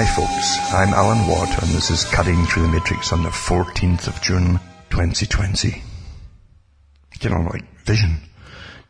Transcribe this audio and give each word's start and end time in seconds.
Hi 0.00 0.06
folks, 0.06 0.56
I'm 0.72 0.94
Alan 0.94 1.28
Watt 1.28 1.62
and 1.62 1.72
this 1.72 1.90
is 1.90 2.06
Cutting 2.06 2.46
Through 2.46 2.62
the 2.62 2.68
Matrix 2.68 3.12
on 3.12 3.22
the 3.22 3.28
14th 3.28 4.08
of 4.08 4.22
June 4.22 4.58
2020. 4.88 5.82
You 7.20 7.28
know, 7.28 7.42
like 7.42 7.84
vision. 7.84 8.16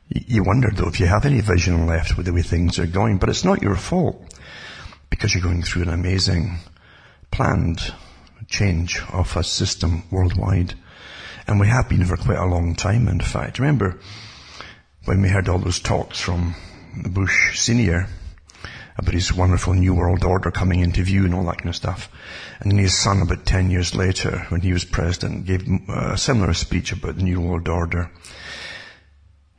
You 0.09 0.45
wonder 0.45 0.71
though 0.73 0.87
if 0.87 1.01
you 1.01 1.07
have 1.07 1.27
any 1.27 1.41
vision 1.41 1.89
left 1.89 2.17
with 2.17 2.27
the 2.27 2.33
way 2.33 2.43
things 2.43 2.79
are 2.79 2.87
going, 2.87 3.19
but 3.19 3.29
it's 3.29 3.45
not 3.45 3.61
your 3.61 3.75
fault 3.75 4.23
because 5.11 5.35
you're 5.35 5.43
going 5.43 5.65
through 5.65 5.83
an 5.83 5.89
amazing 5.89 6.59
planned 7.33 7.93
change 8.47 9.03
of 9.13 9.37
a 9.37 9.43
system 9.43 10.05
worldwide. 10.13 10.75
And 11.49 11.59
we 11.59 11.67
have 11.67 11.89
been 11.89 12.05
for 12.05 12.19
quite 12.19 12.39
a 12.39 12.47
long 12.47 12.77
time 12.77 13.09
in 13.09 13.19
fact. 13.19 13.59
Remember 13.59 13.99
when 15.07 15.21
we 15.23 15.29
heard 15.29 15.49
all 15.49 15.59
those 15.59 15.81
talks 15.81 16.21
from 16.21 16.55
Bush 17.03 17.59
Senior 17.59 18.07
Uh, 18.91 19.01
about 19.01 19.15
his 19.15 19.33
wonderful 19.33 19.75
New 19.75 19.95
World 19.95 20.25
Order 20.25 20.51
coming 20.51 20.81
into 20.81 21.03
view 21.03 21.25
and 21.25 21.35
all 21.35 21.45
that 21.45 21.59
kind 21.59 21.69
of 21.69 21.77
stuff. 21.77 22.11
And 22.61 22.71
then 22.71 22.79
his 22.79 22.97
son, 22.97 23.23
about 23.23 23.47
10 23.47 23.71
years 23.71 23.95
later, 23.95 24.47
when 24.49 24.61
he 24.61 24.73
was 24.73 24.85
president, 24.85 25.47
gave 25.47 25.67
uh, 25.89 26.13
a 26.13 26.19
similar 26.19 26.55
speech 26.55 26.93
about 26.93 27.17
the 27.17 27.23
New 27.23 27.41
World 27.41 27.69
Order. 27.69 28.11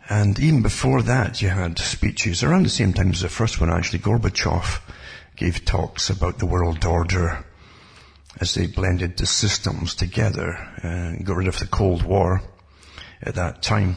And 0.09 0.37
even 0.39 0.61
before 0.61 1.01
that, 1.03 1.41
you 1.41 1.49
had 1.49 1.79
speeches 1.79 2.43
around 2.43 2.63
the 2.63 2.69
same 2.69 2.93
time 2.93 3.11
as 3.11 3.21
the 3.21 3.29
first 3.29 3.61
one, 3.61 3.71
actually. 3.71 3.99
Gorbachev 3.99 4.81
gave 5.35 5.65
talks 5.65 6.09
about 6.09 6.39
the 6.39 6.45
world 6.45 6.85
order 6.85 7.45
as 8.39 8.53
they 8.53 8.67
blended 8.67 9.17
the 9.17 9.25
systems 9.25 9.95
together 9.95 10.53
and 10.83 11.25
got 11.25 11.37
rid 11.37 11.47
of 11.47 11.59
the 11.59 11.67
Cold 11.67 12.03
War 12.03 12.41
at 13.21 13.35
that 13.35 13.61
time 13.61 13.95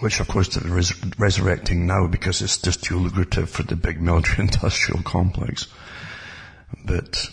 which 0.00 0.20
of 0.20 0.28
course 0.28 0.48
they're 0.48 0.72
res- 0.72 1.04
resurrecting 1.18 1.86
now 1.86 2.06
because 2.06 2.42
it's 2.42 2.58
just 2.58 2.82
too 2.82 2.98
lucrative 2.98 3.48
for 3.48 3.62
the 3.62 3.76
big 3.76 4.00
military 4.00 4.40
industrial 4.46 5.02
complex. 5.02 5.66
But 6.84 7.28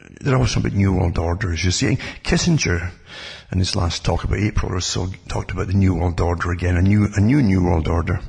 uh, 0.00 0.08
they're 0.20 0.36
also 0.36 0.60
about 0.60 0.72
new 0.72 0.92
world 0.92 1.18
orders. 1.18 1.64
You 1.64 1.70
see, 1.70 1.98
Kissinger, 2.24 2.90
in 3.50 3.58
his 3.58 3.76
last 3.76 4.04
talk 4.04 4.24
about 4.24 4.38
April 4.38 4.72
or 4.72 4.80
so, 4.80 5.08
talked 5.28 5.52
about 5.52 5.68
the 5.68 5.74
new 5.74 5.94
world 5.94 6.20
order 6.20 6.50
again, 6.50 6.76
a 6.76 6.82
new, 6.82 7.08
a 7.14 7.20
new 7.20 7.42
new 7.42 7.64
world 7.64 7.88
order. 7.88 8.20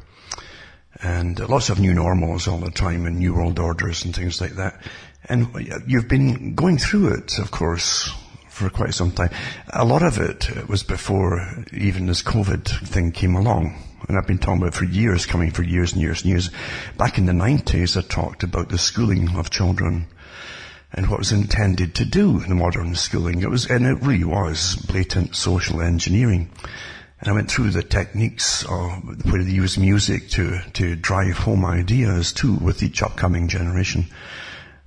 And 1.02 1.40
uh, 1.40 1.48
lots 1.48 1.70
of 1.70 1.80
new 1.80 1.94
normals 1.94 2.48
all 2.48 2.60
the 2.60 2.72
time 2.72 3.06
and 3.06 3.18
new 3.18 3.34
world 3.34 3.60
orders 3.60 4.06
and 4.06 4.16
things 4.16 4.40
like 4.40 4.54
that. 4.54 4.82
And 5.26 5.56
uh, 5.56 5.80
you've 5.88 6.08
been 6.08 6.56
going 6.56 6.78
through 6.78 7.16
it, 7.16 7.40
of 7.40 7.52
course, 7.52 8.14
for 8.54 8.70
quite 8.70 8.94
some 8.94 9.12
time. 9.12 9.32
A 9.72 9.84
lot 9.84 10.04
of 10.04 10.20
it 10.20 10.70
was 10.70 10.84
before 10.84 11.66
even 11.73 12.06
this 12.06 12.22
COVID 12.22 12.88
thing 12.88 13.12
came 13.12 13.36
along. 13.36 13.76
And 14.08 14.16
I've 14.16 14.28
been 14.28 14.38
talking 14.38 14.62
about 14.62 14.76
for 14.76 14.86
years, 14.86 15.26
coming 15.26 15.50
for 15.50 15.64
years 15.64 15.94
and 15.94 16.02
years 16.02 16.22
and 16.22 16.30
years. 16.30 16.52
Back 16.95 17.18
in 17.18 17.26
the 17.26 17.34
90s, 17.34 17.98
I 17.98 18.08
talked 18.08 18.44
about 18.44 18.70
the 18.70 18.78
schooling 18.78 19.36
of 19.38 19.50
children 19.50 20.06
and 20.92 21.10
what 21.10 21.18
was 21.18 21.32
intended 21.32 21.95
to 21.95 22.06
do 22.06 22.42
in 22.42 22.50
the 22.50 22.56
modern 22.56 22.94
schooling. 22.94 23.42
It 23.42 23.50
was, 23.50 23.66
and 23.66 23.88
it 23.88 24.04
really 24.04 24.23
was 24.23 24.76
blatant 24.76 25.36
social 25.36 25.82
engineering. 25.82 26.52
And 27.20 27.30
I 27.30 27.34
went 27.34 27.50
through 27.50 27.72
the 27.72 27.82
techniques 27.82 28.64
of 28.66 29.26
where 29.32 29.44
they 29.44 29.50
use 29.50 29.80
music 29.80 30.30
to, 30.32 30.60
to 30.73 30.95
drive 30.95 31.40
home 31.40 31.66
ideas 31.66 32.34
too 32.34 32.54
with 32.54 32.84
each 32.84 33.02
upcoming 33.02 33.48
generation 33.48 34.06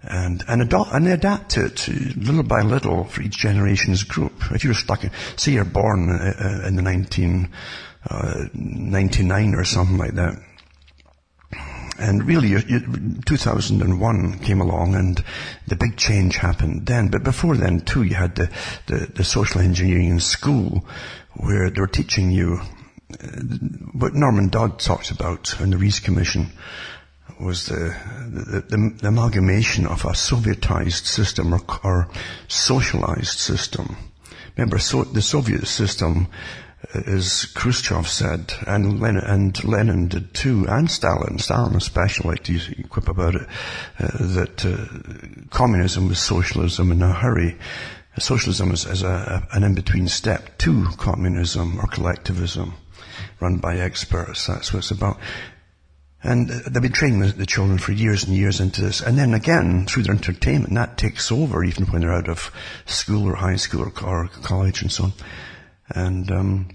and 0.09 0.45
and, 0.49 0.63
adopt, 0.63 0.93
and 0.93 1.09
adapt 1.09 1.57
it 1.57 1.89
little 2.17 2.43
by 2.43 2.63
little 2.63 3.05
for 3.05 3.23
each 3.23 3.39
generation's 3.39 4.03
group. 4.05 4.53
If 4.53 4.65
you're 4.65 4.75
stuck, 4.75 5.05
in, 5.05 5.11
say 5.37 5.53
you're 5.53 5.65
born 5.65 6.11
uh, 6.11 6.35
uh 6.39 6.67
in 6.67 6.77
the 6.77 6.83
1999 6.83 9.55
uh, 9.55 9.59
or 9.59 9.65
something 9.65 9.99
like 9.99 10.15
that, 10.15 10.37
and 11.99 12.27
really, 12.27 12.55
2001 13.25 14.39
came 14.41 14.61
along 14.61 14.95
and 14.95 15.25
the 15.67 15.77
big 15.77 15.97
change 15.97 16.37
happened 16.37 16.85
then. 16.87 17.09
But 17.09 17.23
before 17.23 17.57
then 17.57 17.81
too, 17.81 18.03
you 18.03 18.15
had 18.15 18.35
the, 18.35 18.51
the, 18.87 19.11
the 19.15 19.25
social 19.25 19.63
engineering 19.63 20.11
in 20.11 20.21
school 20.21 20.87
where 21.35 21.71
they 21.71 21.81
were 21.81 21.87
teaching 21.87 22.31
you 22.31 22.61
uh, 23.13 23.17
what 23.93 24.15
Norman 24.15 24.49
Dodd 24.49 24.79
talks 24.79 25.11
about 25.11 25.59
in 25.61 25.71
the 25.71 25.79
Reece 25.79 26.01
Commission 26.01 26.53
was 27.41 27.67
the, 27.67 27.95
the, 28.29 28.61
the, 28.61 28.97
the 29.01 29.09
amalgamation 29.09 29.87
of 29.87 30.05
a 30.05 30.11
Sovietized 30.11 31.07
system 31.07 31.55
or, 31.55 31.61
or 31.85 32.09
socialized 32.49 33.39
system. 33.39 33.97
Remember, 34.57 34.79
so, 34.79 35.05
the 35.05 35.23
Soviet 35.23 35.67
system, 35.67 36.29
uh, 36.95 37.01
as 37.07 37.45
Khrushchev 37.55 38.09
said, 38.09 38.55
and 38.67 39.01
Lenin, 39.01 39.25
and 39.25 39.65
Lenin 39.65 40.09
did 40.09 40.33
too, 40.33 40.67
and 40.69 40.91
Stalin, 40.91 41.39
Stalin 41.39 41.77
especially 41.77 42.39
to 42.39 42.83
quip 42.85 43.09
about 43.09 43.35
it, 43.35 43.47
uh, 43.99 44.09
that 44.19 44.65
uh, 44.65 45.49
communism 45.51 46.09
was 46.09 46.19
socialism 46.19 46.91
in 46.91 47.03
a 47.03 47.13
hurry. 47.13 47.59
Socialism 48.19 48.71
is, 48.71 48.87
is 48.87 49.03
a, 49.03 49.47
an 49.53 49.63
in-between 49.63 50.09
step 50.09 50.57
to 50.59 50.87
communism 50.97 51.79
or 51.79 51.87
collectivism 51.87 52.75
run 53.41 53.59
by 53.59 53.77
experts. 53.77 54.47
That's 54.47 54.73
what 54.73 54.79
it's 54.79 54.91
about. 54.91 55.19
And 56.23 56.49
they've 56.49 56.83
been 56.83 56.93
training 56.93 57.21
the, 57.21 57.29
the, 57.29 57.47
children 57.47 57.79
for 57.79 57.93
years 57.93 58.25
and 58.25 58.35
years 58.35 58.61
into 58.61 58.81
this. 58.81 59.01
And 59.01 59.19
then 59.19 59.35
again, 59.35 59.87
through 59.87 60.05
their 60.05 60.15
entertainment, 60.15 60.75
that 60.75 60.99
takes 60.99 61.31
over 61.31 61.63
even 61.63 61.87
when 61.87 62.01
they're 62.01 62.13
out 62.13 62.29
of 62.29 62.51
school 62.87 63.29
or 63.29 63.37
high 63.37 63.57
school 63.57 63.83
or, 63.83 64.05
or 64.05 64.29
college 64.29 64.83
and 64.83 64.91
so 64.91 65.05
on. 65.05 65.13
And, 65.91 66.31
um, 66.31 66.69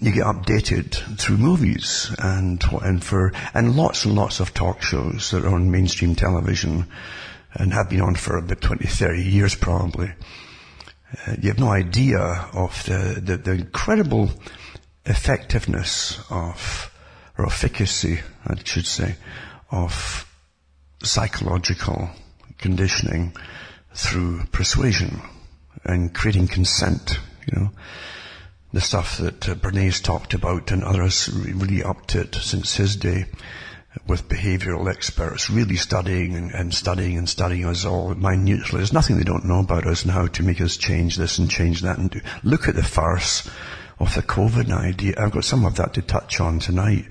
you 0.00 0.12
get 0.12 0.24
updated 0.24 1.18
through 1.18 1.38
movies 1.38 2.14
and, 2.18 2.62
and 2.82 3.02
for, 3.02 3.32
and 3.54 3.76
lots 3.76 4.04
and 4.04 4.14
lots 4.14 4.40
of 4.40 4.52
talk 4.52 4.82
shows 4.82 5.30
that 5.30 5.44
are 5.44 5.54
on 5.54 5.70
mainstream 5.70 6.14
television 6.14 6.86
and 7.54 7.72
have 7.72 7.90
been 7.90 8.00
on 8.00 8.14
for 8.14 8.36
about 8.36 8.60
20, 8.60 8.86
30 8.86 9.22
years 9.22 9.54
probably. 9.54 10.12
Uh, 11.26 11.36
you 11.40 11.48
have 11.48 11.60
no 11.60 11.68
idea 11.68 12.18
of 12.52 12.84
the, 12.84 13.20
the, 13.22 13.36
the 13.36 13.52
incredible 13.52 14.30
effectiveness 15.06 16.18
of 16.30 16.90
or 17.36 17.46
efficacy, 17.46 18.20
I 18.46 18.56
should 18.62 18.86
say, 18.86 19.16
of 19.70 20.26
psychological 21.02 22.10
conditioning 22.58 23.34
through 23.94 24.44
persuasion 24.52 25.20
and 25.84 26.14
creating 26.14 26.48
consent, 26.48 27.18
you 27.46 27.60
know. 27.60 27.70
The 28.72 28.80
stuff 28.80 29.18
that 29.18 29.48
uh, 29.48 29.54
Bernays 29.54 30.02
talked 30.02 30.34
about 30.34 30.72
and 30.72 30.82
others 30.82 31.28
really 31.28 31.84
upped 31.84 32.16
it 32.16 32.34
since 32.34 32.74
his 32.74 32.96
day 32.96 33.26
with 34.06 34.28
behavioral 34.28 34.90
experts 34.90 35.48
really 35.48 35.76
studying 35.76 36.34
and, 36.34 36.50
and, 36.50 36.74
studying 36.74 37.16
and 37.16 37.28
studying 37.28 37.64
us 37.66 37.84
all 37.84 38.14
minutely. 38.14 38.78
There's 38.78 38.92
nothing 38.92 39.16
they 39.16 39.22
don't 39.22 39.44
know 39.44 39.60
about 39.60 39.86
us 39.86 40.02
and 40.02 40.10
how 40.10 40.26
to 40.26 40.42
make 40.42 40.60
us 40.60 40.76
change 40.76 41.16
this 41.16 41.38
and 41.38 41.48
change 41.48 41.82
that 41.82 41.98
and 41.98 42.10
do. 42.10 42.20
Look 42.42 42.68
at 42.68 42.74
the 42.74 42.82
farce 42.82 43.48
of 43.98 44.14
the 44.14 44.22
COVID 44.22 44.70
idea. 44.72 45.14
I've 45.18 45.32
got 45.32 45.44
some 45.44 45.64
of 45.64 45.76
that 45.76 45.94
to 45.94 46.02
touch 46.02 46.40
on 46.40 46.58
tonight. 46.58 47.06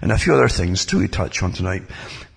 And 0.00 0.12
a 0.12 0.18
few 0.18 0.34
other 0.34 0.48
things 0.48 0.84
too 0.84 1.02
to 1.02 1.08
touch 1.08 1.42
on 1.42 1.52
tonight. 1.52 1.82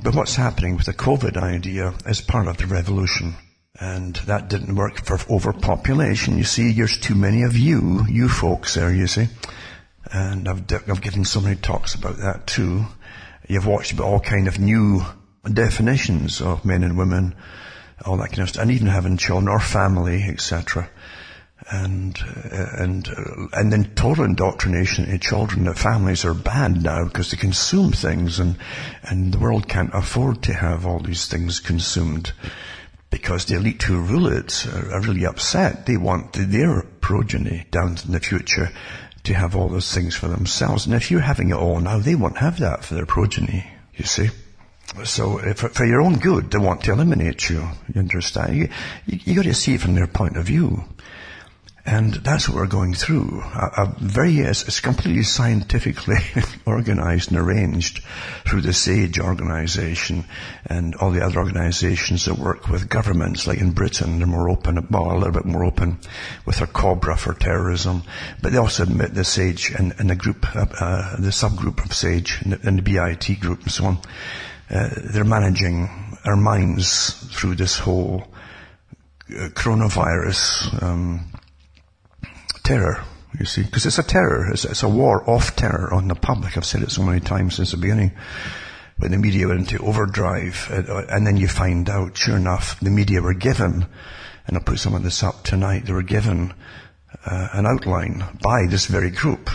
But 0.02 0.16
what's 0.16 0.36
happening 0.36 0.76
with 0.76 0.88
the 0.88 0.94
COVID 0.94 1.38
idea 1.38 1.94
is 2.06 2.22
part 2.22 2.48
of 2.48 2.58
the 2.58 2.66
revolution. 2.66 3.36
And 3.80 4.16
that 4.28 4.50
didn't 4.50 4.76
work 4.76 5.06
for 5.06 5.20
overpopulation. 5.30 6.38
You 6.38 6.44
see, 6.44 6.72
there's 6.72 6.98
too 6.98 7.16
many 7.16 7.44
of 7.44 7.58
you, 7.58 8.06
you 8.08 8.28
folks 8.28 8.76
there, 8.76 8.94
you 8.94 9.08
see. 9.08 9.28
And 10.12 10.48
I've, 10.48 10.64
I've 10.90 11.02
given 11.02 11.26
so 11.26 11.42
many 11.42 11.56
talks 11.56 11.96
about 11.96 12.18
that 12.18 12.48
too. 12.48 12.86
You've 13.48 13.68
watched 13.68 13.94
about 13.94 14.06
all 14.06 14.20
kind 14.20 14.48
of 14.48 14.60
new 14.60 15.02
definitions 15.52 16.42
of 16.42 16.66
men 16.66 16.84
and 16.84 16.98
women, 16.98 17.36
all 18.06 18.18
that 18.18 18.30
kind 18.30 18.42
of 18.42 18.50
stuff, 18.50 18.64
and 18.64 18.72
even 18.72 18.88
having 18.88 19.18
children 19.18 19.47
or 19.47 19.59
family, 19.59 20.24
etc 20.24 20.90
and 21.69 22.17
uh, 22.52 22.67
and 22.78 23.08
uh, 23.08 23.47
and 23.53 23.72
then 23.72 23.93
total 23.96 24.25
indoctrination 24.25 25.05
in 25.05 25.19
children 25.19 25.66
that 25.66 25.78
families 25.78 26.25
are 26.25 26.34
bad 26.34 26.81
now 26.81 27.05
because 27.05 27.31
they 27.31 27.37
consume 27.37 27.91
things 27.91 28.40
and 28.40 28.58
and 29.03 29.34
the 29.34 29.40
world 29.40 29.67
can't 29.67 29.93
afford 29.93 30.41
to 30.43 30.53
have 30.53 30.85
all 30.85 30.99
these 30.99 31.28
things 31.28 31.59
consumed 31.59 32.31
because 33.11 33.46
the 33.46 33.55
elite 33.55 33.84
who 33.84 33.99
rule 33.99 34.28
it 34.28 34.66
are, 34.67 35.02
really 35.02 35.25
upset. 35.25 35.85
They 35.85 35.97
want 35.97 36.34
their 36.34 36.81
progeny 37.02 37.66
down 37.69 37.97
in 38.05 38.13
the 38.13 38.19
future 38.19 38.72
to 39.23 39.34
have 39.34 39.55
all 39.55 39.67
those 39.67 39.93
things 39.93 40.16
for 40.16 40.28
themselves. 40.28 40.85
And 40.85 40.96
if 40.96 41.11
you're 41.11 41.19
having 41.19 41.49
it 41.49 41.55
all 41.55 41.79
now, 41.79 41.99
they 41.99 42.16
won't 42.16 42.37
have 42.37 42.59
that 42.59 42.84
for 42.84 42.96
their 42.96 43.05
progeny. 43.05 43.69
You 43.96 44.05
see. 44.05 44.29
So 45.03 45.37
for, 45.53 45.69
for 45.69 45.85
your 45.85 46.02
own 46.02 46.19
good, 46.19 46.52
they 46.52 46.58
want 46.58 46.84
to 46.84 46.91
eliminate 46.91 47.49
you. 47.49 47.67
You 47.93 47.99
understand? 47.99 48.55
You, 48.58 48.69
you, 49.05 49.19
you 49.23 49.35
got 49.35 49.43
to 49.43 49.53
see 49.53 49.75
it 49.75 49.81
from 49.81 49.96
their 49.96 50.08
point 50.08 50.37
of 50.37 50.46
view. 50.46 50.84
And 51.84 52.14
that's 52.14 52.48
what 52.48 52.58
we're 52.58 52.68
going 52.68 52.94
through. 52.94 53.42
A, 53.42 53.72
a 53.78 53.96
very, 54.00 54.38
it's, 54.40 54.68
it's, 54.68 54.80
completely 54.80 55.24
scientifically 55.24 56.20
organized 56.66 57.32
and 57.32 57.40
arranged 57.40 58.04
through 58.48 58.62
the 58.62 58.74
SAGE 58.74 59.20
organization 59.20 60.26
and 60.66 60.94
all 60.96 61.10
the 61.10 61.26
other 61.26 61.40
organizations 61.40 62.26
that 62.26 62.38
work 62.38 62.70
with 62.70 62.88
governments, 62.88 63.48
like 63.48 63.60
in 63.60 63.72
Britain, 63.72 64.20
they're 64.20 64.28
more 64.28 64.50
open, 64.50 64.88
well, 64.92 65.12
a 65.12 65.18
little 65.18 65.34
bit 65.34 65.46
more 65.46 65.66
open 65.66 65.98
with 66.46 66.58
their 66.58 66.68
COBRA 66.68 67.18
for 67.18 67.34
terrorism. 67.34 68.04
But 68.44 68.52
they 68.52 68.60
also 68.60 68.84
admit 68.84 69.16
the 69.16 69.24
SAGE 69.24 69.72
and, 69.72 69.96
and 69.98 70.12
the 70.12 70.16
group, 70.16 70.56
uh, 70.56 70.68
uh, 70.80 71.16
the 71.18 71.30
subgroup 71.30 71.84
of 71.84 71.94
SAGE 71.94 72.42
and 72.44 72.54
the, 72.54 72.68
and 72.68 72.78
the 72.78 72.84
BIT 72.84 73.40
group 73.40 73.64
and 73.64 73.72
so 73.72 73.86
on. 73.86 73.98
Uh, 74.70 74.90
they're 74.98 75.24
managing 75.24 75.90
our 76.26 76.38
minds 76.38 77.14
through 77.36 77.56
this 77.56 77.80
whole 77.80 78.28
uh, 79.32 79.50
coronavirus 79.50 80.82
um, 80.84 81.32
terror. 82.63 83.03
You 83.40 83.46
see, 83.46 83.63
because 83.63 83.85
it's 83.85 83.99
a 83.99 84.03
terror. 84.03 84.52
It's, 84.52 84.66
it's, 84.66 84.84
a 84.84 84.90
war 84.90 85.23
of 85.29 85.55
terror 85.55 85.93
on 85.93 86.08
the 86.08 86.16
public. 86.16 86.58
I've 86.58 86.66
said 86.66 86.84
it 86.84 86.91
so 86.91 87.02
many 87.02 87.22
times 87.22 87.55
since 87.55 87.72
the 87.72 87.78
beginning. 87.78 88.11
When 88.97 89.11
the 89.11 89.17
media 89.17 89.47
went 89.47 89.72
into 89.72 89.84
overdrive, 89.84 90.67
uh, 90.69 91.05
and 91.09 91.25
then 91.25 91.37
you 91.37 91.47
find 91.47 91.90
out, 91.90 92.17
sure 92.17 92.35
enough, 92.35 92.79
the 92.81 92.90
media 92.90 93.22
were 93.22 93.34
given, 93.34 93.85
and 94.46 94.58
I'll 94.58 94.63
put 94.63 94.79
some 94.79 94.93
of 94.93 95.03
this 95.03 95.23
up 95.23 95.43
tonight. 95.43 95.85
They 95.85 95.93
were 95.93 96.03
given 96.03 96.53
uh, 97.25 97.47
an 97.53 97.66
outline 97.66 98.23
by 98.43 98.67
this 98.67 98.85
very 98.85 99.09
group 99.09 99.49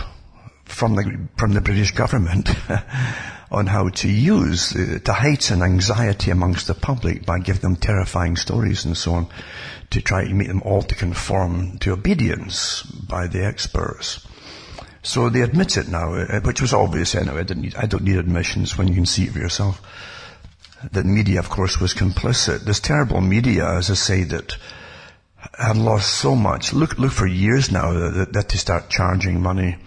from 0.65 0.95
the 0.95 1.27
from 1.37 1.53
the 1.53 1.61
British 1.61 1.91
government 1.91 2.49
on 3.49 3.67
how 3.67 3.89
to 3.89 4.09
use 4.09 4.75
uh, 4.75 4.99
to 5.03 5.13
heighten 5.13 5.61
anxiety 5.61 6.31
amongst 6.31 6.67
the 6.67 6.73
public 6.73 7.25
by 7.25 7.39
giving 7.39 7.61
them 7.61 7.75
terrifying 7.75 8.35
stories 8.35 8.85
and 8.85 8.97
so 8.97 9.13
on 9.13 9.27
to 9.89 10.01
try 10.01 10.25
to 10.25 10.33
make 10.33 10.47
them 10.47 10.61
all 10.63 10.81
to 10.81 10.95
conform 10.95 11.77
to 11.79 11.93
obedience 11.93 12.83
by 12.83 13.27
the 13.27 13.45
experts. 13.45 14.25
So 15.01 15.29
they 15.29 15.41
admit 15.41 15.77
it 15.77 15.87
now, 15.87 16.13
uh, 16.15 16.41
which 16.41 16.61
was 16.61 16.73
obvious 16.73 17.15
anyway. 17.15 17.45
I, 17.49 17.53
need, 17.53 17.75
I 17.75 17.85
don't 17.85 18.03
need 18.03 18.17
admissions 18.17 18.77
when 18.77 18.89
you 18.89 18.95
can 18.95 19.05
see 19.05 19.23
it 19.23 19.31
for 19.31 19.39
yourself. 19.39 19.81
The 20.91 21.03
media, 21.03 21.39
of 21.39 21.49
course, 21.49 21.79
was 21.79 21.93
complicit. 21.93 22.65
This 22.65 22.81
terrible 22.81 23.21
media, 23.21 23.67
as 23.77 23.89
I 23.89 23.93
say, 23.93 24.23
that 24.23 24.57
had 25.57 25.77
lost 25.77 26.13
so 26.13 26.35
much. 26.35 26.73
Look, 26.73 26.99
look 26.99 27.13
for 27.13 27.25
years 27.25 27.71
now 27.71 27.93
that, 27.93 28.33
that 28.33 28.49
they 28.49 28.57
start 28.57 28.89
charging 28.89 29.41
money 29.41 29.77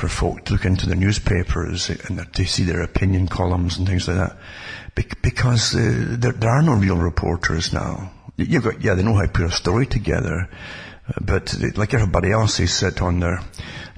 for 0.00 0.08
folk 0.08 0.46
to 0.46 0.54
look 0.54 0.64
into 0.64 0.88
the 0.88 0.94
newspapers 0.94 1.90
and 1.90 2.26
to 2.32 2.44
see 2.46 2.64
their 2.64 2.82
opinion 2.82 3.28
columns 3.28 3.76
and 3.76 3.86
things 3.86 4.08
like 4.08 4.16
that. 4.16 4.38
Be- 4.94 5.04
because 5.22 5.74
uh, 5.74 6.16
there, 6.18 6.32
there, 6.32 6.50
are 6.50 6.62
no 6.62 6.72
real 6.72 6.96
reporters 6.96 7.72
now. 7.72 8.10
You've 8.36 8.64
got, 8.64 8.82
yeah, 8.82 8.94
they 8.94 9.02
know 9.02 9.14
how 9.14 9.26
to 9.26 9.28
put 9.28 9.44
a 9.44 9.50
story 9.50 9.86
together, 9.86 10.48
uh, 11.06 11.12
but 11.20 11.46
they, 11.46 11.70
like 11.72 11.92
everybody 11.92 12.32
else, 12.32 12.56
they 12.56 12.66
sit 12.66 13.02
on 13.02 13.20
their 13.20 13.40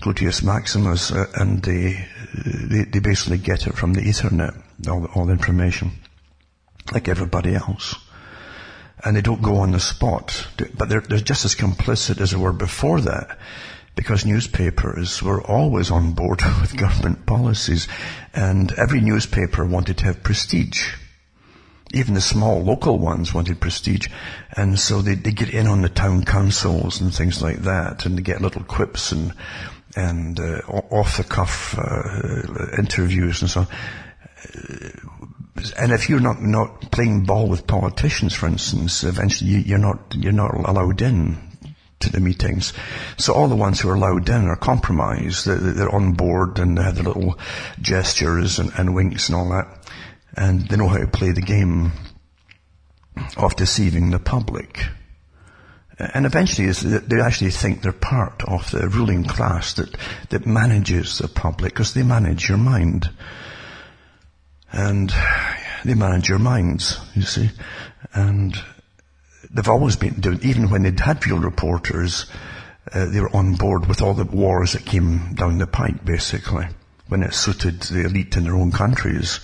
gluteus 0.01 0.43
maximus 0.43 1.13
uh, 1.13 1.27
and 1.37 1.63
they, 1.63 2.05
they, 2.45 2.85
they 2.85 2.99
basically 2.99 3.39
get 3.39 3.69
it 3.69 3.77
from 3.77 3.95
the 3.95 4.01
ethernet, 4.01 4.61
all 4.89 5.03
the, 5.03 5.09
all 5.15 5.27
the 5.27 5.33
information, 5.33 5.93
like 6.93 7.09
everybody 7.09 7.55
else 7.55 7.95
and 9.05 9.17
they 9.17 9.21
don't 9.21 9.43
go 9.43 9.57
on 9.57 9.73
the 9.73 9.81
spot. 9.81 10.47
But 10.77 10.89
they're, 10.89 11.01
they're, 11.01 11.19
just 11.19 11.45
as 11.45 11.57
complicit 11.57 12.21
as 12.21 12.31
they 12.31 12.37
were 12.37 12.53
before 12.53 13.01
that 13.01 13.37
because 13.95 14.25
newspapers 14.25 15.23
were 15.23 15.43
always 15.43 15.91
on 15.91 16.13
board 16.13 16.41
with 16.61 16.77
government 16.77 17.27
policies 17.27 17.89
and 18.33 18.73
every 18.73 19.01
newspaper 19.01 19.65
wanted 19.65 19.99
to 19.99 20.05
have 20.05 20.23
prestige. 20.23 20.95
Even 21.95 22.15
the 22.15 22.23
small 22.23 22.63
local 22.63 22.99
ones 22.99 23.35
wanted 23.35 23.61
prestige. 23.61 24.09
And 24.57 24.79
so 24.79 25.03
they, 25.03 25.15
get 25.15 25.51
in 25.51 25.67
on 25.67 25.83
the 25.83 25.91
town 25.91 26.25
councils 26.25 27.03
and 27.03 27.15
things 27.15 27.43
like 27.43 27.59
that 27.65 28.07
and 28.07 28.17
they 28.17 28.23
get 28.23 28.41
little 28.41 28.65
quips 28.65 29.13
and, 29.13 29.35
and 29.95 30.41
uh, 30.41 30.63
off 30.69 31.19
the 31.19 31.25
cuff 31.25 31.77
uh, 31.79 32.79
interviews 32.79 33.43
and 33.43 33.51
so 33.51 33.61
on. 33.61 33.67
And 35.79 35.93
if 35.93 36.09
you're 36.09 36.19
not, 36.19 36.41
not 36.41 36.91
playing 36.91 37.25
ball 37.25 37.47
with 37.47 37.67
politicians, 37.67 38.33
for 38.33 38.47
instance, 38.47 39.05
eventually 39.05 39.51
you, 39.51 39.75
are 39.75 39.79
not, 39.79 40.15
you're 40.15 40.33
not 40.33 40.55
allowed 40.55 41.03
in 41.03 41.52
to 42.03 42.13
the 42.13 42.21
meetings. 42.21 42.73
So 43.17 43.33
all 43.33 43.49
the 43.49 43.57
ones 43.57 43.81
who 43.81 43.89
are 43.89 43.95
allowed 43.95 44.29
in 44.29 44.47
are 44.47 44.57
compromised. 44.57 45.47
They're 45.47 45.95
on 45.95 46.13
board 46.13 46.59
and 46.59 46.77
they 46.77 46.83
have 46.83 46.97
their 46.97 47.05
little 47.05 47.39
gestures 47.81 48.59
and, 48.59 48.71
and 48.77 48.95
winks 48.95 49.29
and 49.29 49.37
all 49.37 49.49
that. 49.51 49.67
And 50.37 50.69
they 50.69 50.77
know 50.77 50.89
how 50.89 50.99
to 50.99 51.07
play 51.07 51.33
the 51.33 51.43
game 51.43 51.93
of 53.37 53.57
deceiving 53.57 54.11
the 54.11 54.19
public. 54.19 54.87
And 55.99 56.27
eventually 56.27 56.71
they 56.71 57.21
actually 57.21 57.51
think 57.51 57.83
they're 57.83 57.93
part 57.93 58.43
of 58.45 58.71
the 58.71 58.89
ruling 58.89 59.25
class 59.25 59.75
that, 59.75 59.95
that 60.31 60.47
manages 60.47 61.19
the 61.19 61.29
public 61.29 61.75
because 61.75 61.95
they 61.95 62.03
manage 62.03 62.49
your 62.49 62.59
mind. 62.59 63.11
And 64.73 65.13
they 65.85 65.95
manage 65.95 66.29
your 66.29 66.39
minds, 66.39 66.99
you 67.15 67.23
see. 67.23 67.51
And 68.15 68.59
they've 69.53 69.69
always 69.69 69.97
been 69.97 70.21
doing, 70.21 70.41
even 70.43 70.71
when 70.71 70.83
they'd 70.83 70.99
had 70.99 71.23
field 71.23 71.45
reporters, 71.45 72.27
uh, 72.93 73.07
they 73.07 73.21
were 73.21 73.35
on 73.35 73.55
board 73.55 73.87
with 73.87 74.03
all 74.03 74.15
the 74.15 74.25
wars 74.25 74.73
that 74.73 74.85
came 74.85 75.35
down 75.35 75.59
the 75.59 75.67
pike, 75.67 76.05
basically, 76.05 76.67
when 77.09 77.23
it 77.23 77.35
suited 77.35 77.81
the 77.83 78.05
elite 78.05 78.37
in 78.37 78.45
their 78.45 78.57
own 78.57 78.73
countries 78.73 79.41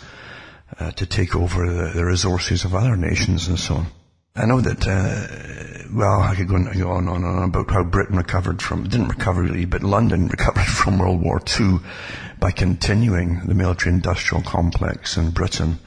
uh, 0.78 0.90
to 0.92 1.06
take 1.06 1.36
over 1.36 1.66
the, 1.70 1.90
the, 1.90 2.04
resources 2.04 2.64
of 2.64 2.74
other 2.74 2.96
nations 2.96 3.48
and 3.48 3.58
so 3.58 3.76
on. 3.76 3.86
I 4.34 4.46
know 4.46 4.60
that, 4.60 4.86
uh, 4.86 5.88
well, 5.92 6.20
I 6.20 6.34
could 6.34 6.48
go 6.48 6.56
on, 6.56 6.72
go 6.72 6.90
on 6.90 7.08
and 7.08 7.24
on 7.24 7.48
about 7.48 7.70
how 7.70 7.84
Britain 7.84 8.16
recovered 8.16 8.62
from, 8.62 8.84
didn't 8.84 9.08
recover 9.08 9.42
really, 9.42 9.64
but 9.64 9.82
London 9.82 10.28
recovered 10.38 10.66
from 10.66 10.98
World 10.98 11.20
War 11.22 11.40
II 11.58 11.78
by 12.38 12.50
continuing 12.50 13.40
the 13.46 13.54
military 13.54 13.94
industrial 13.94 14.42
complex 14.42 15.16
in 15.16 15.30
Britain. 15.30 15.78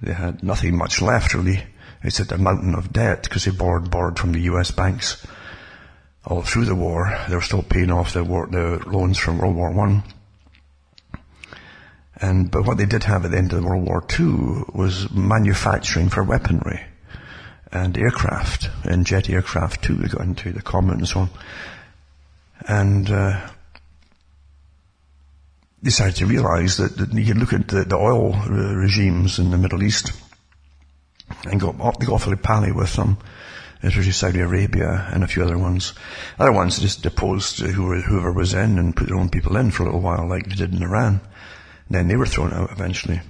They 0.00 0.12
had 0.12 0.42
nothing 0.42 0.76
much 0.76 1.02
left 1.02 1.34
really 1.34 1.62
it's 2.02 2.20
at 2.20 2.32
a 2.32 2.38
mountain 2.38 2.74
of 2.74 2.92
debt 2.92 3.24
because 3.24 3.44
they 3.44 3.50
borrowed, 3.50 3.90
borrowed 3.90 4.18
from 4.18 4.32
the 4.32 4.40
US 4.42 4.70
banks 4.70 5.24
all 6.24 6.42
through 6.42 6.64
the 6.64 6.74
war. 6.74 7.16
They 7.28 7.34
were 7.34 7.42
still 7.42 7.62
paying 7.62 7.90
off 7.90 8.12
the, 8.12 8.24
war, 8.24 8.46
the 8.46 8.82
loans 8.86 9.18
from 9.18 9.38
World 9.38 9.56
War 9.56 9.70
One. 9.70 10.02
And, 12.16 12.50
but 12.50 12.66
what 12.66 12.76
they 12.76 12.86
did 12.86 13.04
have 13.04 13.24
at 13.24 13.30
the 13.30 13.38
end 13.38 13.52
of 13.52 13.64
World 13.64 13.86
War 13.86 14.04
II 14.18 14.64
was 14.74 15.10
manufacturing 15.10 16.10
for 16.10 16.22
weaponry 16.22 16.82
and 17.72 17.96
aircraft 17.96 18.68
and 18.84 19.06
jet 19.06 19.30
aircraft 19.30 19.82
too. 19.82 19.94
They 19.94 20.08
got 20.08 20.22
into 20.22 20.52
the 20.52 20.60
common 20.60 20.98
and 20.98 21.08
so 21.08 21.20
on. 21.20 21.30
And, 22.66 23.10
uh, 23.10 23.48
decided 25.82 26.16
to 26.16 26.26
realize 26.26 26.76
that, 26.76 26.94
that 26.98 27.12
you 27.14 27.24
could 27.24 27.38
look 27.38 27.54
at 27.54 27.68
the, 27.68 27.84
the 27.84 27.96
oil 27.96 28.32
regimes 28.32 29.38
in 29.38 29.50
the 29.50 29.56
Middle 29.56 29.82
East 29.82 30.12
and 31.44 31.52
they 31.54 31.58
got, 31.58 31.78
got 31.78 32.08
awfully 32.08 32.36
pally 32.36 32.72
with 32.72 32.98
um, 32.98 33.14
them, 33.14 33.18
especially 33.82 34.12
Saudi 34.12 34.40
Arabia 34.40 35.08
and 35.12 35.24
a 35.24 35.28
few 35.28 35.42
other 35.42 35.58
ones. 35.58 35.94
Other 36.38 36.52
ones 36.52 36.78
just 36.78 37.02
deposed 37.02 37.60
whoever 37.60 38.32
was 38.32 38.54
in 38.54 38.78
and 38.78 38.96
put 38.96 39.08
their 39.08 39.18
own 39.18 39.30
people 39.30 39.56
in 39.56 39.70
for 39.70 39.82
a 39.82 39.86
little 39.86 40.00
while, 40.00 40.28
like 40.28 40.48
they 40.48 40.54
did 40.54 40.74
in 40.74 40.82
Iran. 40.82 41.20
Then 41.88 42.08
they 42.08 42.16
were 42.16 42.26
thrown 42.26 42.52
out 42.52 42.70
eventually. 42.70 43.20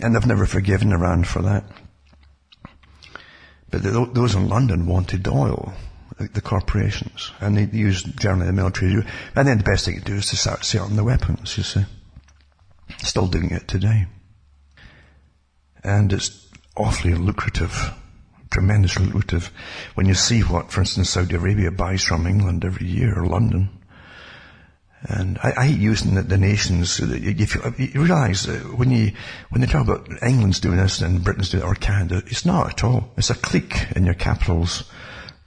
And 0.00 0.14
they've 0.14 0.26
never 0.26 0.46
forgiven 0.46 0.92
Iran 0.92 1.24
for 1.24 1.42
that. 1.42 1.64
But 3.70 3.82
those 4.14 4.34
in 4.34 4.48
London 4.48 4.86
wanted 4.86 5.26
oil, 5.26 5.72
the 6.18 6.42
corporations, 6.42 7.32
and 7.40 7.56
they 7.56 7.64
used 7.76 8.20
generally 8.20 8.46
the 8.46 8.52
military. 8.52 9.02
And 9.34 9.48
then 9.48 9.58
the 9.58 9.64
best 9.64 9.86
thing 9.86 9.98
to 9.98 10.04
do 10.04 10.16
is 10.16 10.26
to 10.26 10.36
start 10.36 10.64
selling 10.64 10.96
the 10.96 11.04
weapons, 11.04 11.56
you 11.56 11.62
see. 11.62 11.84
Still 12.98 13.26
doing 13.26 13.50
it 13.50 13.66
today. 13.66 14.06
And 15.82 16.12
it's 16.12 16.41
awfully 16.76 17.14
lucrative, 17.14 17.92
tremendously 18.50 19.06
lucrative. 19.06 19.50
When 19.94 20.06
you 20.06 20.14
see 20.14 20.40
what, 20.40 20.70
for 20.70 20.80
instance, 20.80 21.10
Saudi 21.10 21.36
Arabia 21.36 21.70
buys 21.70 22.02
from 22.02 22.26
England 22.26 22.64
every 22.64 22.86
year, 22.86 23.18
or 23.18 23.26
London. 23.26 23.68
And 25.04 25.38
I, 25.42 25.52
I 25.56 25.66
hate 25.66 25.80
using 25.80 26.14
the, 26.14 26.22
the 26.22 26.38
nations. 26.38 27.00
If 27.00 27.54
you, 27.56 27.62
you 27.78 28.02
realize 28.02 28.46
when 28.46 28.90
you 28.90 29.12
when 29.50 29.60
they 29.60 29.66
talk 29.66 29.82
about 29.88 30.08
England's 30.22 30.60
doing 30.60 30.76
this 30.76 31.00
and 31.00 31.24
Britain's 31.24 31.50
doing 31.50 31.64
it 31.64 31.66
or 31.66 31.74
Canada, 31.74 32.22
it's 32.26 32.46
not 32.46 32.70
at 32.70 32.84
all. 32.84 33.10
It's 33.16 33.30
a 33.30 33.34
clique 33.34 33.86
in 33.96 34.04
your 34.04 34.14
capitals 34.14 34.84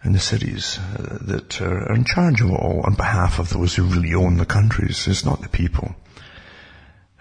in 0.04 0.12
the 0.12 0.20
cities 0.20 0.78
uh, 0.78 1.18
that 1.22 1.62
are 1.62 1.94
in 1.94 2.04
charge 2.04 2.42
of 2.42 2.52
all 2.52 2.82
on 2.86 2.96
behalf 2.96 3.40
of 3.40 3.50
those 3.50 3.76
who 3.76 3.84
really 3.84 4.14
own 4.14 4.38
the 4.38 4.46
countries. 4.46 5.08
It's 5.08 5.26
not 5.26 5.42
the 5.42 5.50
people. 5.50 5.96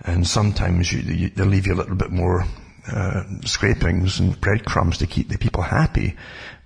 And 0.00 0.26
sometimes 0.26 0.92
you, 0.92 1.00
you, 1.00 1.28
they 1.30 1.44
leave 1.44 1.66
you 1.66 1.72
a 1.72 1.80
little 1.80 1.94
bit 1.94 2.10
more 2.10 2.46
uh, 2.90 3.24
scrapings 3.44 4.20
and 4.20 4.40
breadcrumbs 4.40 4.98
to 4.98 5.06
keep 5.06 5.28
the 5.28 5.38
people 5.38 5.62
happy. 5.62 6.16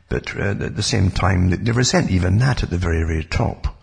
But 0.09 0.35
uh, 0.37 0.51
at 0.51 0.77
the 0.77 0.83
same 0.83 1.11
time, 1.11 1.51
they 1.51 1.73
resent 1.73 2.11
even 2.11 2.39
that 2.39 2.63
at 2.63 2.71
the 2.71 2.79
very, 2.79 3.05
very 3.05 3.25
top. 3.25 3.83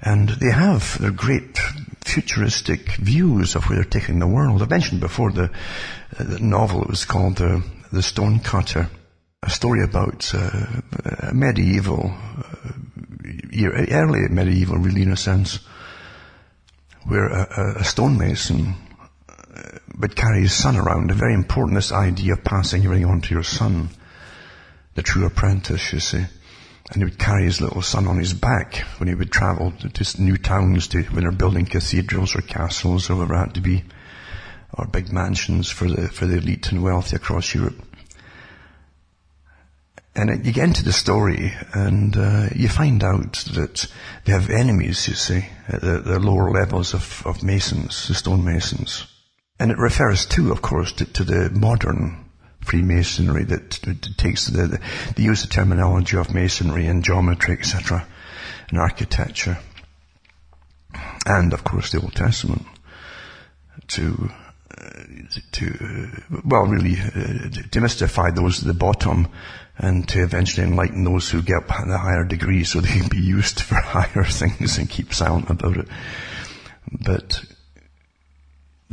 And 0.00 0.28
they 0.28 0.50
have 0.50 0.98
their 1.00 1.10
great 1.10 1.58
futuristic 2.04 2.96
views 2.96 3.54
of 3.54 3.64
where 3.64 3.76
they're 3.76 4.00
taking 4.00 4.18
the 4.18 4.26
world. 4.26 4.62
I 4.62 4.66
mentioned 4.66 5.00
before 5.00 5.32
the, 5.32 5.50
uh, 6.18 6.24
the 6.24 6.38
novel, 6.38 6.82
it 6.82 6.90
was 6.90 7.06
called 7.06 7.36
The, 7.36 7.64
the 7.90 8.02
Stonecutter, 8.02 8.90
a 9.42 9.50
story 9.50 9.82
about 9.82 10.30
uh, 10.34 11.32
medieval, 11.32 12.14
uh, 12.14 12.72
early 13.90 14.28
medieval 14.28 14.76
really 14.76 15.02
in 15.02 15.12
a 15.12 15.16
sense, 15.16 15.60
where 17.06 17.28
a, 17.28 17.76
a 17.80 17.84
stonemason 17.84 18.74
but 19.96 20.16
carry 20.16 20.42
his 20.42 20.52
son 20.52 20.76
around. 20.76 21.10
A 21.10 21.14
very 21.14 21.34
important 21.34 21.76
this 21.76 21.92
idea 21.92 22.32
of 22.32 22.44
passing 22.44 22.84
everything 22.84 23.06
on 23.06 23.20
to 23.22 23.34
your 23.34 23.44
son. 23.44 23.90
The 24.94 25.02
true 25.02 25.26
apprentice, 25.26 25.92
you 25.92 26.00
see. 26.00 26.24
And 26.90 26.96
he 26.96 27.04
would 27.04 27.18
carry 27.18 27.44
his 27.44 27.60
little 27.60 27.82
son 27.82 28.06
on 28.06 28.18
his 28.18 28.34
back 28.34 28.76
when 28.98 29.08
he 29.08 29.14
would 29.14 29.32
travel 29.32 29.72
to 29.72 30.22
new 30.22 30.36
towns 30.36 30.88
to, 30.88 31.02
when 31.04 31.22
they're 31.22 31.32
building 31.32 31.64
cathedrals 31.64 32.36
or 32.36 32.42
castles 32.42 33.08
or 33.08 33.16
whatever 33.16 33.34
it 33.34 33.38
had 33.38 33.54
to 33.54 33.60
be, 33.60 33.84
or 34.74 34.86
big 34.86 35.12
mansions 35.12 35.70
for 35.70 35.88
the, 35.88 36.08
for 36.08 36.26
the 36.26 36.36
elite 36.36 36.70
and 36.72 36.82
wealthy 36.82 37.16
across 37.16 37.54
Europe. 37.54 37.82
And 40.16 40.44
you 40.44 40.52
get 40.52 40.68
into 40.68 40.84
the 40.84 40.92
story 40.92 41.52
and 41.72 42.16
uh, 42.16 42.48
you 42.54 42.68
find 42.68 43.02
out 43.02 43.32
that 43.54 43.86
they 44.24 44.32
have 44.32 44.50
enemies, 44.50 45.08
you 45.08 45.14
see, 45.14 45.46
at 45.66 45.80
the, 45.80 46.00
the 46.00 46.20
lower 46.20 46.50
levels 46.50 46.94
of, 46.94 47.26
of 47.26 47.42
masons, 47.42 48.06
the 48.06 48.14
stonemasons. 48.14 49.06
And 49.58 49.70
it 49.70 49.78
refers 49.78 50.26
too, 50.26 50.50
of 50.50 50.62
course, 50.62 50.92
to, 50.92 51.04
to 51.04 51.24
the 51.24 51.50
modern 51.50 52.24
Freemasonry 52.60 53.44
that, 53.44 53.70
takes 54.16 54.46
the, 54.46 54.66
the, 54.66 54.80
they 55.16 55.22
use 55.22 55.42
the 55.42 55.48
terminology 55.48 56.16
of 56.16 56.34
masonry 56.34 56.86
and 56.86 57.04
geometry, 57.04 57.54
etc., 57.54 58.06
and 58.70 58.78
architecture, 58.78 59.58
and 61.26 61.52
of 61.52 61.62
course 61.62 61.92
the 61.92 62.00
Old 62.00 62.14
Testament 62.14 62.64
to 63.88 64.30
to, 65.52 66.10
well, 66.44 66.66
really, 66.66 66.96
uh, 66.98 67.48
to 67.70 67.80
mystify 67.80 68.30
those 68.30 68.60
at 68.60 68.66
the 68.66 68.74
bottom 68.74 69.28
and 69.78 70.08
to 70.08 70.22
eventually 70.22 70.66
enlighten 70.66 71.04
those 71.04 71.30
who 71.30 71.42
get 71.42 71.66
the 71.66 71.98
higher 71.98 72.24
degree 72.24 72.64
so 72.64 72.80
they 72.80 72.88
can 72.88 73.08
be 73.08 73.20
used 73.20 73.60
for 73.60 73.76
higher 73.76 74.24
things 74.24 74.78
and 74.78 74.90
keep 74.90 75.14
silent 75.14 75.50
about 75.50 75.76
it. 75.76 75.88
But 76.90 77.44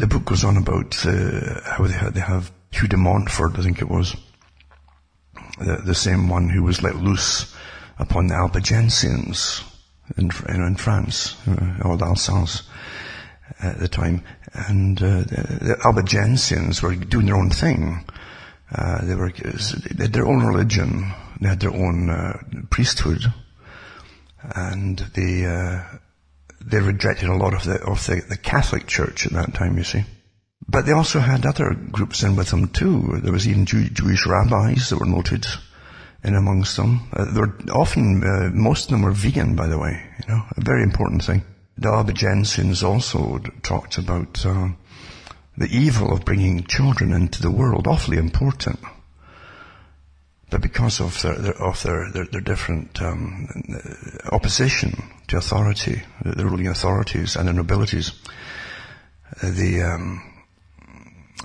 the 0.01 0.07
book 0.07 0.25
goes 0.25 0.43
on 0.43 0.57
about 0.57 1.05
uh, 1.05 1.61
how 1.63 1.85
they 1.85 1.93
have, 1.93 2.13
they 2.15 2.21
have 2.21 2.51
Hugh 2.71 2.87
de 2.87 2.97
Montfort, 2.97 3.59
I 3.59 3.61
think 3.61 3.81
it 3.81 3.89
was, 3.89 4.15
the, 5.59 5.79
the 5.85 5.93
same 5.93 6.27
one 6.27 6.49
who 6.49 6.63
was 6.63 6.81
let 6.81 6.95
loose 6.95 7.55
upon 7.99 8.25
the 8.25 8.33
Albigensians 8.33 9.63
in, 10.17 10.31
in, 10.49 10.63
in 10.63 10.75
France, 10.75 11.35
uh, 11.47 11.95
the 11.95 12.05
Alsace 12.05 12.63
at 13.61 13.77
the 13.77 13.87
time, 13.87 14.23
and 14.53 14.99
uh, 15.03 15.19
the, 15.19 15.59
the 15.61 15.77
Albigensians 15.85 16.81
were 16.81 16.95
doing 16.95 17.27
their 17.27 17.37
own 17.37 17.51
thing. 17.51 18.03
Uh, 18.73 19.05
they 19.05 19.13
were 19.13 19.31
they 19.31 20.05
had 20.05 20.13
their 20.13 20.25
own 20.25 20.43
religion, 20.43 21.11
they 21.39 21.49
had 21.49 21.59
their 21.59 21.75
own 21.75 22.09
uh, 22.09 22.39
priesthood, 22.71 23.21
and 24.55 24.97
they 25.13 25.45
they 26.65 26.79
rejected 26.79 27.29
a 27.29 27.37
lot 27.37 27.53
of 27.53 27.63
the 27.63 27.81
of 27.83 28.05
the, 28.05 28.21
the 28.27 28.37
Catholic 28.37 28.87
Church 28.87 29.25
at 29.25 29.33
that 29.33 29.53
time. 29.53 29.77
You 29.77 29.83
see. 29.83 30.03
But 30.67 30.85
they 30.85 30.93
also 30.93 31.19
had 31.19 31.45
other 31.45 31.73
groups 31.73 32.23
in 32.23 32.35
with 32.35 32.51
them 32.51 32.69
too. 32.69 33.19
There 33.21 33.33
was 33.33 33.47
even 33.47 33.65
Jew, 33.65 33.89
Jewish 33.89 34.25
rabbis 34.25 34.89
that 34.89 34.99
were 34.99 35.05
noted 35.05 35.45
in 36.23 36.35
amongst 36.35 36.77
them. 36.77 37.09
Uh, 37.11 37.25
they 37.25 37.39
were 37.39 37.57
often, 37.73 38.23
uh, 38.23 38.51
most 38.53 38.85
of 38.85 38.91
them 38.91 39.01
were 39.01 39.11
vegan, 39.11 39.55
by 39.55 39.67
the 39.67 39.77
way. 39.77 40.01
You 40.19 40.33
know, 40.33 40.43
a 40.55 40.61
very 40.61 40.83
important 40.83 41.23
thing. 41.23 41.43
The 41.77 41.89
Albigensians 41.89 42.83
also 42.83 43.39
talked 43.63 43.97
about 43.97 44.45
uh, 44.45 44.69
the 45.57 45.67
evil 45.67 46.13
of 46.13 46.25
bringing 46.25 46.63
children 46.63 47.11
into 47.11 47.41
the 47.41 47.51
world, 47.51 47.87
awfully 47.87 48.17
important. 48.17 48.79
But 50.51 50.61
because 50.61 50.99
of 50.99 51.19
their, 51.21 51.35
their 51.35 51.61
of 51.61 51.81
their, 51.81 52.11
their, 52.11 52.25
their 52.25 52.41
different 52.41 53.01
um, 53.01 53.47
opposition 54.31 55.01
to 55.27 55.37
authority, 55.37 56.03
the 56.23 56.45
ruling 56.45 56.67
authorities 56.67 57.37
and 57.37 57.47
the 57.47 57.53
nobilities, 57.53 58.11
uh, 59.41 59.49
the 59.49 59.81
um, 59.81 60.21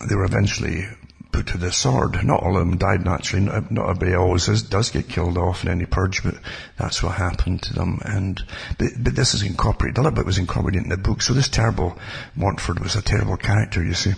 they 0.08 0.16
were 0.16 0.24
eventually 0.24 0.84
put 1.30 1.46
to 1.48 1.58
the 1.58 1.70
sword. 1.70 2.24
Not 2.24 2.42
all 2.42 2.56
of 2.56 2.66
them 2.66 2.78
died 2.78 3.04
naturally. 3.04 3.44
Not 3.44 3.90
everybody 3.90 4.14
always 4.14 4.48
is, 4.48 4.62
does 4.62 4.90
get 4.90 5.08
killed 5.08 5.38
off 5.38 5.62
in 5.62 5.70
any 5.70 5.86
purge, 5.86 6.24
but 6.24 6.34
that's 6.76 7.02
what 7.02 7.14
happened 7.14 7.62
to 7.62 7.74
them. 7.74 8.00
And 8.04 8.42
but, 8.76 8.88
but 8.98 9.14
this 9.14 9.34
is 9.34 9.42
incorporated. 9.42 9.98
A 9.98 10.02
little 10.02 10.16
bit 10.16 10.26
was 10.26 10.38
incorporated 10.38 10.82
in 10.82 10.88
the 10.88 10.96
book. 10.96 11.22
So 11.22 11.32
this 11.32 11.48
terrible 11.48 11.96
Montfort 12.34 12.80
was 12.80 12.96
a 12.96 13.02
terrible 13.02 13.36
character, 13.36 13.84
you 13.84 13.94
see. 13.94 14.14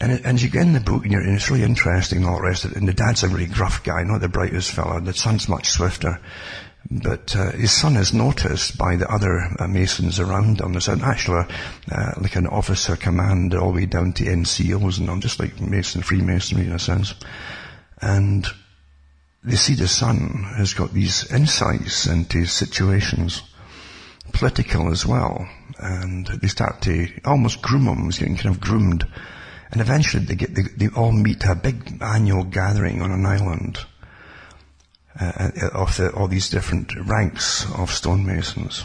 And, 0.00 0.24
and 0.24 0.40
you 0.40 0.48
get 0.48 0.62
in 0.62 0.74
the 0.74 0.80
book, 0.80 1.04
and, 1.04 1.14
and, 1.14 1.34
it's 1.34 1.50
really 1.50 1.64
interesting 1.64 2.18
and 2.18 2.26
all 2.26 2.36
the 2.36 2.44
rest 2.44 2.64
of 2.64 2.72
it. 2.72 2.76
And 2.76 2.86
the 2.86 2.92
dad's 2.92 3.24
a 3.24 3.28
really 3.28 3.46
gruff 3.46 3.82
guy, 3.82 4.04
not 4.04 4.20
the 4.20 4.28
brightest 4.28 4.70
fella. 4.70 5.00
The 5.00 5.12
son's 5.12 5.48
much 5.48 5.70
swifter. 5.70 6.20
But 6.90 7.36
uh, 7.36 7.50
his 7.52 7.72
son 7.72 7.96
is 7.96 8.14
noticed 8.14 8.78
by 8.78 8.96
the 8.96 9.10
other 9.12 9.40
uh, 9.58 9.66
masons 9.66 10.20
around 10.20 10.60
him. 10.60 10.72
There's 10.72 10.88
an 10.88 11.02
actual, 11.02 11.44
uh, 11.90 12.12
like 12.20 12.36
an 12.36 12.46
officer 12.46 12.96
command 12.96 13.54
all 13.54 13.72
the 13.72 13.80
way 13.80 13.86
down 13.86 14.12
to 14.14 14.24
NCOs 14.24 14.98
and 14.98 15.10
I'm 15.10 15.20
just 15.20 15.40
like 15.40 15.60
Mason, 15.60 16.02
Freemasonry 16.02 16.66
in 16.66 16.72
a 16.72 16.78
sense. 16.78 17.14
And 18.00 18.46
they 19.44 19.56
see 19.56 19.74
the 19.74 19.88
son 19.88 20.46
has 20.56 20.74
got 20.74 20.92
these 20.92 21.30
insights 21.30 22.06
into 22.06 22.46
situations, 22.46 23.42
political 24.32 24.90
as 24.90 25.04
well, 25.04 25.48
and 25.78 26.26
they 26.26 26.48
start 26.48 26.82
to 26.82 27.08
almost 27.24 27.60
groom 27.60 27.86
him. 27.86 28.04
He's 28.04 28.18
getting 28.18 28.36
kind 28.36 28.54
of 28.54 28.60
groomed. 28.60 29.06
And 29.70 29.80
eventually 29.80 30.24
they 30.24 30.34
get, 30.34 30.54
they, 30.54 30.62
they 30.62 30.88
all 30.94 31.12
meet 31.12 31.44
a 31.44 31.54
big 31.54 32.00
annual 32.02 32.44
gathering 32.44 33.02
on 33.02 33.10
an 33.10 33.26
island 33.26 33.78
uh, 35.20 35.50
uh, 35.62 35.68
of 35.74 35.96
the, 35.96 36.10
all 36.12 36.28
these 36.28 36.48
different 36.48 36.94
ranks 37.06 37.64
of 37.74 37.90
stonemasons. 37.90 38.84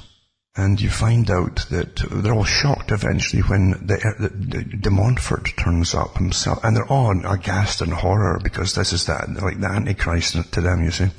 And 0.56 0.80
you 0.80 0.90
find 0.90 1.32
out 1.32 1.66
that 1.72 1.96
they're 2.12 2.34
all 2.34 2.44
shocked 2.44 2.92
eventually 2.92 3.42
when 3.42 3.72
the, 3.72 3.98
the, 4.20 4.30
the 4.30 4.64
de 4.64 4.90
Montfort 4.92 5.50
turns 5.58 5.96
up 5.96 6.18
himself, 6.18 6.64
and 6.64 6.76
they're 6.76 6.92
all 6.92 7.12
aghast 7.26 7.82
and 7.82 7.92
horror 7.92 8.40
because 8.44 8.76
this 8.76 8.94
is 8.94 9.08
that 9.08 9.30
like 9.42 9.60
the 9.60 9.68
Antichrist 9.68 10.54
to 10.54 10.62
them, 10.62 10.84
you 10.84 10.92
see. 10.92 11.10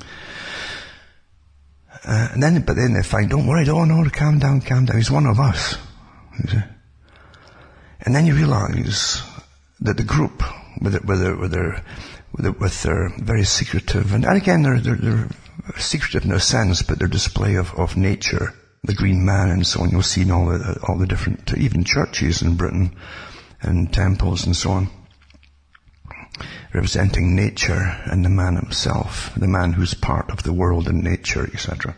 Uh, 2.05 2.29
and 2.31 2.41
then, 2.41 2.61
but 2.61 2.75
then 2.77 2.93
they 2.93 3.03
find, 3.03 3.29
don't 3.29 3.47
worry, 3.47 3.65
don't 3.65 3.89
no, 3.89 4.09
calm 4.09 4.39
down, 4.39 4.61
calm 4.61 4.85
down. 4.85 4.97
He's 4.97 5.11
one 5.11 5.25
of 5.25 5.39
us. 5.39 5.77
You 6.41 6.49
see. 6.49 6.63
And 8.01 8.15
then 8.15 8.25
you 8.25 8.35
realize 8.35 9.21
that 9.85 9.97
the 9.97 10.03
group, 10.03 10.43
with, 10.81 11.03
with, 11.05 11.21
their, 11.21 11.35
with 11.35 11.51
their 11.51 11.83
with, 12.33 12.59
with 12.59 12.83
their 12.83 13.09
very 13.17 13.43
secretive, 13.43 14.13
and, 14.13 14.25
and 14.25 14.37
again, 14.37 14.63
they're, 14.63 14.79
they're, 14.79 14.95
they're, 14.95 15.29
secretive 15.77 16.25
in 16.25 16.31
a 16.31 16.39
sense, 16.39 16.81
but 16.81 16.99
their 16.99 17.07
display 17.07 17.55
of, 17.55 17.73
of 17.75 17.97
nature, 17.97 18.53
the 18.83 18.93
green 18.93 19.25
man 19.25 19.49
and 19.49 19.65
so 19.65 19.81
on, 19.81 19.89
you'll 19.89 20.03
see 20.03 20.21
in 20.21 20.31
all 20.31 20.45
the, 20.45 20.79
all 20.87 20.97
the 20.97 21.07
different, 21.07 21.51
even 21.57 21.83
churches 21.83 22.41
in 22.41 22.55
Britain, 22.55 22.95
and 23.61 23.91
temples 23.91 24.45
and 24.45 24.55
so 24.55 24.71
on, 24.71 24.89
representing 26.73 27.35
nature 27.35 27.97
and 28.05 28.23
the 28.23 28.29
man 28.29 28.55
himself, 28.55 29.33
the 29.35 29.47
man 29.47 29.73
who's 29.73 29.93
part 29.93 30.29
of 30.29 30.43
the 30.43 30.53
world 30.53 30.87
and 30.87 31.03
nature, 31.03 31.49
etc. 31.51 31.95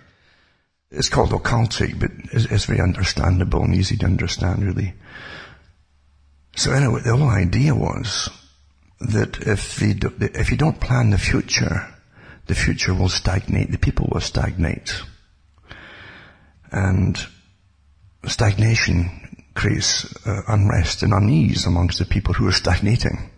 It's 0.92 1.10
called 1.10 1.32
occultic, 1.32 2.00
but 2.00 2.12
it's, 2.32 2.46
it's 2.46 2.66
very 2.66 2.80
understandable 2.80 3.64
and 3.64 3.76
easy 3.76 3.98
to 3.98 4.06
understand, 4.06 4.64
really. 4.64 4.94
So 6.58 6.72
anyway, 6.72 7.02
the 7.02 7.16
whole 7.16 7.30
idea 7.30 7.76
was 7.76 8.32
that 9.00 9.38
if, 9.46 9.78
do, 10.00 10.12
if 10.20 10.50
you 10.50 10.58
don't 10.58 10.82
plan 10.82 11.12
the 11.12 11.20
future, 11.20 11.88
the 12.48 12.56
future 12.56 12.96
will 12.96 13.10
stagnate, 13.10 13.72
the 13.72 13.78
people 13.78 14.10
will 14.12 14.22
stagnate. 14.22 15.04
And 16.72 17.16
stagnation 18.26 19.46
creates 19.54 20.12
uh, 20.26 20.42
unrest 20.48 21.04
and 21.04 21.14
unease 21.14 21.68
amongst 21.68 22.00
the 22.00 22.06
people 22.06 22.34
who 22.34 22.48
are 22.48 22.52
stagnating. 22.52 23.30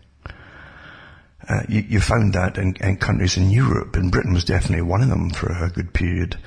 Uh, 1.49 1.63
you, 1.67 1.81
you, 1.89 1.99
found 1.99 2.31
that 2.35 2.57
in, 2.57 2.73
in, 2.77 2.95
countries 2.95 3.35
in 3.35 3.49
Europe, 3.49 3.97
and 3.97 4.13
Britain 4.13 4.33
was 4.33 4.45
definitely 4.45 4.83
one 4.83 5.01
of 5.01 5.09
them 5.09 5.29
for 5.29 5.51
a 5.51 5.69
good 5.69 5.93
period 5.93 6.37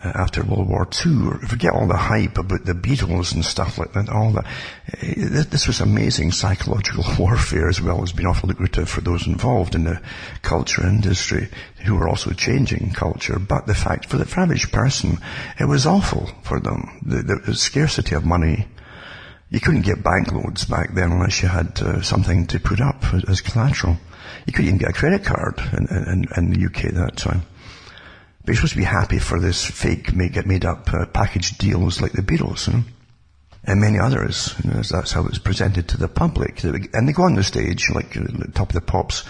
uh, 0.00 0.12
after 0.14 0.42
World 0.42 0.68
War 0.68 0.86
II. 0.86 1.46
Forget 1.48 1.72
all 1.72 1.86
the 1.86 1.96
hype 1.96 2.38
about 2.38 2.64
the 2.64 2.72
Beatles 2.72 3.34
and 3.34 3.44
stuff 3.44 3.78
like 3.78 3.92
that. 3.94 4.08
All 4.08 4.32
that. 4.32 4.44
Uh, 4.44 5.44
this 5.50 5.66
was 5.66 5.80
amazing 5.80 6.32
psychological 6.32 7.04
warfare 7.18 7.68
as 7.68 7.80
well 7.80 8.02
as 8.02 8.12
being 8.12 8.28
awfully 8.28 8.50
lucrative 8.50 8.88
for 8.88 9.00
those 9.00 9.26
involved 9.26 9.74
in 9.74 9.84
the 9.84 10.00
culture 10.42 10.86
industry 10.86 11.48
who 11.84 11.96
were 11.96 12.08
also 12.08 12.30
changing 12.32 12.92
culture. 12.92 13.38
But 13.38 13.66
the 13.66 13.74
fact 13.74 14.06
for 14.06 14.18
the 14.18 14.40
average 14.40 14.70
person, 14.70 15.18
it 15.58 15.64
was 15.64 15.86
awful 15.86 16.30
for 16.42 16.60
them. 16.60 17.00
The, 17.04 17.40
the 17.46 17.54
scarcity 17.54 18.14
of 18.14 18.24
money. 18.24 18.66
You 19.50 19.60
couldn't 19.60 19.82
get 19.82 20.04
bank 20.04 20.30
loans 20.30 20.66
back 20.66 20.94
then 20.94 21.10
unless 21.10 21.42
you 21.42 21.48
had 21.48 21.80
uh, 21.80 22.02
something 22.02 22.46
to 22.48 22.60
put 22.60 22.80
up 22.80 23.02
as 23.28 23.40
collateral. 23.40 23.96
You 24.46 24.52
couldn't 24.52 24.66
even 24.66 24.78
get 24.78 24.90
a 24.90 24.92
credit 24.92 25.24
card 25.24 25.58
in, 25.72 25.86
in, 25.88 26.24
in 26.36 26.50
the 26.50 26.66
UK 26.66 26.86
at 26.86 26.94
that 26.94 27.16
time. 27.16 27.42
But 28.48 28.54
you're 28.54 28.60
supposed 28.60 28.72
to 28.72 28.78
be 28.78 28.84
happy 28.84 29.18
for 29.18 29.38
this 29.38 29.62
fake, 29.62 30.16
make, 30.16 30.32
get 30.32 30.46
made 30.46 30.64
up 30.64 30.90
uh, 30.90 31.04
package 31.04 31.58
deals 31.58 32.00
like 32.00 32.12
the 32.12 32.22
Beatles, 32.22 32.66
you 32.66 32.78
know? 32.78 32.84
and 33.64 33.78
many 33.78 33.98
others. 33.98 34.54
You 34.64 34.70
know, 34.70 34.80
that's 34.80 35.12
how 35.12 35.20
it 35.20 35.28
was 35.28 35.38
presented 35.38 35.86
to 35.88 35.98
the 35.98 36.08
public. 36.08 36.64
And 36.64 37.06
they 37.06 37.12
go 37.12 37.24
on 37.24 37.34
the 37.34 37.44
stage, 37.44 37.90
like 37.90 38.16
uh, 38.16 38.22
top 38.54 38.70
of 38.70 38.72
the 38.72 38.80
pops, 38.80 39.24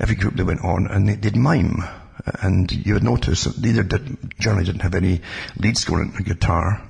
every 0.00 0.16
group 0.16 0.36
they 0.36 0.42
went 0.42 0.64
on, 0.64 0.86
and 0.86 1.06
they 1.06 1.16
did 1.16 1.36
mime. 1.36 1.84
And 2.40 2.72
you 2.72 2.94
would 2.94 3.02
notice 3.02 3.44
that 3.44 3.60
neither 3.60 3.82
did, 3.82 4.16
generally 4.40 4.64
didn't 4.64 4.80
have 4.80 4.94
any 4.94 5.20
lead 5.58 5.76
going 5.84 6.08
on 6.08 6.14
the 6.16 6.22
guitar, 6.22 6.82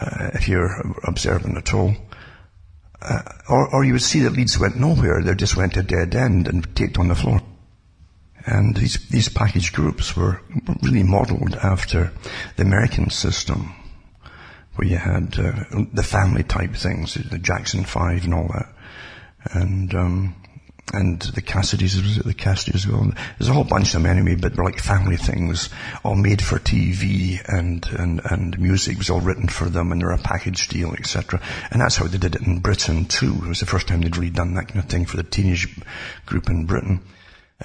uh, 0.00 0.30
if 0.34 0.48
you're 0.48 0.82
observant 1.04 1.58
at 1.58 1.72
all. 1.72 1.94
Uh, 3.00 3.22
or, 3.48 3.72
or 3.72 3.84
you 3.84 3.92
would 3.92 4.02
see 4.02 4.18
that 4.22 4.32
leads 4.32 4.58
went 4.58 4.80
nowhere, 4.80 5.22
they 5.22 5.36
just 5.36 5.56
went 5.56 5.74
to 5.74 5.84
dead 5.84 6.16
end 6.16 6.48
and 6.48 6.74
taped 6.74 6.98
on 6.98 7.06
the 7.06 7.14
floor. 7.14 7.40
And 8.46 8.76
these, 8.76 9.08
these 9.08 9.28
package 9.28 9.72
groups 9.72 10.16
were 10.16 10.40
really 10.82 11.02
modeled 11.02 11.54
after 11.54 12.12
the 12.56 12.62
American 12.62 13.10
system, 13.10 13.74
where 14.74 14.88
you 14.88 14.96
had 14.96 15.38
uh, 15.38 15.84
the 15.92 16.02
family 16.02 16.42
type 16.42 16.74
things, 16.74 17.14
the 17.14 17.38
Jackson 17.38 17.84
Five 17.84 18.24
and 18.24 18.34
all 18.34 18.48
that. 18.48 18.72
And 19.54 19.94
um, 19.94 20.34
and 20.92 21.20
the 21.20 21.40
Cassidys, 21.40 22.22
the 22.22 22.34
Cassidys 22.34 22.74
as 22.74 22.86
well? 22.86 23.10
There's 23.38 23.48
a 23.48 23.52
whole 23.52 23.64
bunch 23.64 23.94
of 23.94 24.02
them 24.02 24.06
anyway, 24.06 24.34
but 24.34 24.54
they're 24.54 24.64
like 24.64 24.78
family 24.78 25.16
things, 25.16 25.70
all 26.04 26.16
made 26.16 26.42
for 26.42 26.58
TV 26.58 27.40
and, 27.46 27.86
and, 27.98 28.20
and 28.30 28.58
music 28.58 28.98
was 28.98 29.08
all 29.08 29.20
written 29.20 29.48
for 29.48 29.70
them 29.70 29.90
and 29.90 30.00
they're 30.00 30.10
a 30.10 30.18
package 30.18 30.68
deal, 30.68 30.92
etc. 30.92 31.40
And 31.70 31.80
that's 31.80 31.96
how 31.96 32.06
they 32.06 32.18
did 32.18 32.36
it 32.36 32.42
in 32.42 32.60
Britain 32.60 33.06
too. 33.06 33.34
It 33.42 33.48
was 33.48 33.60
the 33.60 33.66
first 33.66 33.88
time 33.88 34.02
they'd 34.02 34.16
really 34.16 34.30
done 34.30 34.54
that 34.54 34.68
kind 34.68 34.80
of 34.80 34.90
thing 34.90 35.06
for 35.06 35.16
the 35.16 35.22
teenage 35.22 35.68
group 36.26 36.50
in 36.50 36.66
Britain. 36.66 37.00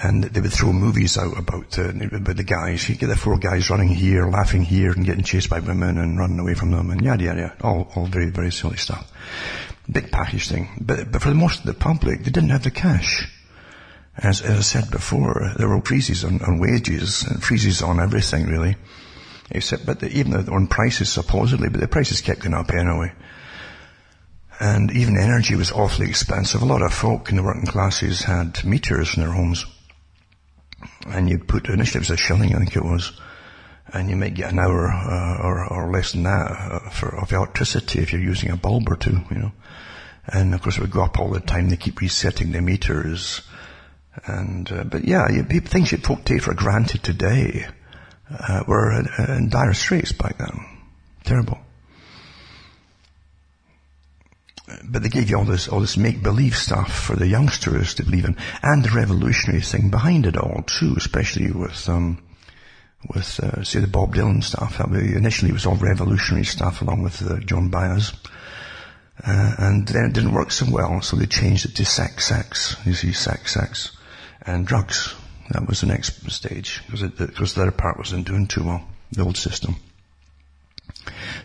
And 0.01 0.23
they 0.23 0.41
would 0.41 0.53
throw 0.53 0.71
movies 0.71 1.17
out 1.17 1.37
about, 1.37 1.79
uh, 1.79 1.89
about 1.89 2.37
the 2.37 2.43
guys. 2.43 2.87
You 2.87 2.95
get 2.95 3.07
the 3.07 3.15
four 3.15 3.37
guys 3.37 3.69
running 3.69 3.87
here, 3.87 4.29
laughing 4.29 4.61
here, 4.61 4.91
and 4.91 5.05
getting 5.05 5.23
chased 5.23 5.49
by 5.49 5.59
women 5.59 5.97
and 5.97 6.19
running 6.19 6.39
away 6.39 6.53
from 6.53 6.71
them, 6.71 6.91
and 6.91 7.01
yada 7.01 7.23
yada. 7.23 7.41
yada. 7.41 7.55
All, 7.61 7.91
all 7.95 8.05
very, 8.05 8.29
very 8.29 8.51
silly 8.51 8.77
stuff 8.77 9.11
big 9.89 10.11
package 10.11 10.49
thing. 10.49 10.69
But, 10.79 11.11
but 11.11 11.21
for 11.21 11.29
the 11.29 11.35
most 11.35 11.59
of 11.59 11.65
the 11.65 11.73
public, 11.73 12.19
they 12.23 12.31
didn't 12.31 12.49
have 12.49 12.63
the 12.63 12.71
cash. 12.71 13.31
As, 14.17 14.41
as 14.41 14.57
I 14.57 14.61
said 14.61 14.91
before, 14.91 15.53
there 15.57 15.69
were 15.69 15.81
freezes 15.81 16.23
on, 16.23 16.41
on 16.41 16.59
wages 16.59 17.23
and 17.23 17.43
freezes 17.43 17.81
on 17.81 17.99
everything 17.99 18.47
really. 18.47 18.75
Except, 19.49 19.85
but 19.85 19.99
the, 19.99 20.09
even 20.09 20.33
on 20.49 20.67
prices 20.67 21.09
supposedly, 21.09 21.69
but 21.69 21.79
the 21.79 21.87
prices 21.87 22.21
kept 22.21 22.41
going 22.41 22.53
up 22.53 22.71
anyway. 22.71 23.13
And 24.59 24.91
even 24.91 25.17
energy 25.17 25.55
was 25.55 25.71
awfully 25.71 26.09
expensive. 26.09 26.63
A 26.63 26.65
lot 26.65 26.81
of 26.81 26.93
folk 26.93 27.29
in 27.29 27.35
the 27.35 27.43
working 27.43 27.67
classes 27.67 28.23
had 28.23 28.65
meters 28.65 29.15
in 29.15 29.23
their 29.23 29.31
homes. 29.31 29.65
And 31.07 31.29
you'd 31.29 31.47
put, 31.47 31.69
initially 31.69 31.99
it 31.99 32.09
was 32.09 32.11
a 32.11 32.17
shilling, 32.17 32.53
I 32.53 32.59
think 32.59 32.75
it 32.75 32.83
was. 32.83 33.11
And 33.93 34.09
you 34.09 34.15
might 34.17 34.33
get 34.33 34.51
an 34.51 34.59
hour, 34.59 34.89
uh, 34.89 35.41
or, 35.41 35.65
or 35.65 35.91
less 35.91 36.11
than 36.11 36.23
that, 36.23 36.51
uh, 36.51 36.89
for, 36.89 37.15
of 37.15 37.31
electricity 37.31 37.99
if 37.99 38.11
you're 38.11 38.21
using 38.21 38.51
a 38.51 38.57
bulb 38.57 38.89
or 38.89 38.97
two, 38.97 39.21
you 39.31 39.37
know. 39.37 39.51
And 40.25 40.53
of 40.53 40.61
course 40.61 40.77
it 40.77 40.81
would 40.81 40.91
go 40.91 41.03
up 41.03 41.19
all 41.19 41.29
the 41.29 41.39
time. 41.39 41.69
They 41.69 41.77
keep 41.77 42.01
resetting 42.01 42.51
the 42.51 42.61
meters. 42.61 43.41
And, 44.25 44.69
uh, 44.71 44.83
but 44.83 45.05
yeah, 45.05 45.31
you, 45.31 45.43
things 45.43 45.91
you 45.91 45.99
folk 45.99 46.25
take 46.25 46.41
for 46.41 46.53
granted 46.53 47.03
today, 47.03 47.67
uh, 48.29 48.63
were 48.67 48.91
in, 48.91 49.07
in 49.29 49.49
dire 49.49 49.73
straits 49.73 50.11
back 50.11 50.37
then. 50.37 50.65
Terrible. 51.23 51.59
But 54.83 55.01
they 55.01 55.09
gave 55.09 55.29
you 55.29 55.37
all 55.37 55.45
this, 55.45 55.69
all 55.69 55.79
this 55.79 55.95
make-believe 55.95 56.55
stuff 56.55 56.91
for 56.91 57.15
the 57.15 57.27
youngsters 57.27 57.93
to 57.95 58.03
believe 58.03 58.25
in, 58.25 58.35
and 58.61 58.83
the 58.83 58.91
revolutionary 58.91 59.61
thing 59.61 59.89
behind 59.89 60.25
it 60.25 60.35
all 60.35 60.63
too, 60.63 60.93
especially 60.97 61.51
with, 61.51 61.87
um, 61.87 62.21
with, 63.13 63.39
uh, 63.39 63.63
say 63.63 63.79
the 63.79 63.87
Bob 63.87 64.13
Dylan 64.13 64.43
stuff. 64.43 64.79
Initially 64.79 65.51
it 65.51 65.53
was 65.53 65.65
all 65.65 65.77
revolutionary 65.77 66.43
stuff 66.45 66.81
along 66.81 67.03
with 67.03 67.21
uh, 67.21 67.39
Joan 67.39 67.69
Baez. 67.69 68.11
Uh, 69.25 69.55
and 69.57 69.87
then 69.87 70.05
it 70.05 70.13
didn't 70.13 70.33
work 70.33 70.51
so 70.51 70.65
well, 70.69 71.01
so 71.01 71.15
they 71.15 71.25
changed 71.25 71.65
it 71.65 71.75
to 71.75 71.85
sex, 71.85 72.25
sex. 72.27 72.75
You 72.85 72.93
see, 72.93 73.13
sex, 73.13 73.53
sex. 73.53 73.97
And 74.45 74.67
drugs. 74.67 75.15
That 75.49 75.67
was 75.67 75.79
the 75.79 75.87
next 75.87 76.29
stage, 76.29 76.81
because, 76.85 77.03
it, 77.03 77.17
because 77.17 77.53
the 77.53 77.71
part 77.71 77.97
wasn't 77.97 78.27
doing 78.27 78.47
too 78.47 78.63
well, 78.63 78.85
the 79.11 79.23
old 79.23 79.37
system. 79.37 79.77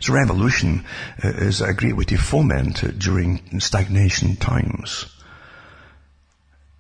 So 0.03 0.15
revolution 0.15 0.85
uh, 1.23 1.29
is 1.29 1.61
a 1.61 1.73
great 1.73 1.97
way 1.97 2.03
to 2.07 2.17
foment 2.17 2.83
it 2.83 2.99
during 2.99 3.61
stagnation 3.61 4.35
times. 4.35 5.07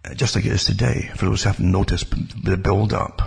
Uh, 0.04 0.14
just 0.14 0.34
like 0.34 0.44
it 0.44 0.50
is 0.50 0.64
today, 0.64 1.12
for 1.14 1.26
those 1.26 1.44
who 1.44 1.50
haven't 1.50 1.70
noticed 1.70 2.10
the 2.44 2.56
build-up 2.56 3.22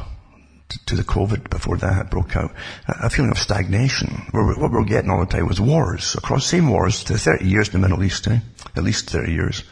to 0.88 0.96
the 0.98 1.04
COVID 1.04 1.50
before 1.50 1.78
that 1.78 2.12
broke 2.12 2.36
out, 2.36 2.54
a 2.90 3.10
feeling 3.10 3.32
of 3.32 3.40
stagnation. 3.40 4.28
What 4.32 4.58
we 4.58 4.68
we're 4.68 4.84
getting 4.84 5.10
all 5.10 5.22
the 5.22 5.28
time 5.28 5.48
was 5.48 5.62
wars 5.62 6.16
across 6.16 6.46
same 6.46 6.70
wars 6.70 7.06
to 7.06 7.18
30 7.18 7.46
years 7.46 7.74
in 7.74 7.80
the 7.80 7.88
Middle 7.88 8.04
East, 8.04 8.28
eh? 8.28 8.40
at 8.76 8.84
least 8.84 9.10
30 9.10 9.32
years, 9.32 9.64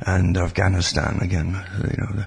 and 0.00 0.36
Afghanistan 0.36 1.20
again, 1.22 1.58
you 1.90 1.96
know, 1.96 2.24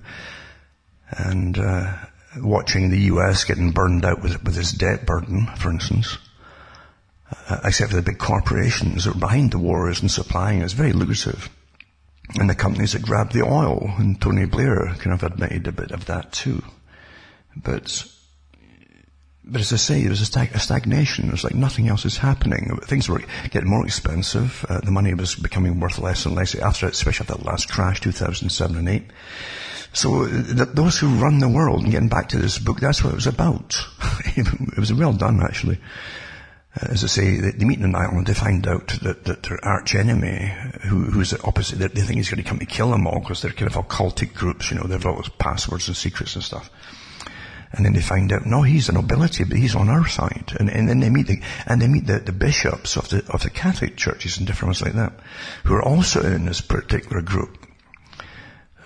and 1.12 1.60
uh, 1.60 1.94
watching 2.38 2.90
the 2.90 3.02
U.S. 3.12 3.44
getting 3.44 3.74
burned 3.74 4.06
out 4.06 4.24
with 4.24 4.44
with 4.44 4.58
its 4.58 4.72
debt 4.72 5.06
burden, 5.06 5.46
for 5.58 5.70
instance. 5.70 6.18
Except 7.64 7.92
for 7.92 7.98
the 7.98 8.02
big 8.02 8.20
corporations 8.20 9.04
that 9.04 9.16
are 9.16 9.20
behind 9.20 9.52
the 9.52 9.60
wars 9.60 10.02
and 10.02 10.10
supplying 10.10 10.62
it's 10.62 10.74
very 10.74 10.94
lucrative. 10.94 11.50
And 12.36 12.50
the 12.50 12.56
companies 12.56 12.94
that 12.94 13.02
grab 13.02 13.32
the 13.32 13.44
oil, 13.44 13.92
and 13.98 14.20
Tony 14.20 14.46
Blair 14.46 14.94
kind 15.00 15.14
of 15.14 15.24
admitted 15.24 15.68
a 15.68 15.72
bit 15.72 15.92
of 15.92 16.06
that 16.06 16.32
too. 16.34 16.62
But, 17.56 18.06
but 19.46 19.62
as 19.62 19.72
I 19.72 19.78
say, 19.78 20.02
there 20.02 20.10
was 20.10 20.22
a, 20.22 20.26
stag- 20.26 20.54
a 20.54 20.60
stagnation. 20.60 21.30
It 21.30 21.32
was 21.32 21.44
like 21.46 21.56
nothing 21.56 21.88
else 21.88 22.06
is 22.06 22.18
happening. 22.18 22.78
Things 22.84 23.08
were 23.08 23.24
getting 23.50 23.70
more 23.70 23.86
expensive. 23.86 24.66
Uh, 24.68 24.82
the 24.82 24.92
money 24.92 25.14
was 25.14 25.36
becoming 25.36 25.80
worth 25.80 26.00
less 26.00 26.26
and 26.26 26.36
less 26.36 26.54
after, 26.56 26.88
especially 26.88 27.24
after 27.24 27.38
that 27.38 27.46
last 27.46 27.70
crash, 27.70 28.02
2007 28.02 28.76
and 28.78 28.90
8. 28.90 29.04
So 29.94 30.24
uh, 30.24 30.28
th- 30.30 30.70
those 30.74 31.00
who 31.00 31.08
run 31.16 31.40
the 31.40 31.50
world, 31.50 31.84
and 31.84 31.92
getting 31.92 32.10
back 32.10 32.30
to 32.30 32.38
this 32.38 32.60
book, 32.60 32.80
that's 32.80 33.04
what 33.04 33.14
it 33.14 33.16
was 33.16 33.28
about. 33.28 33.78
it 34.36 34.78
was 34.78 34.94
well 34.94 35.14
done, 35.14 35.42
actually. 35.42 35.80
Uh, 36.78 36.88
as 36.92 37.04
I 37.04 37.08
say, 37.08 37.40
they, 37.40 37.66
meet 37.66 37.80
in 37.80 37.96
Ireland, 37.96 38.28
they 38.28 38.34
find 38.34 38.68
out 38.68 38.88
that, 39.02 39.24
that 39.26 39.44
their 39.44 39.64
arch 39.64 39.96
enemy, 39.96 40.54
who, 40.84 41.06
who's 41.06 41.32
the 41.32 41.42
opposite, 41.44 41.78
they, 41.78 41.88
think 41.88 42.18
he's 42.18 42.30
going 42.30 42.44
to 42.44 42.48
come 42.48 42.60
to 42.60 42.66
kill 42.66 42.92
them 42.92 43.08
all 43.08 43.20
because 43.20 43.42
they're 43.42 43.52
kind 43.52 43.74
of 43.74 43.88
occultic 43.88 44.34
groups, 44.34 44.70
you 44.70 44.78
know, 44.78 44.84
they've 44.84 45.04
got 45.04 45.16
all 45.16 45.24
passwords 45.40 45.88
and 45.88 45.98
secrets 45.98 46.36
and 46.36 46.44
stuff. 46.44 46.70
And 47.74 47.86
then 47.86 47.94
they 47.94 48.02
find 48.02 48.32
out, 48.32 48.46
no, 48.46 48.62
he's 48.62 48.90
a 48.90 48.94
nobility, 48.94 49.44
but 49.44 49.58
he's 49.58 49.76
on 49.76 49.90
our 49.90 50.08
side. 50.08 50.54
And, 50.60 50.70
and 50.70 50.88
then 50.88 51.00
they 51.00 51.10
meet 51.10 51.28
the, 51.28 51.42
and 51.66 51.82
they 51.82 51.88
meet 51.88 52.08
the, 52.08 52.20
the 52.20 52.32
bishops 52.32 52.96
of 52.96 53.10
the, 53.10 53.26
of 53.32 53.44
the 53.44 53.50
Catholic 53.50 53.98
churches 53.98 54.38
and 54.38 54.48
different 54.48 54.70
ones 54.70 54.82
like 54.82 54.94
that, 54.94 55.14
who 55.66 55.74
are 55.74 55.84
also 55.84 56.22
in 56.22 56.46
this 56.46 56.62
particular 56.62 57.22
group. 57.22 57.66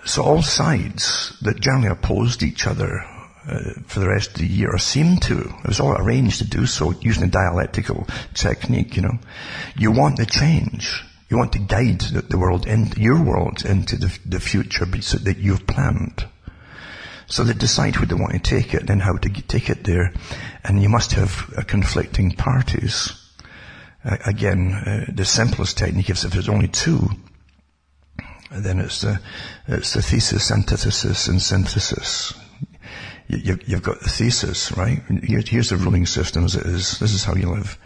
So 0.04 0.22
all 0.22 0.42
sides 0.42 1.36
that 1.42 1.60
generally 1.60 1.88
opposed 1.88 2.42
each 2.42 2.66
other 2.66 3.04
uh, 3.48 3.72
for 3.86 4.00
the 4.00 4.08
rest 4.08 4.30
of 4.30 4.38
the 4.38 4.46
year, 4.46 4.70
or 4.72 4.78
seemed 4.78 5.22
to, 5.22 5.38
it 5.40 5.68
was 5.68 5.80
all 5.80 5.96
arranged 5.96 6.38
to 6.38 6.46
do 6.46 6.66
so 6.66 6.92
using 7.00 7.24
a 7.24 7.28
dialectical 7.28 8.06
technique, 8.34 8.96
you 8.96 9.02
know. 9.02 9.18
You 9.76 9.90
want 9.90 10.16
the 10.16 10.26
change. 10.26 11.02
You 11.28 11.38
want 11.38 11.52
to 11.54 11.58
guide 11.58 12.00
the, 12.00 12.22
the 12.22 12.38
world, 12.38 12.66
in, 12.66 12.92
your 12.96 13.22
world, 13.22 13.64
into 13.64 13.96
the, 13.96 14.16
the 14.26 14.40
future 14.40 14.86
so 15.00 15.18
that 15.18 15.38
you've 15.38 15.66
planned. 15.66 16.26
So 17.26 17.42
they 17.42 17.54
decide 17.54 17.96
where 17.96 18.06
they 18.06 18.14
want 18.14 18.32
to 18.34 18.38
take 18.38 18.74
it 18.74 18.90
and 18.90 19.00
how 19.00 19.16
to 19.16 19.28
take 19.28 19.70
it 19.70 19.84
there. 19.84 20.12
And 20.62 20.82
you 20.82 20.90
must 20.90 21.12
have 21.12 21.52
uh, 21.56 21.62
conflicting 21.62 22.32
parties. 22.32 23.12
Uh, 24.04 24.18
again, 24.26 24.74
uh, 24.74 25.06
the 25.12 25.24
simplest 25.24 25.78
technique 25.78 26.10
is 26.10 26.24
if 26.24 26.32
there's 26.32 26.48
only 26.48 26.68
two, 26.68 27.08
then 28.50 28.80
it's 28.80 29.00
the, 29.00 29.20
it's 29.66 29.94
the 29.94 30.02
thesis, 30.02 30.50
antithesis, 30.50 31.28
and 31.28 31.40
synthesis. 31.40 32.34
You, 33.28 33.58
have 33.68 33.82
got 33.82 34.00
the 34.00 34.08
thesis, 34.08 34.72
right? 34.76 35.00
here's 35.08 35.70
the 35.70 35.76
ruling 35.76 36.06
system 36.06 36.44
as 36.44 36.54
it 36.54 36.66
is. 36.66 36.98
This 36.98 37.14
is 37.14 37.24
how 37.24 37.34
you 37.34 37.50
live. 37.50 37.78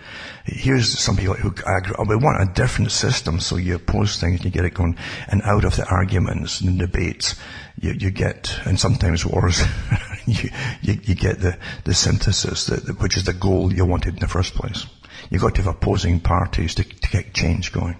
Here's 0.45 0.99
some 0.99 1.17
people 1.17 1.35
who 1.35 1.55
oh, 1.67 2.05
we 2.09 2.17
want 2.17 2.43
a 2.43 2.53
different 2.53 2.91
system, 2.91 3.39
so 3.39 3.57
you 3.57 3.77
oppose 3.77 4.17
things 4.17 4.37
and 4.37 4.45
you 4.45 4.51
get 4.51 4.65
it 4.65 4.75
going. 4.75 4.97
And 5.29 5.43
out 5.43 5.65
of 5.65 5.77
the 5.77 5.87
arguments 5.89 6.61
and 6.61 6.81
the 6.81 6.87
debates, 6.87 7.37
you, 7.79 7.93
you 7.93 8.11
get, 8.11 8.59
and 8.65 8.81
sometimes 8.81 9.25
wars, 9.25 9.63
you, 10.27 10.51
you, 10.81 10.99
you, 11.05 11.15
get 11.15 11.41
the, 11.41 11.59
the 11.85 11.95
synthesis, 11.95 12.67
the, 12.67 12.77
the, 12.77 12.93
which 12.95 13.17
is 13.17 13.25
the 13.25 13.33
goal 13.33 13.73
you 13.73 13.85
wanted 13.85 14.15
in 14.15 14.21
the 14.21 14.29
first 14.29 14.55
place. 14.55 14.87
You've 15.31 15.43
got 15.43 15.55
to 15.57 15.63
have 15.63 15.75
opposing 15.75 16.21
parties 16.21 16.75
to, 16.77 16.85
to 16.85 17.11
get 17.11 17.35
change 17.35 17.73
going. 17.73 17.97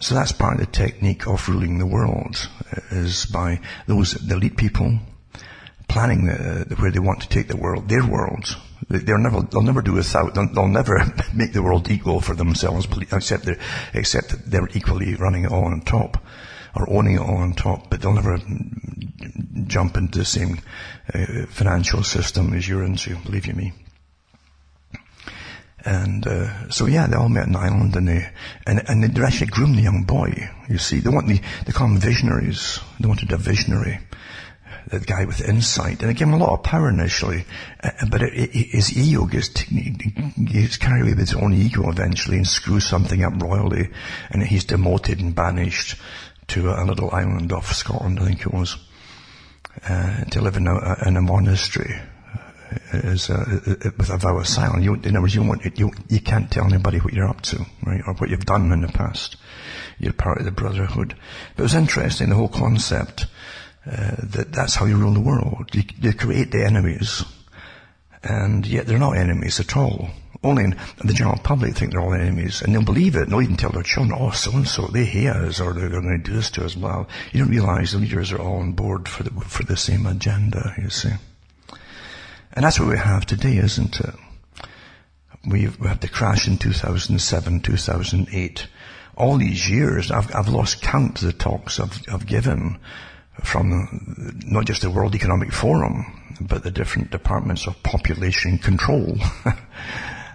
So 0.00 0.14
that's 0.14 0.32
part 0.32 0.54
of 0.54 0.60
the 0.60 0.72
technique 0.72 1.26
of 1.26 1.48
ruling 1.48 1.78
the 1.78 1.86
world, 1.86 2.48
is 2.90 3.26
by 3.26 3.60
those, 3.86 4.12
the 4.12 4.36
elite 4.36 4.56
people, 4.56 4.98
planning 5.88 6.26
the, 6.26 6.76
where 6.78 6.90
they 6.90 6.98
want 6.98 7.22
to 7.22 7.28
take 7.28 7.48
the 7.48 7.56
world, 7.56 7.88
their 7.88 8.06
world. 8.06 8.56
They're 8.88 9.18
never, 9.18 9.42
they'll 9.42 9.62
never 9.62 9.82
do 9.82 9.92
without, 9.92 10.34
they'll, 10.34 10.52
they'll 10.52 10.68
never 10.68 11.04
make 11.34 11.52
the 11.52 11.62
world 11.62 11.90
equal 11.90 12.20
for 12.20 12.34
themselves, 12.34 12.86
except 13.12 13.44
they're, 13.44 13.58
except 13.92 14.30
that 14.30 14.50
they're 14.50 14.68
equally 14.72 15.14
running 15.14 15.44
it 15.44 15.52
all 15.52 15.64
on 15.64 15.80
top 15.82 16.22
or 16.76 16.88
owning 16.90 17.14
it 17.14 17.20
all 17.20 17.38
on 17.38 17.54
top, 17.54 17.90
but 17.90 18.00
they'll 18.00 18.14
never 18.14 18.38
jump 19.66 19.96
into 19.96 20.18
the 20.18 20.24
same 20.24 20.60
uh, 21.12 21.46
financial 21.48 22.02
system 22.02 22.52
as 22.54 22.68
you're 22.68 22.84
into, 22.84 23.16
believe 23.16 23.46
you 23.46 23.54
me. 23.54 23.72
And 25.84 26.26
uh, 26.26 26.68
so 26.70 26.86
yeah, 26.86 27.06
they 27.06 27.16
all 27.16 27.28
met 27.28 27.46
in 27.46 27.56
Ireland, 27.56 27.94
and 27.96 28.08
they 28.08 28.28
and 28.66 28.82
and 28.88 29.02
they 29.02 29.22
actually 29.22 29.46
groomed 29.46 29.76
the 29.76 29.82
young 29.82 30.02
boy. 30.02 30.50
You 30.68 30.76
see, 30.76 30.98
they 30.98 31.08
want 31.08 31.28
the 31.28 31.40
they 31.64 31.72
call 31.72 31.88
them 31.88 31.98
visionaries. 31.98 32.80
They 32.98 33.06
wanted 33.06 33.32
a 33.32 33.36
visionary, 33.36 34.00
the 34.90 35.00
guy 35.00 35.24
with 35.24 35.46
insight, 35.46 36.02
and 36.02 36.10
it 36.10 36.14
gave 36.14 36.28
him 36.28 36.34
a 36.34 36.38
lot 36.38 36.52
of 36.52 36.62
power 36.62 36.88
initially, 36.88 37.44
uh, 37.82 37.90
but 38.10 38.22
it, 38.22 38.32
it, 38.34 38.66
his 38.70 38.96
ego 38.96 39.26
gets 39.26 39.48
gets 39.48 40.76
carried 40.76 41.02
away 41.02 41.10
with 41.10 41.18
his 41.18 41.34
own 41.34 41.54
ego 41.54 41.88
eventually 41.90 42.36
and 42.36 42.46
screws 42.46 42.86
something 42.86 43.22
up 43.22 43.40
royally, 43.42 43.90
and 44.30 44.42
he's 44.42 44.64
demoted 44.64 45.20
and 45.20 45.34
banished 45.34 45.96
to 46.48 46.70
a 46.70 46.84
little 46.84 47.10
island 47.10 47.52
off 47.52 47.72
Scotland, 47.72 48.18
I 48.20 48.26
think 48.26 48.40
it 48.40 48.54
was, 48.54 48.76
uh, 49.86 50.24
to 50.24 50.40
live 50.40 50.56
in 50.56 50.66
a, 50.66 51.06
in 51.06 51.16
a 51.16 51.22
monastery 51.22 51.94
is 52.92 53.30
uh, 53.30 53.44
with 53.96 54.10
a 54.10 54.18
vow 54.18 54.38
of 54.38 54.46
silence. 54.46 54.84
You, 54.84 54.94
in 54.94 55.16
other 55.16 55.22
words, 55.22 55.34
you, 55.34 55.42
want, 55.42 55.78
you, 55.78 55.90
you 56.08 56.20
can't 56.20 56.50
tell 56.50 56.66
anybody 56.66 56.98
what 56.98 57.14
you're 57.14 57.28
up 57.28 57.40
to, 57.42 57.64
right, 57.84 58.02
or 58.06 58.14
what 58.14 58.30
you've 58.30 58.44
done 58.44 58.72
in 58.72 58.82
the 58.82 58.88
past. 58.88 59.36
you're 59.98 60.12
part 60.12 60.38
of 60.38 60.44
the 60.44 60.50
brotherhood. 60.50 61.14
But 61.56 61.62
it 61.62 61.64
was 61.64 61.74
interesting, 61.74 62.28
the 62.28 62.36
whole 62.36 62.48
concept, 62.48 63.26
uh, 63.90 64.16
that 64.22 64.52
that's 64.52 64.74
how 64.74 64.84
you 64.84 64.96
rule 64.96 65.14
the 65.14 65.20
world. 65.20 65.70
You, 65.72 65.82
you 66.00 66.12
create 66.12 66.50
the 66.50 66.64
enemies, 66.64 67.24
and 68.22 68.66
yet 68.66 68.86
they're 68.86 68.98
not 68.98 69.16
enemies 69.16 69.60
at 69.60 69.76
all. 69.76 70.10
Only 70.42 70.74
the 71.02 71.14
general 71.14 71.38
public 71.38 71.74
think 71.74 71.92
they're 71.92 72.00
all 72.00 72.14
enemies, 72.14 72.62
and 72.62 72.72
they'll 72.72 72.84
believe 72.84 73.16
it, 73.16 73.22
and 73.22 73.32
they'll 73.32 73.42
even 73.42 73.56
tell 73.56 73.72
their 73.72 73.82
children, 73.82 74.16
oh, 74.20 74.30
so-and-so, 74.30 74.88
they 74.88 75.04
hate 75.04 75.28
us, 75.28 75.58
or 75.58 75.72
they're 75.72 75.88
going 75.88 76.04
to 76.06 76.18
do 76.18 76.36
this 76.36 76.50
to 76.50 76.64
us. 76.64 76.76
Well, 76.76 77.08
you 77.32 77.40
don't 77.40 77.50
realize 77.50 77.92
the 77.92 77.98
leaders 77.98 78.30
are 78.30 78.40
all 78.40 78.58
on 78.58 78.72
board 78.72 79.08
for 79.08 79.24
the, 79.24 79.30
for 79.40 79.64
the 79.64 79.76
same 79.76 80.06
agenda, 80.06 80.74
you 80.80 80.90
see. 80.90 81.10
And 82.52 82.64
that's 82.64 82.78
what 82.78 82.88
we 82.88 82.98
have 82.98 83.26
today, 83.26 83.56
isn't 83.56 84.00
it? 84.00 84.14
We've, 85.46 85.78
we 85.80 85.88
had 85.88 86.00
the 86.00 86.08
crash 86.08 86.46
in 86.46 86.58
2007, 86.58 87.60
2008. 87.60 88.66
All 89.16 89.38
these 89.38 89.68
years, 89.68 90.10
I've, 90.10 90.32
I've 90.34 90.48
lost 90.48 90.82
count 90.82 91.16
to 91.16 91.26
the 91.26 91.32
talks 91.32 91.80
I've, 91.80 92.00
I've 92.12 92.26
given 92.26 92.78
from 93.42 94.34
not 94.46 94.66
just 94.66 94.82
the 94.82 94.90
World 94.90 95.14
Economic 95.14 95.52
Forum, 95.52 96.36
but 96.40 96.62
the 96.62 96.70
different 96.70 97.10
departments 97.10 97.66
of 97.66 97.82
population 97.82 98.58
control 98.58 99.16
uh, 99.44 99.52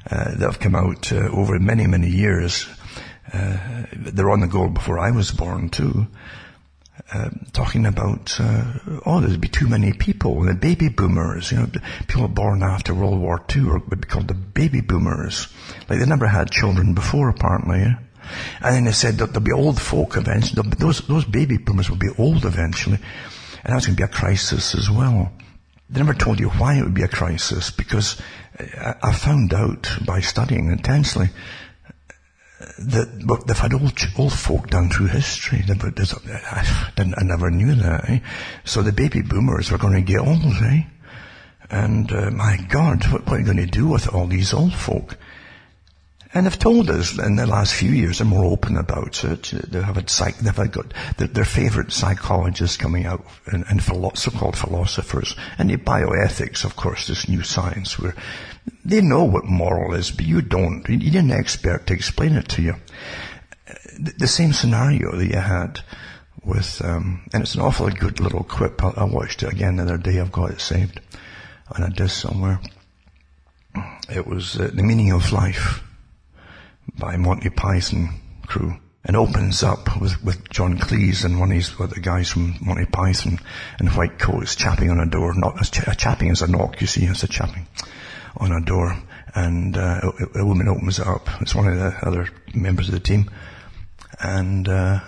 that 0.08 0.40
have 0.40 0.60
come 0.60 0.76
out 0.76 1.12
uh, 1.12 1.30
over 1.32 1.60
many, 1.60 1.88
many 1.88 2.10
years. 2.10 2.68
Uh, 3.32 3.86
they're 3.94 4.30
on 4.30 4.42
the 4.42 4.48
go 4.48 4.68
before 4.68 5.00
I 5.00 5.12
was 5.12 5.32
born 5.32 5.70
too. 5.70 6.08
Uh, 7.12 7.30
talking 7.52 7.86
about, 7.86 8.40
uh, 8.40 8.80
oh, 9.06 9.20
there'd 9.20 9.42
be 9.42 9.48
too 9.48 9.68
many 9.68 9.94
people, 9.94 10.42
the 10.42 10.54
baby 10.54 10.90
boomers, 10.90 11.52
you 11.52 11.58
know, 11.58 11.68
people 12.08 12.28
born 12.28 12.64
after 12.64 12.94
World 12.94 13.20
War 13.20 13.44
II 13.56 13.64
would 13.90 14.02
be 14.02 14.08
called 14.08 14.28
the 14.28 14.34
baby 14.34 14.82
boomers. 14.82 15.48
Like 15.90 16.00
they 16.00 16.06
never 16.06 16.28
had 16.28 16.52
children 16.52 16.94
before, 16.94 17.30
apparently. 17.30 17.96
And 18.62 18.76
then 18.76 18.84
they 18.86 18.92
said 18.92 19.18
that 19.18 19.28
there'll 19.28 19.42
be 19.42 19.52
old 19.52 19.82
folk 19.82 20.18
eventually. 20.18 20.62
Those, 20.78 21.00
those 21.08 21.26
baby 21.26 21.58
boomers 21.58 21.90
will 21.90 21.98
be 21.98 22.12
old 22.18 22.46
eventually. 22.46 23.00
And 23.64 23.74
that's 23.74 23.86
going 23.86 23.96
to 23.96 24.02
be 24.02 24.06
a 24.06 24.08
crisis 24.08 24.76
as 24.76 24.90
well. 24.90 25.32
They 25.90 26.00
never 26.00 26.14
told 26.14 26.40
you 26.40 26.50
why 26.50 26.78
it 26.78 26.84
would 26.84 26.94
be 26.94 27.04
a 27.04 27.08
crisis 27.08 27.70
because 27.70 28.20
I 28.60 29.14
found 29.14 29.54
out 29.54 29.90
by 30.06 30.22
studying 30.22 30.72
intensely 30.72 31.30
that 32.80 33.44
they've 33.48 33.58
had 33.58 33.74
old, 33.74 33.94
old 34.18 34.34
folk 34.34 34.70
down 34.70 34.90
through 34.90 35.08
history. 35.08 35.64
I, 35.68 36.64
I 36.98 37.24
never 37.24 37.52
knew 37.52 37.76
that. 37.76 38.10
Eh? 38.10 38.20
So 38.64 38.82
the 38.82 38.92
baby 38.92 39.22
boomers 39.22 39.72
are 39.72 39.78
going 39.78 39.94
to 39.94 40.02
get 40.02 40.20
old, 40.20 40.44
eh? 40.64 40.84
And 41.70 42.12
uh, 42.12 42.32
my 42.32 42.58
God, 42.70 43.06
what, 43.12 43.26
what 43.26 43.34
are 43.34 43.40
you 43.40 43.46
going 43.46 43.58
to 43.58 43.66
do 43.66 43.88
with 43.88 44.14
all 44.14 44.28
these 44.28 44.54
old 44.54 44.74
folk? 44.74 45.18
And 46.34 46.46
they've 46.46 46.58
told 46.58 46.90
us 46.90 47.18
in 47.20 47.36
the 47.36 47.46
last 47.46 47.76
few 47.76 47.92
years 47.92 48.18
they're 48.18 48.26
more 48.26 48.46
open 48.46 48.76
about 48.76 49.24
it. 49.24 49.52
They 49.70 49.82
have 49.82 49.98
a 49.98 50.08
psych, 50.08 50.38
they've 50.38 50.72
got 50.72 50.94
their, 51.18 51.28
their 51.28 51.46
favorite 51.46 51.92
psychologists 51.92 52.76
coming 52.76 53.06
out 53.06 53.24
and, 53.46 53.64
and 53.70 53.84
philo- 53.84 54.14
so-called 54.16 54.58
philosophers 54.58 55.36
and 55.60 55.70
the 55.70 55.78
bioethics, 55.78 56.66
of 56.66 56.76
course, 56.76 57.08
this 57.08 57.30
new 57.30 57.44
science 57.44 58.00
where 58.00 58.16
they 58.84 59.02
know 59.02 59.24
what 59.24 59.46
moral 59.46 59.94
is, 59.94 60.10
but 60.10 60.26
you 60.26 60.42
don't. 60.42 60.88
You 60.90 60.98
need 60.98 61.16
an 61.16 61.32
expert 61.32 61.86
to 61.88 61.94
explain 61.94 62.34
it 62.34 62.50
to 62.50 62.62
you. 62.64 62.76
The, 64.00 64.14
the 64.18 64.28
same 64.28 64.54
scenario 64.54 65.16
that 65.16 65.28
you 65.28 65.38
had 65.38 65.82
with, 66.44 66.82
um, 66.84 67.30
and 67.32 67.44
it's 67.44 67.56
an 67.56 67.62
awfully 67.62 67.94
good 67.94 68.20
little 68.20 68.44
quip. 68.44 68.84
I, 68.84 68.90
I 68.98 69.04
watched 69.04 69.44
it 69.44 69.52
again 69.52 69.76
the 69.76 69.84
other 69.84 69.98
day. 69.98 70.20
I've 70.20 70.32
got 70.32 70.52
it 70.52 70.62
saved 70.62 71.00
on 71.72 71.84
a 71.84 71.90
disc 71.90 72.22
somewhere. 72.22 72.60
It 74.10 74.26
was 74.26 74.60
uh, 74.60 74.72
the 74.74 74.84
meaning 74.84 75.12
of 75.12 75.32
life 75.32 75.84
by 76.98 77.18
Monty 77.18 77.50
Python 77.50 78.22
crew 78.46 78.78
and 79.06 79.18
opens 79.18 79.64
up 79.64 80.00
with, 80.00 80.24
with 80.24 80.50
John 80.50 80.78
Cleese 80.78 81.26
and 81.26 81.40
one 81.40 81.52
of 81.52 81.56
his, 81.56 81.76
the 81.76 82.00
guys 82.02 82.30
from 82.30 82.56
Monty 82.62 82.86
Python 82.86 83.40
in 83.80 83.88
white 83.88 84.18
coats 84.18 84.56
chapping 84.56 84.90
on 84.90 85.00
a 85.00 85.06
door. 85.06 85.34
Not 85.34 85.62
a, 85.62 85.70
ch- 85.70 85.88
a 85.88 85.96
chapping 85.96 86.30
is 86.30 86.42
a 86.42 86.48
knock, 86.48 86.80
you 86.80 86.88
see, 86.88 87.06
it's 87.06 87.24
a 87.24 87.28
chapping 87.28 87.68
on 88.38 88.52
a 88.52 88.62
door. 88.62 88.98
And 89.36 89.76
uh, 89.76 90.12
a, 90.36 90.40
a, 90.40 90.46
woman 90.46 90.68
opens 90.68 91.00
it 91.00 91.08
up. 91.08 91.28
It's 91.42 91.56
one 91.56 91.68
of 91.68 91.78
the 91.78 91.96
other 92.08 92.30
members 92.54 92.88
of 92.88 92.94
the 92.94 93.00
team. 93.00 93.30
And 94.22 94.70
uh, 94.70 95.00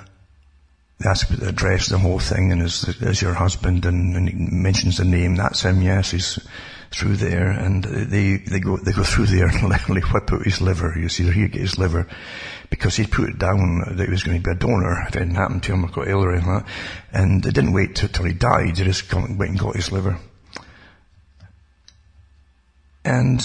they 0.99 1.09
ask 1.09 1.29
about 1.29 1.41
the 1.41 1.49
address, 1.49 1.87
the 1.87 1.99
whole 1.99 2.19
thing, 2.19 2.51
and 2.51 2.61
is, 2.61 2.83
is 3.01 3.21
your 3.21 3.35
husband? 3.35 3.85
And, 3.85 4.15
and 4.15 4.27
he 4.27 4.35
mentions 4.35 4.97
the 4.97 5.05
name. 5.05 5.35
That's 5.35 5.61
him, 5.61 5.81
yes. 5.81 6.11
He's 6.11 6.39
through 6.91 7.17
there, 7.17 7.49
and 7.49 7.83
they 7.83 8.37
they 8.37 8.59
go 8.59 8.77
they 8.77 8.91
go 8.91 9.03
through 9.03 9.27
there 9.27 9.47
and 9.47 9.63
literally 9.69 10.01
whip 10.01 10.31
out 10.31 10.43
his 10.43 10.61
liver. 10.61 10.95
You 10.97 11.09
see, 11.09 11.29
he 11.31 11.47
get 11.47 11.61
his 11.61 11.77
liver 11.77 12.07
because 12.69 12.95
he 12.95 13.05
put 13.05 13.29
it 13.29 13.39
down 13.39 13.95
that 13.95 14.05
he 14.05 14.11
was 14.11 14.23
going 14.23 14.37
to 14.37 14.43
be 14.43 14.51
a 14.51 14.55
donor 14.55 15.05
if 15.07 15.15
it 15.15 15.19
didn't 15.19 15.35
happen 15.35 15.59
to 15.61 15.73
him, 15.73 15.85
or 15.85 15.89
got 15.89 16.07
ill 16.07 16.23
or 16.23 16.31
anything 16.31 16.51
like 16.51 16.65
that. 16.65 16.71
And 17.11 17.43
they 17.43 17.51
didn't 17.51 17.73
wait 17.73 17.95
till, 17.95 18.09
till 18.09 18.25
he 18.25 18.33
died. 18.33 18.75
They 18.75 18.83
just 18.83 19.11
went 19.13 19.39
and 19.39 19.59
got 19.59 19.75
his 19.75 19.91
liver. 19.91 20.17
And 23.03 23.39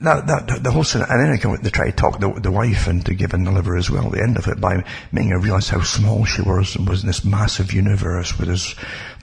that, 0.00 0.26
that, 0.28 0.62
the 0.62 0.70
whole 0.70 0.84
scenario, 0.84 1.12
and 1.12 1.42
then 1.42 1.52
they, 1.52 1.62
they 1.62 1.70
try 1.70 1.90
to 1.90 1.96
talk 1.96 2.20
the, 2.20 2.32
the 2.40 2.50
wife 2.50 2.88
into 2.88 3.14
giving 3.14 3.44
the 3.44 3.50
liver 3.50 3.76
as 3.76 3.90
well 3.90 4.08
the 4.08 4.22
end 4.22 4.38
of 4.38 4.46
it 4.46 4.60
by 4.60 4.84
making 5.12 5.30
her 5.30 5.38
realize 5.38 5.68
how 5.68 5.82
small 5.82 6.24
she 6.24 6.40
was 6.40 6.76
and 6.76 6.88
was 6.88 7.02
in 7.02 7.08
this 7.08 7.24
massive 7.24 7.72
universe 7.72 8.38
with 8.38 8.48
his 8.48 8.74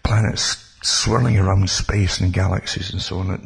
planets 0.04 0.67
swirling 0.88 1.38
around 1.38 1.70
space 1.70 2.20
and 2.20 2.32
galaxies 2.32 2.92
and 2.92 3.02
so 3.02 3.20
on 3.20 3.32
at 3.32 3.42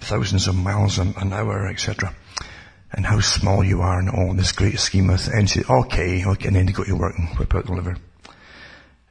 thousands 0.00 0.48
of 0.48 0.56
miles 0.56 0.98
an, 0.98 1.14
an 1.18 1.32
hour, 1.32 1.68
etc. 1.68 2.14
And 2.92 3.06
how 3.06 3.20
small 3.20 3.62
you 3.62 3.82
are 3.82 4.00
in 4.00 4.08
all 4.08 4.34
this 4.34 4.52
great 4.52 4.78
scheme 4.78 5.10
of 5.10 5.20
things. 5.20 5.56
And 5.56 5.70
okay, 5.70 6.24
okay, 6.24 6.46
and 6.46 6.56
then 6.56 6.66
you 6.66 6.72
go 6.72 6.84
to 6.84 6.96
work 6.96 7.18
and 7.18 7.28
whip 7.38 7.54
out 7.54 7.66
the 7.66 7.72
liver. 7.72 7.96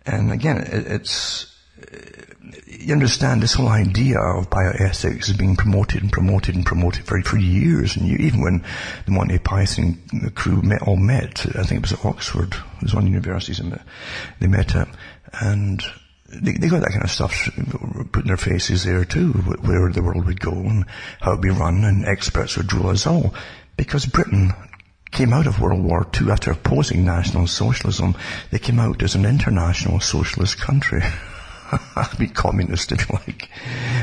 And 0.06 0.32
again, 0.32 0.58
it, 0.58 0.88
it's, 0.88 1.56
uh, 1.80 1.96
you 2.66 2.94
understand 2.94 3.44
this 3.44 3.54
whole 3.54 3.70
idea 3.70 4.20
of 4.20 4.50
bioethics 4.50 5.30
is 5.30 5.38
being 5.38 5.56
promoted 5.56 6.02
and 6.02 6.12
promoted 6.12 6.56
and 6.56 6.66
promoted 6.66 7.06
for, 7.06 7.22
for 7.22 7.38
years. 7.38 7.96
And 7.96 8.08
you, 8.08 8.18
even 8.18 8.42
when 8.42 8.66
the 9.06 9.12
Monty 9.12 9.38
Python 9.38 10.02
crew 10.34 10.62
met, 10.64 10.82
all 10.82 10.98
met, 10.98 11.46
I 11.56 11.64
think 11.64 11.74
it 11.74 11.82
was 11.82 11.94
at 11.94 12.04
Oxford, 12.04 12.54
it 12.54 12.84
was 12.84 12.96
one 12.96 13.04
of 13.04 13.06
the 13.06 13.12
universities, 13.12 13.62
they 14.40 14.48
met 14.48 14.76
at, 14.76 14.88
uh, 14.88 14.92
and 15.42 15.84
they, 16.32 16.54
they 16.54 16.68
got 16.68 16.82
that 16.82 16.92
kind 16.92 17.04
of 17.04 17.12
stuff 17.12 17.50
put 18.12 18.24
in 18.24 18.28
their 18.28 18.38
faces 18.38 18.84
there 18.84 19.06
too, 19.06 19.32
where 19.34 19.92
the 19.92 20.02
world 20.02 20.26
would 20.26 20.40
go 20.40 20.52
and 20.52 20.86
how 21.20 21.32
it 21.32 21.36
would 21.36 21.42
be 21.42 21.50
run, 21.50 21.84
and 21.84 22.06
experts 22.06 22.58
would 22.58 22.72
rule 22.74 22.90
us 22.90 23.08
all. 23.08 23.34
Because 23.78 24.06
Britain 24.06 24.54
came 25.12 25.34
out 25.34 25.48
of 25.48 25.60
World 25.60 25.84
War 25.84 26.08
II 26.20 26.32
after 26.32 26.52
opposing 26.52 27.04
National 27.04 27.48
Socialism. 27.48 28.16
They 28.52 28.60
came 28.60 28.80
out 28.80 29.02
as 29.02 29.16
an 29.16 29.26
international 29.26 30.00
socialist 30.00 30.60
country. 30.60 31.02
be 32.18 32.28
communist 32.28 32.92
if 32.92 33.10
you 33.10 33.20
like. 33.26 33.50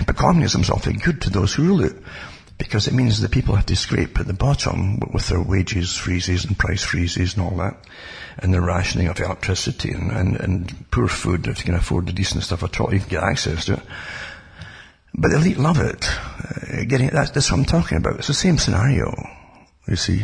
But 0.07 0.17
communism's 0.17 0.71
often 0.71 0.99
good 0.99 1.23
to 1.23 1.31
those 1.31 1.55
who 1.55 1.65
rule 1.65 1.85
it 1.85 1.97
because 2.59 2.89
it 2.89 2.95
means 2.95 3.21
the 3.21 3.29
people 3.29 3.55
have 3.55 3.67
to 3.67 3.77
scrape 3.77 4.19
at 4.19 4.27
the 4.27 4.33
bottom 4.33 4.99
with 5.13 5.29
their 5.29 5.41
wages 5.41 5.95
freezes 5.95 6.45
and 6.45 6.59
price 6.59 6.83
freezes 6.83 7.35
and 7.35 7.45
all 7.45 7.57
that, 7.57 7.77
and 8.39 8.53
the 8.53 8.61
rationing 8.61 9.09
of 9.09 9.19
electricity 9.19 9.93
and, 9.93 10.11
and, 10.11 10.37
and 10.37 10.91
poor 10.91 11.09
food 11.09 11.47
if 11.47 11.59
you 11.59 11.65
can 11.65 11.75
afford 11.75 12.07
the 12.07 12.13
decent 12.13 12.43
stuff 12.43 12.63
at 12.63 12.81
all, 12.81 12.93
you 12.93 13.01
can 13.01 13.09
get 13.09 13.23
access 13.23 13.65
to 13.67 13.75
it. 13.75 13.83
But 15.15 15.31
the 15.31 15.37
elite 15.37 15.59
love 15.59 15.81
it. 15.81 16.05
Uh, 16.05 16.85
getting 16.87 17.09
that's, 17.09 17.31
that's 17.31 17.51
what 17.51 17.59
I'm 17.59 17.65
talking 17.65 17.99
about. 17.99 18.19
It's 18.19 18.29
the 18.29 18.35
same 18.35 18.59
scenario. 18.59 19.15
You 19.89 19.97
see, 19.97 20.23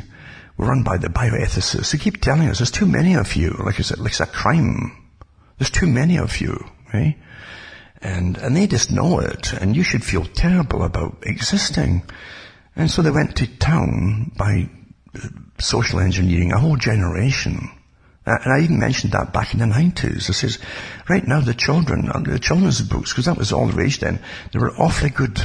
we're 0.56 0.68
run 0.68 0.82
by 0.82 0.98
the 0.98 1.08
bioethicists. 1.08 1.92
They 1.92 1.98
keep 1.98 2.20
telling 2.20 2.48
us 2.48 2.58
there's 2.58 2.70
too 2.70 2.86
many 2.86 3.14
of 3.14 3.34
you. 3.34 3.50
Like 3.64 3.80
it's, 3.80 3.96
like 3.96 4.10
it's 4.10 4.20
a 4.20 4.26
crime. 4.26 4.92
There's 5.58 5.70
too 5.70 5.86
many 5.86 6.18
of 6.18 6.40
you. 6.40 6.62
Right? 6.92 7.16
And, 8.02 8.36
and 8.36 8.56
they 8.56 8.66
just 8.66 8.90
know 8.90 9.20
it, 9.20 9.52
and 9.52 9.76
you 9.76 9.84
should 9.84 10.04
feel 10.04 10.24
terrible 10.24 10.82
about 10.82 11.18
existing. 11.22 12.02
And 12.74 12.90
so 12.90 13.00
they 13.00 13.12
went 13.12 13.36
to 13.36 13.46
town 13.58 14.32
by 14.36 14.68
uh, 15.14 15.28
social 15.60 16.00
engineering 16.00 16.52
a 16.52 16.58
whole 16.58 16.76
generation. 16.76 17.70
Uh, 18.24 18.38
and 18.44 18.52
I 18.52 18.60
even 18.60 18.78
mentioned 18.78 19.12
that 19.12 19.32
back 19.32 19.52
in 19.52 19.60
the 19.60 19.66
90s. 19.66 20.30
I 20.30 20.32
says, 20.32 20.58
right 21.08 21.26
now 21.26 21.40
the 21.40 21.54
children, 21.54 22.08
uh, 22.08 22.20
the 22.20 22.38
children's 22.38 22.80
books, 22.80 23.12
because 23.12 23.26
that 23.26 23.36
was 23.36 23.52
all 23.52 23.66
the 23.66 23.72
rage 23.72 23.98
then, 23.98 24.20
there 24.52 24.60
were 24.60 24.76
awfully 24.76 25.10
good 25.10 25.40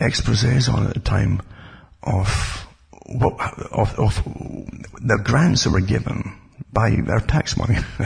exposés 0.00 0.72
on 0.72 0.86
at 0.86 0.94
the 0.94 1.00
time 1.00 1.40
of 2.02 2.66
what, 3.06 3.34
of, 3.72 3.98
of 3.98 4.22
the 5.00 5.20
grants 5.22 5.64
that 5.64 5.70
were 5.70 5.80
given 5.80 6.38
by 6.72 6.96
our 7.08 7.20
tax 7.20 7.56
money. 7.56 7.78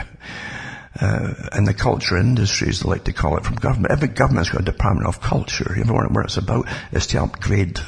uh, 1.00 1.34
and 1.52 1.66
the 1.66 1.74
culture 1.74 2.18
industries, 2.18 2.80
they 2.80 2.88
like 2.88 3.04
to 3.04 3.12
call 3.12 3.36
it, 3.36 3.44
from 3.44 3.56
government. 3.56 3.92
Every 3.92 4.08
government's 4.08 4.50
got 4.50 4.62
a 4.62 4.64
department 4.64 5.08
of 5.08 5.20
culture. 5.20 5.70
Everywhere 5.70 6.08
what 6.08 6.26
it's 6.26 6.36
about 6.36 6.66
is 6.92 7.06
to 7.08 7.22
upgrade 7.22 7.78
uh, 7.78 7.82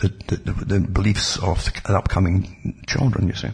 the, 0.00 0.12
the, 0.26 0.64
the, 0.64 0.80
beliefs 0.80 1.38
of 1.38 1.64
the 1.64 1.96
upcoming 1.96 2.82
children, 2.86 3.28
you 3.28 3.34
see. 3.34 3.50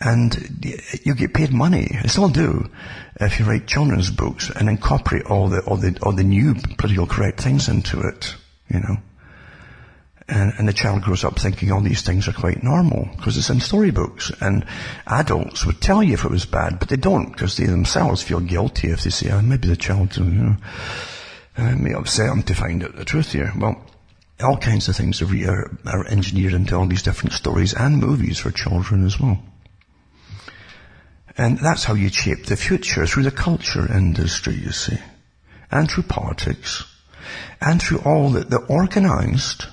And 0.00 0.64
you 1.04 1.14
get 1.14 1.32
paid 1.32 1.52
money. 1.52 1.98
I 2.02 2.06
still 2.06 2.28
do. 2.28 2.70
If 3.18 3.38
you 3.38 3.46
write 3.46 3.66
children's 3.66 4.10
books 4.10 4.50
and 4.50 4.68
incorporate 4.68 5.26
all 5.26 5.48
the, 5.48 5.60
all 5.62 5.76
the, 5.76 5.98
all 6.02 6.12
the 6.12 6.24
new 6.24 6.54
political 6.76 7.06
correct 7.06 7.40
things 7.40 7.68
into 7.68 8.00
it, 8.00 8.34
you 8.68 8.80
know. 8.80 8.98
And, 10.28 10.52
and 10.58 10.68
the 10.68 10.72
child 10.72 11.02
grows 11.02 11.24
up 11.24 11.38
thinking 11.38 11.70
all 11.70 11.80
these 11.80 12.02
things 12.02 12.26
are 12.26 12.32
quite 12.32 12.62
normal 12.62 13.08
because 13.16 13.38
it's 13.38 13.48
in 13.48 13.60
storybooks. 13.60 14.32
And 14.40 14.66
adults 15.06 15.64
would 15.64 15.80
tell 15.80 16.02
you 16.02 16.14
if 16.14 16.24
it 16.24 16.30
was 16.30 16.46
bad, 16.46 16.78
but 16.78 16.88
they 16.88 16.96
don't 16.96 17.30
because 17.30 17.56
they 17.56 17.66
themselves 17.66 18.22
feel 18.22 18.40
guilty 18.40 18.88
if 18.88 19.04
they 19.04 19.10
say, 19.10 19.30
oh, 19.30 19.40
maybe 19.40 19.68
the 19.68 19.76
child, 19.76 20.16
you 20.16 20.24
know, 20.24 20.56
uh, 21.56 21.76
may 21.76 21.94
upset 21.94 22.28
them 22.28 22.42
to 22.42 22.54
find 22.54 22.84
out 22.84 22.96
the 22.96 23.04
truth 23.04 23.32
here. 23.32 23.52
Well, 23.56 23.80
all 24.42 24.58
kinds 24.58 24.88
of 24.88 24.96
things 24.96 25.22
are, 25.22 25.78
are 25.86 26.06
engineered 26.08 26.52
into 26.52 26.76
all 26.76 26.86
these 26.86 27.02
different 27.02 27.32
stories 27.32 27.72
and 27.72 27.98
movies 27.98 28.38
for 28.38 28.50
children 28.50 29.06
as 29.06 29.18
well. 29.18 29.40
And 31.38 31.58
that's 31.58 31.84
how 31.84 31.94
you 31.94 32.08
shape 32.08 32.46
the 32.46 32.56
future, 32.56 33.06
through 33.06 33.24
the 33.24 33.30
culture 33.30 33.92
industry, 33.92 34.54
you 34.54 34.72
see. 34.72 34.98
And 35.70 35.90
through 35.90 36.04
politics. 36.04 36.84
And 37.60 37.80
through 37.82 37.98
all 37.98 38.30
the, 38.30 38.40
the 38.40 38.58
organized 38.68 39.66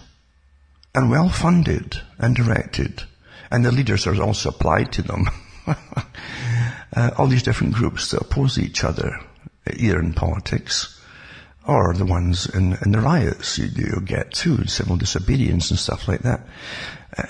and 0.93 1.09
well 1.09 1.29
funded 1.29 2.01
and 2.17 2.35
directed. 2.35 3.03
And 3.49 3.63
the 3.63 3.71
leaders 3.71 4.07
are 4.07 4.21
all 4.21 4.33
supplied 4.33 4.91
to 4.93 5.01
them. 5.01 5.29
uh, 5.67 7.11
all 7.17 7.27
these 7.27 7.43
different 7.43 7.73
groups 7.73 8.11
that 8.11 8.21
oppose 8.21 8.59
each 8.59 8.83
other, 8.83 9.19
either 9.71 9.99
in 9.99 10.13
politics 10.13 10.99
or 11.65 11.93
the 11.93 12.05
ones 12.05 12.45
in, 12.47 12.77
in 12.83 12.91
the 12.91 12.99
riots 12.99 13.57
you, 13.57 13.67
you 13.75 14.01
get 14.01 14.33
too, 14.33 14.65
civil 14.65 14.97
disobedience 14.97 15.69
and 15.69 15.79
stuff 15.79 16.07
like 16.07 16.21
that. 16.21 16.41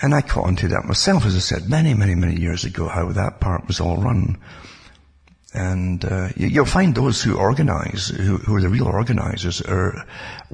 And 0.02 0.14
I 0.14 0.22
caught 0.22 0.46
onto 0.46 0.70
that 0.70 0.86
myself, 0.86 1.26
as 1.26 1.36
I 1.36 1.40
said, 1.40 1.70
many, 1.70 1.94
many, 1.94 2.16
many 2.16 2.40
years 2.40 2.64
ago, 2.64 2.88
how 2.88 3.10
that 3.12 3.40
part 3.40 3.68
was 3.68 3.82
all 3.82 3.98
run. 3.98 4.38
And 5.54 6.04
uh, 6.04 6.30
you'll 6.36 6.66
find 6.66 6.96
those 6.96 7.22
who 7.22 7.38
organize, 7.38 8.08
who, 8.08 8.38
who, 8.38 8.56
are 8.56 8.62
the 8.62 8.70
real 8.70 8.88
organizers, 8.88 9.62
are 9.62 10.06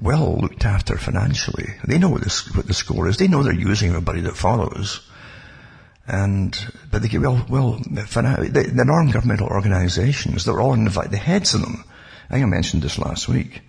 well 0.02 0.36
looked 0.38 0.66
after 0.66 0.98
financially. 0.98 1.76
They 1.86 2.00
know 2.00 2.10
what 2.10 2.22
the, 2.22 2.52
what 2.56 2.68
the 2.68 2.74
score 2.74 3.08
is. 3.08 3.18
They 3.18 3.28
know 3.28 3.44
they're 3.44 3.54
using 3.54 3.90
everybody 3.90 4.22
that 4.22 4.36
follows. 4.36 5.08
And, 6.06 6.58
but 6.92 7.02
they 7.02 7.08
get 7.08 7.22
well, 7.22 7.46
well, 7.48 7.74
the, 7.74 8.72
the 8.74 8.84
non-governmental 8.84 9.48
organizations, 9.48 10.44
they're 10.44 10.60
all 10.60 10.74
invite 10.74 11.12
the 11.12 11.18
heads 11.18 11.54
of 11.54 11.62
them. 11.62 11.86
I 12.30 12.34
think 12.34 12.44
I 12.44 12.50
mentioned 12.50 12.82
this 12.82 12.98
last 12.98 13.30
week. 13.30 13.62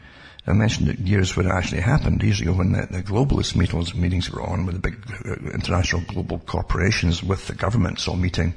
I 0.46 0.53
mentioned 0.53 0.88
it 0.88 0.98
years 1.00 1.37
when 1.37 1.46
it 1.46 1.53
actually 1.53 1.83
happened, 1.83 2.22
years 2.22 2.40
ago 2.40 2.55
when 2.55 2.72
the, 2.72 2.87
the 2.90 3.03
globalist 3.03 3.57
meetings, 3.57 3.94
meetings 3.94 4.31
were 4.31 4.42
on 4.42 4.66
with 4.66 4.74
the 4.74 4.81
big 4.81 4.98
uh, 5.24 5.50
international 5.53 6.03
global 6.09 6.38
corporations 6.38 7.22
with 7.22 7.46
the 7.46 7.55
governments 7.55 8.09
all 8.09 8.16
meeting 8.16 8.55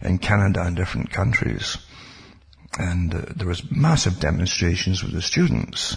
in 0.00 0.18
Canada 0.18 0.62
and 0.62 0.76
different 0.76 1.10
countries. 1.10 1.78
And 2.78 3.14
uh, 3.14 3.22
there 3.34 3.48
was 3.48 3.70
massive 3.70 4.20
demonstrations 4.20 5.02
with 5.02 5.12
the 5.12 5.22
students 5.22 5.96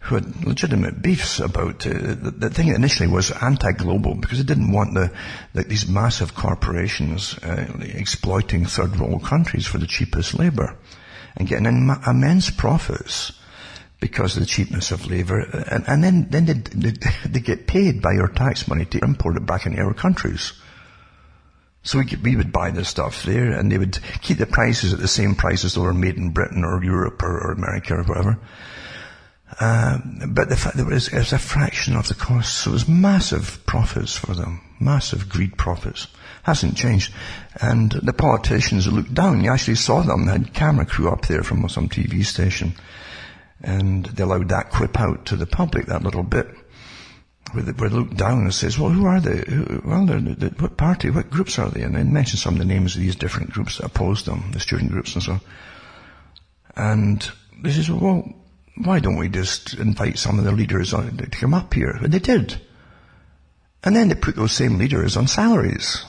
who 0.00 0.14
had 0.14 0.46
legitimate 0.46 1.02
beefs 1.02 1.40
about 1.40 1.86
uh, 1.86 1.90
the, 1.90 2.34
the, 2.36 2.50
thing 2.50 2.68
initially 2.68 3.08
was 3.08 3.30
anti-global 3.30 4.14
because 4.14 4.38
they 4.38 4.44
didn't 4.44 4.72
want 4.72 4.94
the, 4.94 5.12
the 5.52 5.62
these 5.64 5.86
massive 5.86 6.34
corporations 6.34 7.36
uh, 7.42 7.66
exploiting 7.80 8.64
third 8.64 8.98
world 8.98 9.22
countries 9.22 9.66
for 9.66 9.76
the 9.76 9.86
cheapest 9.86 10.38
labor 10.38 10.74
and 11.36 11.46
getting 11.46 11.66
Im- 11.66 12.02
immense 12.06 12.48
profits 12.50 13.32
because 14.00 14.36
of 14.36 14.40
the 14.40 14.46
cheapness 14.46 14.90
of 14.90 15.06
labour, 15.06 15.40
and, 15.40 15.84
and 15.86 16.02
then, 16.02 16.26
then 16.30 16.46
they, 16.46 16.54
they, 16.54 16.92
they, 17.28 17.40
get 17.40 17.66
paid 17.66 18.00
by 18.00 18.12
your 18.12 18.28
tax 18.28 18.66
money 18.66 18.86
to 18.86 18.98
import 19.04 19.36
it 19.36 19.46
back 19.46 19.66
into 19.66 19.80
our 19.80 19.94
countries. 19.94 20.54
So 21.82 21.98
we, 21.98 22.16
we 22.22 22.36
would 22.36 22.52
buy 22.52 22.70
the 22.70 22.84
stuff 22.84 23.22
there, 23.24 23.52
and 23.52 23.70
they 23.70 23.78
would 23.78 23.98
keep 24.22 24.38
the 24.38 24.46
prices 24.46 24.92
at 24.92 24.98
the 24.98 25.08
same 25.08 25.34
prices 25.34 25.74
they 25.74 25.80
were 25.80 25.94
made 25.94 26.16
in 26.16 26.30
Britain 26.30 26.64
or 26.64 26.82
Europe 26.82 27.22
or, 27.22 27.38
or 27.40 27.52
America 27.52 27.94
or 27.94 28.02
whatever. 28.02 28.38
Um, 29.58 30.22
but 30.28 30.48
the 30.48 30.56
fact 30.56 30.76
that 30.76 30.86
it 30.86 30.92
was, 30.92 31.08
it 31.08 31.18
was 31.18 31.32
a 31.32 31.38
fraction 31.38 31.96
of 31.96 32.08
the 32.08 32.14
cost, 32.14 32.54
so 32.58 32.70
it 32.70 32.74
was 32.74 32.88
massive 32.88 33.64
profits 33.66 34.16
for 34.16 34.34
them, 34.34 34.60
massive 34.78 35.28
greed 35.28 35.58
profits. 35.58 36.06
Hasn't 36.42 36.76
changed. 36.76 37.12
And 37.60 37.90
the 37.90 38.14
politicians 38.14 38.86
looked 38.86 39.12
down. 39.12 39.44
You 39.44 39.52
actually 39.52 39.74
saw 39.74 40.00
them. 40.00 40.24
They 40.24 40.32
had 40.32 40.54
camera 40.54 40.86
crew 40.86 41.10
up 41.10 41.26
there 41.26 41.42
from 41.42 41.68
some 41.68 41.88
TV 41.88 42.24
station 42.24 42.74
and 43.62 44.06
they 44.06 44.22
allowed 44.22 44.48
that 44.48 44.70
quip 44.70 44.98
out 44.98 45.26
to 45.26 45.36
the 45.36 45.46
public, 45.46 45.86
that 45.86 46.02
little 46.02 46.22
bit, 46.22 46.48
where 47.52 47.62
they, 47.62 47.72
where 47.72 47.88
they 47.88 47.96
looked 47.96 48.16
down 48.16 48.40
and 48.40 48.54
says, 48.54 48.78
well, 48.78 48.90
who 48.90 49.06
are 49.06 49.20
they? 49.20 49.44
Who, 49.52 49.82
well, 49.84 50.06
they're, 50.06 50.20
they, 50.20 50.48
what 50.48 50.76
party, 50.76 51.10
what 51.10 51.30
groups 51.30 51.58
are 51.58 51.68
they? 51.68 51.82
And 51.82 51.94
they 51.94 52.04
mentioned 52.04 52.38
some 52.38 52.54
of 52.54 52.58
the 52.58 52.64
names 52.64 52.94
of 52.94 53.02
these 53.02 53.16
different 53.16 53.50
groups 53.50 53.78
that 53.78 53.86
opposed 53.86 54.26
them, 54.26 54.50
the 54.52 54.60
student 54.60 54.90
groups 54.90 55.14
and 55.14 55.22
so 55.22 55.32
on. 55.32 55.40
And 56.76 57.30
they 57.62 57.70
says, 57.70 57.90
well, 57.90 58.32
why 58.76 59.00
don't 59.00 59.18
we 59.18 59.28
just 59.28 59.74
invite 59.74 60.18
some 60.18 60.38
of 60.38 60.44
the 60.44 60.52
leaders 60.52 60.94
on, 60.94 61.16
to 61.18 61.26
come 61.26 61.52
up 61.52 61.74
here? 61.74 61.90
And 61.90 62.12
they 62.12 62.18
did. 62.18 62.60
And 63.82 63.94
then 63.94 64.08
they 64.08 64.14
put 64.14 64.36
those 64.36 64.52
same 64.52 64.78
leaders 64.78 65.16
on 65.16 65.26
salaries. 65.26 66.04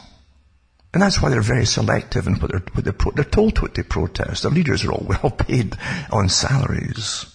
And 0.94 1.02
that's 1.02 1.22
why 1.22 1.30
they're 1.30 1.42
very 1.42 1.66
selective 1.66 2.28
in 2.28 2.36
what 2.36 2.52
they're, 2.52 2.64
what 2.74 2.84
they're, 2.84 2.94
pro- 2.94 3.12
they're 3.14 3.24
told 3.24 3.62
what 3.62 3.76
they 3.76 3.84
protest. 3.84 4.44
Their 4.44 4.52
leaders 4.52 4.86
are 4.86 4.92
all 4.92 5.06
well 5.10 5.32
paid 5.32 5.76
on 6.12 6.30
salaries 6.30 7.26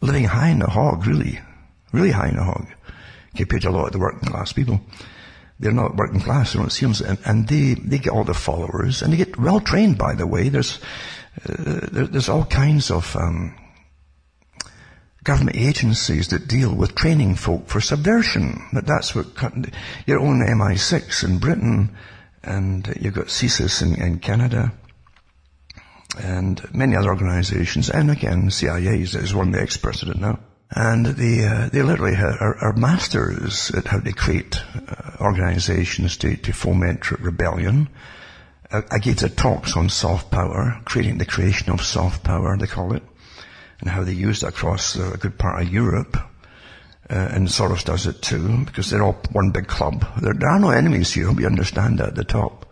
living 0.00 0.24
high 0.24 0.48
in 0.48 0.60
the 0.60 0.70
hog, 0.70 1.06
really. 1.06 1.40
Really 1.92 2.10
high 2.10 2.28
in 2.28 2.36
the 2.36 2.44
hog. 2.44 2.66
Compared 3.36 3.62
to 3.62 3.68
a 3.68 3.72
lot 3.72 3.86
of 3.86 3.92
the 3.92 3.98
working 3.98 4.28
class 4.28 4.52
people. 4.52 4.80
They're 5.58 5.72
not 5.72 5.96
working 5.96 6.20
class, 6.20 6.54
don't 6.54 6.72
see 6.72 6.86
them, 6.86 7.18
and, 7.26 7.46
they, 7.46 7.74
they 7.74 7.98
get 7.98 8.14
all 8.14 8.24
the 8.24 8.32
followers, 8.32 9.02
and 9.02 9.12
they 9.12 9.18
get 9.18 9.38
well 9.38 9.60
trained, 9.60 9.98
by 9.98 10.14
the 10.14 10.26
way. 10.26 10.48
There's, 10.48 10.78
uh, 11.46 11.88
there, 11.92 12.06
there's 12.06 12.30
all 12.30 12.46
kinds 12.46 12.90
of, 12.90 13.14
um, 13.14 13.54
government 15.22 15.56
agencies 15.56 16.28
that 16.28 16.48
deal 16.48 16.74
with 16.74 16.94
training 16.94 17.34
folk 17.34 17.68
for 17.68 17.80
subversion. 17.80 18.66
But 18.72 18.86
that's 18.86 19.14
what 19.14 19.26
your 20.06 20.20
own 20.20 20.40
MI6 20.40 21.24
in 21.24 21.38
Britain, 21.38 21.94
and 22.42 22.94
you've 23.00 23.14
got 23.14 23.26
CSIS 23.26 23.82
in, 23.82 24.02
in 24.02 24.18
Canada, 24.18 24.72
and 26.18 26.74
many 26.74 26.96
other 26.96 27.10
organizations, 27.10 27.90
and 27.90 28.10
again, 28.10 28.50
CIA 28.50 29.00
is, 29.00 29.34
one 29.34 29.48
of 29.48 29.54
the 29.54 29.60
experts 29.60 30.02
at 30.02 30.08
it 30.08 30.18
now. 30.18 30.38
And 30.70 31.04
they, 31.06 31.44
uh, 31.44 31.68
they 31.72 31.82
literally 31.82 32.14
are, 32.14 32.56
are, 32.58 32.72
masters 32.74 33.72
at 33.72 33.86
how 33.86 33.98
to 33.98 34.12
create 34.12 34.56
uh, 34.74 35.16
organizations 35.20 36.16
to, 36.18 36.36
to 36.36 36.52
foment 36.52 37.10
rebellion. 37.10 37.88
I, 38.70 38.82
I 38.90 38.98
gave 38.98 39.16
the 39.16 39.28
talks 39.28 39.76
on 39.76 39.88
soft 39.88 40.30
power, 40.30 40.80
creating 40.84 41.18
the 41.18 41.24
creation 41.24 41.72
of 41.72 41.82
soft 41.82 42.22
power, 42.22 42.56
they 42.56 42.68
call 42.68 42.94
it, 42.94 43.02
and 43.80 43.90
how 43.90 44.04
they 44.04 44.12
use 44.12 44.44
it 44.44 44.48
across 44.48 44.94
a 44.94 45.16
good 45.16 45.38
part 45.38 45.62
of 45.62 45.72
Europe. 45.72 46.16
Uh, 47.08 47.28
and 47.32 47.48
Soros 47.48 47.84
does 47.84 48.06
it 48.06 48.22
too, 48.22 48.64
because 48.64 48.90
they're 48.90 49.02
all 49.02 49.20
one 49.32 49.50
big 49.50 49.66
club. 49.66 50.06
There, 50.20 50.34
there 50.34 50.50
are 50.50 50.60
no 50.60 50.70
enemies 50.70 51.12
here, 51.12 51.32
we 51.32 51.46
understand 51.46 51.98
that 51.98 52.10
at 52.10 52.14
the 52.14 52.24
top. 52.24 52.69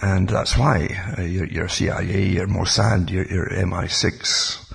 And 0.00 0.28
that's 0.28 0.58
why 0.58 1.14
uh, 1.18 1.22
your, 1.22 1.68
CIA, 1.68 2.26
your 2.26 2.46
Mossad, 2.46 3.10
your, 3.10 3.26
your 3.26 3.48
MI6, 3.48 4.72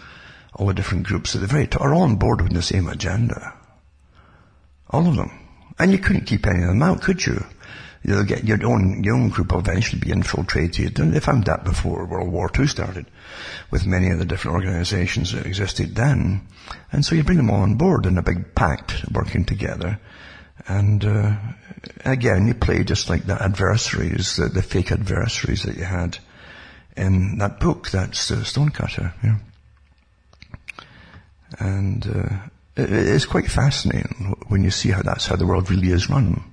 all 0.55 0.67
the 0.67 0.73
different 0.73 1.05
groups 1.05 1.35
at 1.35 1.41
the 1.41 1.47
very 1.47 1.67
top 1.67 1.81
are 1.81 1.93
all 1.93 2.03
on 2.03 2.15
board 2.15 2.41
with 2.41 2.53
the 2.53 2.61
same 2.61 2.87
agenda. 2.87 3.53
All 4.89 5.07
of 5.07 5.15
them. 5.15 5.31
And 5.77 5.91
you 5.91 5.99
couldn't 5.99 6.25
keep 6.25 6.45
any 6.47 6.63
of 6.63 6.69
them 6.69 6.81
out, 6.81 7.01
could 7.01 7.25
you? 7.25 7.43
You'll 8.03 8.23
get 8.23 8.45
your 8.45 8.65
own, 8.65 9.03
your 9.03 9.15
own 9.15 9.29
group 9.29 9.51
will 9.51 9.59
eventually 9.59 9.99
be 9.99 10.11
infiltrated. 10.11 10.99
And 10.99 11.13
they 11.13 11.19
found 11.19 11.45
that 11.45 11.63
before 11.63 12.05
World 12.05 12.31
War 12.31 12.49
II 12.57 12.65
started 12.65 13.05
with 13.69 13.85
many 13.85 14.09
of 14.09 14.17
the 14.17 14.25
different 14.25 14.55
organizations 14.55 15.33
that 15.33 15.45
existed 15.45 15.95
then. 15.95 16.47
And 16.91 17.05
so 17.05 17.13
you 17.13 17.23
bring 17.23 17.37
them 17.37 17.51
all 17.51 17.61
on 17.61 17.75
board 17.75 18.07
in 18.07 18.17
a 18.17 18.23
big 18.23 18.55
pact 18.55 19.05
working 19.11 19.45
together. 19.45 19.99
And 20.67 21.03
uh, 21.03 21.35
again, 22.05 22.47
you 22.47 22.53
play 22.53 22.83
just 22.83 23.09
like 23.09 23.25
the 23.25 23.41
adversaries, 23.41 24.35
the, 24.35 24.47
the, 24.47 24.61
fake 24.61 24.91
adversaries 24.91 25.63
that 25.63 25.75
you 25.75 25.83
had 25.83 26.17
in 26.95 27.37
that 27.39 27.59
book. 27.59 27.89
That's 27.89 28.31
uh, 28.31 28.43
Stonecutter. 28.43 29.13
Yeah. 29.23 29.37
And 31.59 32.07
uh, 32.07 32.47
it, 32.75 32.91
it's 32.91 33.25
quite 33.25 33.49
fascinating 33.49 34.35
when 34.47 34.63
you 34.63 34.71
see 34.71 34.89
how 34.89 35.01
that's 35.01 35.25
how 35.25 35.35
the 35.35 35.47
world 35.47 35.69
really 35.69 35.91
is 35.91 36.09
run. 36.09 36.43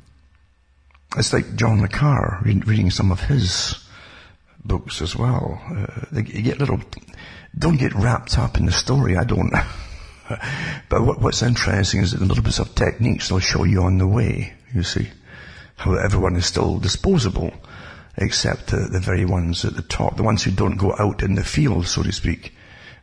It's 1.17 1.33
like 1.33 1.57
John 1.57 1.81
le 1.81 1.89
Carre 1.89 2.41
reading 2.43 2.91
some 2.91 3.11
of 3.11 3.21
his 3.21 3.75
books 4.65 5.01
as 5.01 5.17
well. 5.17 5.61
Uh, 5.71 6.21
you 6.21 6.43
get 6.43 6.59
little, 6.59 6.81
don't 7.59 7.79
get 7.79 7.95
wrapped 7.95 8.39
up 8.39 8.57
in 8.57 8.67
the 8.67 8.73
story. 8.73 9.17
I 9.17 9.25
don't. 9.25 9.53
but 10.89 11.03
what, 11.03 11.21
what's 11.21 11.43
interesting 11.43 12.03
is 12.03 12.13
that 12.13 12.19
the 12.19 12.27
little 12.27 12.45
bits 12.45 12.59
of 12.59 12.75
techniques 12.75 13.29
they'll 13.29 13.39
show 13.39 13.65
you 13.65 13.83
on 13.83 13.99
the 13.99 14.07
way, 14.07 14.55
you 14.75 14.83
see. 14.83 15.09
How 15.77 15.95
everyone 15.95 16.37
is 16.37 16.47
still 16.47 16.79
disposable, 16.79 17.53
except 18.17 18.73
uh, 18.75 18.89
the 18.89 19.01
very 19.01 19.25
ones 19.25 19.65
at 19.65 19.77
the 19.77 19.83
top, 19.83 20.17
the 20.17 20.23
ones 20.23 20.43
who 20.43 20.51
don't 20.51 20.77
go 20.77 20.95
out 20.99 21.23
in 21.23 21.35
the 21.35 21.45
field, 21.45 21.87
so 21.87 22.03
to 22.03 22.13
speak, 22.13 22.53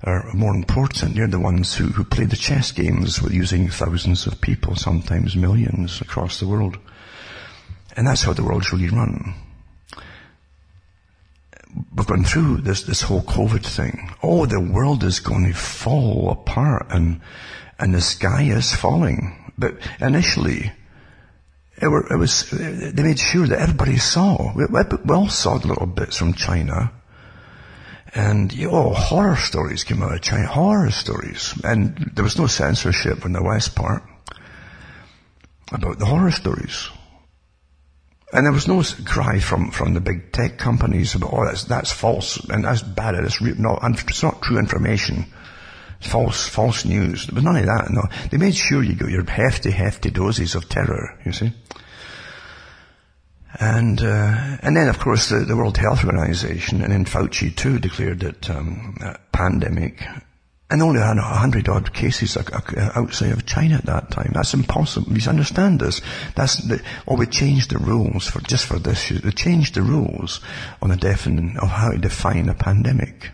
are 0.04 0.32
more 0.34 0.54
important. 0.54 1.16
They're 1.16 1.28
the 1.28 1.40
ones 1.40 1.76
who, 1.76 1.86
who 1.86 2.04
play 2.04 2.26
the 2.26 2.36
chess 2.36 2.72
games 2.72 3.22
with 3.22 3.34
using 3.34 3.70
thousands 3.70 4.28
of 4.28 4.42
people, 4.42 4.76
sometimes 4.76 5.36
millions 5.36 6.02
across 6.02 6.40
the 6.40 6.48
world. 6.48 6.78
And 7.96 8.06
that's 8.06 8.24
how 8.24 8.34
the 8.34 8.44
world's 8.44 8.74
really 8.74 8.90
run 8.90 9.34
we've 11.96 12.08
gone 12.08 12.24
through 12.24 12.58
this, 12.58 12.84
this 12.84 13.02
whole 13.02 13.22
COVID 13.22 13.66
thing. 13.66 14.12
Oh, 14.24 14.46
the 14.46 14.60
world 14.60 15.04
is 15.04 15.20
going 15.20 15.46
to 15.46 15.54
fall 15.54 16.32
apart 16.32 16.88
and, 16.90 17.22
and 17.80 17.94
the 17.94 18.02
sky 18.02 18.44
is 18.44 18.74
falling. 18.74 19.54
But 19.58 19.78
initially, 20.00 20.72
it, 21.82 21.88
were, 21.88 22.12
it 22.12 22.18
was, 22.18 22.50
they 22.50 23.04
made 23.04 23.20
sure 23.20 23.48
that 23.48 23.60
everybody 23.60 23.98
saw. 23.98 24.54
We, 24.56 24.66
we 24.66 25.16
all 25.16 25.30
saw 25.30 25.58
the 25.58 25.68
little 25.68 25.88
bits 25.88 26.18
from 26.18 26.34
China. 26.34 26.92
And, 28.14 28.54
you 28.54 28.72
know, 28.72 28.92
horror 28.92 29.36
stories 29.36 29.84
came 29.84 30.02
out 30.02 30.14
of 30.14 30.22
China, 30.22 30.48
horror 30.48 30.92
stories. 30.92 31.54
And 31.64 32.12
there 32.14 32.24
was 32.24 32.38
no 32.38 32.48
censorship 32.48 33.26
in 33.26 33.34
the 33.34 33.44
West 33.44 33.76
part 33.76 34.04
about 35.72 36.00
the 36.00 36.06
horror 36.06 36.32
stories. 36.32 36.90
And 38.34 38.46
there 38.46 38.54
was 38.54 38.68
no 38.68 38.84
cry 39.06 39.40
from, 39.40 39.72
from 39.72 39.94
the 39.94 40.02
big 40.02 40.32
tech 40.32 40.58
companies 40.58 41.16
about, 41.16 41.34
oh, 41.34 41.46
that's, 41.46 41.64
that's 41.66 41.92
false 41.92 42.38
and 42.50 42.66
that's 42.66 42.82
bad. 42.82 43.16
It's, 43.16 43.42
re- 43.42 43.54
no, 43.58 43.80
it's 43.82 44.24
not 44.24 44.42
true 44.42 44.58
information. 44.58 45.26
It's 46.00 46.10
false, 46.10 46.48
false 46.48 46.86
news. 46.86 47.28
There 47.28 47.36
was 47.36 47.44
none 47.44 47.56
of 47.58 47.66
that, 47.66 47.90
no. 47.92 48.04
They 48.30 48.38
made 48.38 48.56
sure 48.56 48.84
you 48.84 48.96
got 48.96 49.10
your 49.10 49.24
hefty, 49.24 49.72
hefty 49.72 50.10
doses 50.10 50.56
of 50.56 50.68
terror, 50.68 51.18
you 51.26 51.32
see. 51.32 51.54
And, 53.58 54.02
uh, 54.02 54.58
and 54.62 54.76
then 54.76 54.90
of 54.90 55.00
course 55.00 55.30
the, 55.30 55.40
the, 55.40 55.56
World 55.56 55.78
Health 55.78 56.04
Organization 56.04 56.82
and 56.82 56.92
then 56.92 57.06
Fauci 57.06 57.56
too 57.56 57.80
declared 57.80 58.20
that, 58.20 58.50
um, 58.50 58.98
pandemic 59.32 60.06
and 60.76 60.84
only 60.84 61.00
had 61.00 61.18
a 61.18 61.22
hundred 61.22 61.70
odd 61.70 61.94
cases 61.94 62.36
outside 62.36 63.32
of 63.32 63.46
China 63.46 63.76
at 63.76 63.86
that 63.86 64.12
time. 64.12 64.32
That's 64.34 64.54
impossible. 64.54 65.18
You 65.18 65.30
understand 65.30 65.80
this? 65.80 66.02
That's 66.36 66.58
the, 66.58 66.84
or 67.06 67.16
we 67.16 67.28
changed 67.28 67.72
the 67.72 67.78
rules 67.78 68.28
for, 68.28 68.42
just 68.42 68.66
for 68.66 68.78
this. 68.78 69.10
We 69.10 69.32
changed 69.32 69.76
the 69.76 69.84
rules 69.84 70.42
on 70.82 70.92
a 70.92 70.98
definite, 70.98 71.56
of 71.64 71.70
how 71.70 71.92
to 71.92 71.98
define 71.98 72.50
a 72.50 72.54
pandemic. 72.54 73.32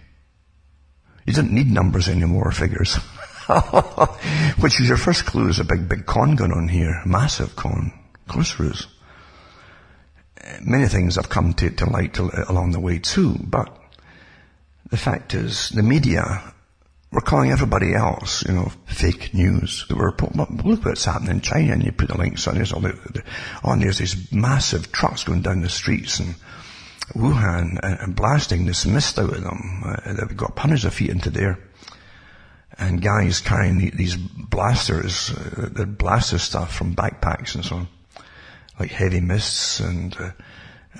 You 1.26 1.34
didn't 1.34 1.52
need 1.52 1.66
numbers 1.66 2.08
anymore, 2.08 2.52
figures. 2.52 2.94
Which 4.60 4.80
is 4.80 4.88
your 4.88 4.98
first 4.98 5.26
clue 5.26 5.48
is 5.48 5.60
a 5.60 5.64
big, 5.64 5.90
big 5.90 6.06
con 6.06 6.36
going 6.36 6.52
on 6.52 6.68
here. 6.68 7.02
Massive 7.08 7.56
con. 7.56 7.92
Is. 8.38 8.88
Many 10.62 10.88
things 10.88 11.16
have 11.16 11.30
come 11.30 11.56
to, 11.56 11.72
to 11.72 11.86
light 11.90 12.20
along 12.20 12.74
the 12.74 12.80
way 12.80 13.00
too, 13.00 13.36
but 13.44 13.76
the 14.92 14.98
fact 14.98 15.34
is, 15.34 15.70
the 15.70 15.82
media 15.82 16.54
were 17.12 17.22
calling 17.22 17.52
everybody 17.52 17.94
else, 17.94 18.44
you 18.46 18.54
know, 18.54 18.72
fake 18.86 19.34
news. 19.34 19.86
Were, 19.90 20.16
look 20.34 20.86
what's 20.86 21.06
happening 21.06 21.32
in 21.32 21.42
China, 21.42 21.74
and 21.74 21.84
you 21.84 21.92
put 21.92 22.08
the 22.08 22.18
links 22.18 22.48
on, 22.48 22.56
the, 22.56 23.24
on, 23.64 23.80
there's 23.80 23.98
these 23.98 24.32
massive 24.32 24.92
trucks 24.92 25.26
going 25.26 25.42
down 25.42 25.62
the 25.62 25.70
streets, 25.70 26.20
and 26.20 26.36
Wuhan 27.14 27.80
and, 27.84 28.00
and 28.00 28.16
blasting 28.16 28.66
this 28.66 28.86
mist 28.86 29.20
out 29.20 29.34
of 29.34 29.44
them. 29.44 29.84
Uh, 29.86 30.14
they've 30.14 30.38
got 30.38 30.58
hundreds 30.58 30.86
of 30.86 30.94
feet 30.94 31.10
into 31.10 31.30
there. 31.30 31.60
And 32.78 33.02
guys 33.02 33.42
carrying 33.42 33.78
the, 33.78 33.90
these 33.90 34.16
blasters, 34.16 35.30
uh, 35.32 35.70
the 35.72 35.86
blaster 35.86 36.38
stuff 36.38 36.74
from 36.74 36.96
backpacks 36.96 37.56
and 37.56 37.66
so 37.66 37.76
on. 37.76 37.88
Like 38.80 38.92
heavy 38.92 39.20
mists 39.20 39.82
and, 39.82 40.16
uh, 40.18 40.32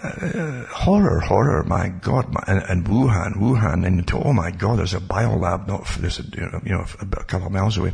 uh, 0.04 0.66
horror, 0.66 1.20
horror, 1.20 1.64
my 1.64 1.90
God, 1.90 2.34
my, 2.34 2.44
and, 2.48 2.64
and, 2.70 2.86
Wuhan, 2.86 3.36
Wuhan, 3.36 3.86
and 3.86 4.10
oh 4.14 4.34
my 4.34 4.52
God, 4.52 4.80
there's 4.80 4.94
a 4.94 5.00
biolab 5.00 5.68
not, 5.68 5.86
there's 6.00 6.20
a, 6.20 6.24
you 6.24 6.42
know, 6.42 6.62
you 6.64 6.72
know, 6.72 6.86
a, 7.00 7.04
a 7.04 7.24
couple 7.24 7.48
of 7.48 7.52
miles 7.52 7.78
away. 7.78 7.94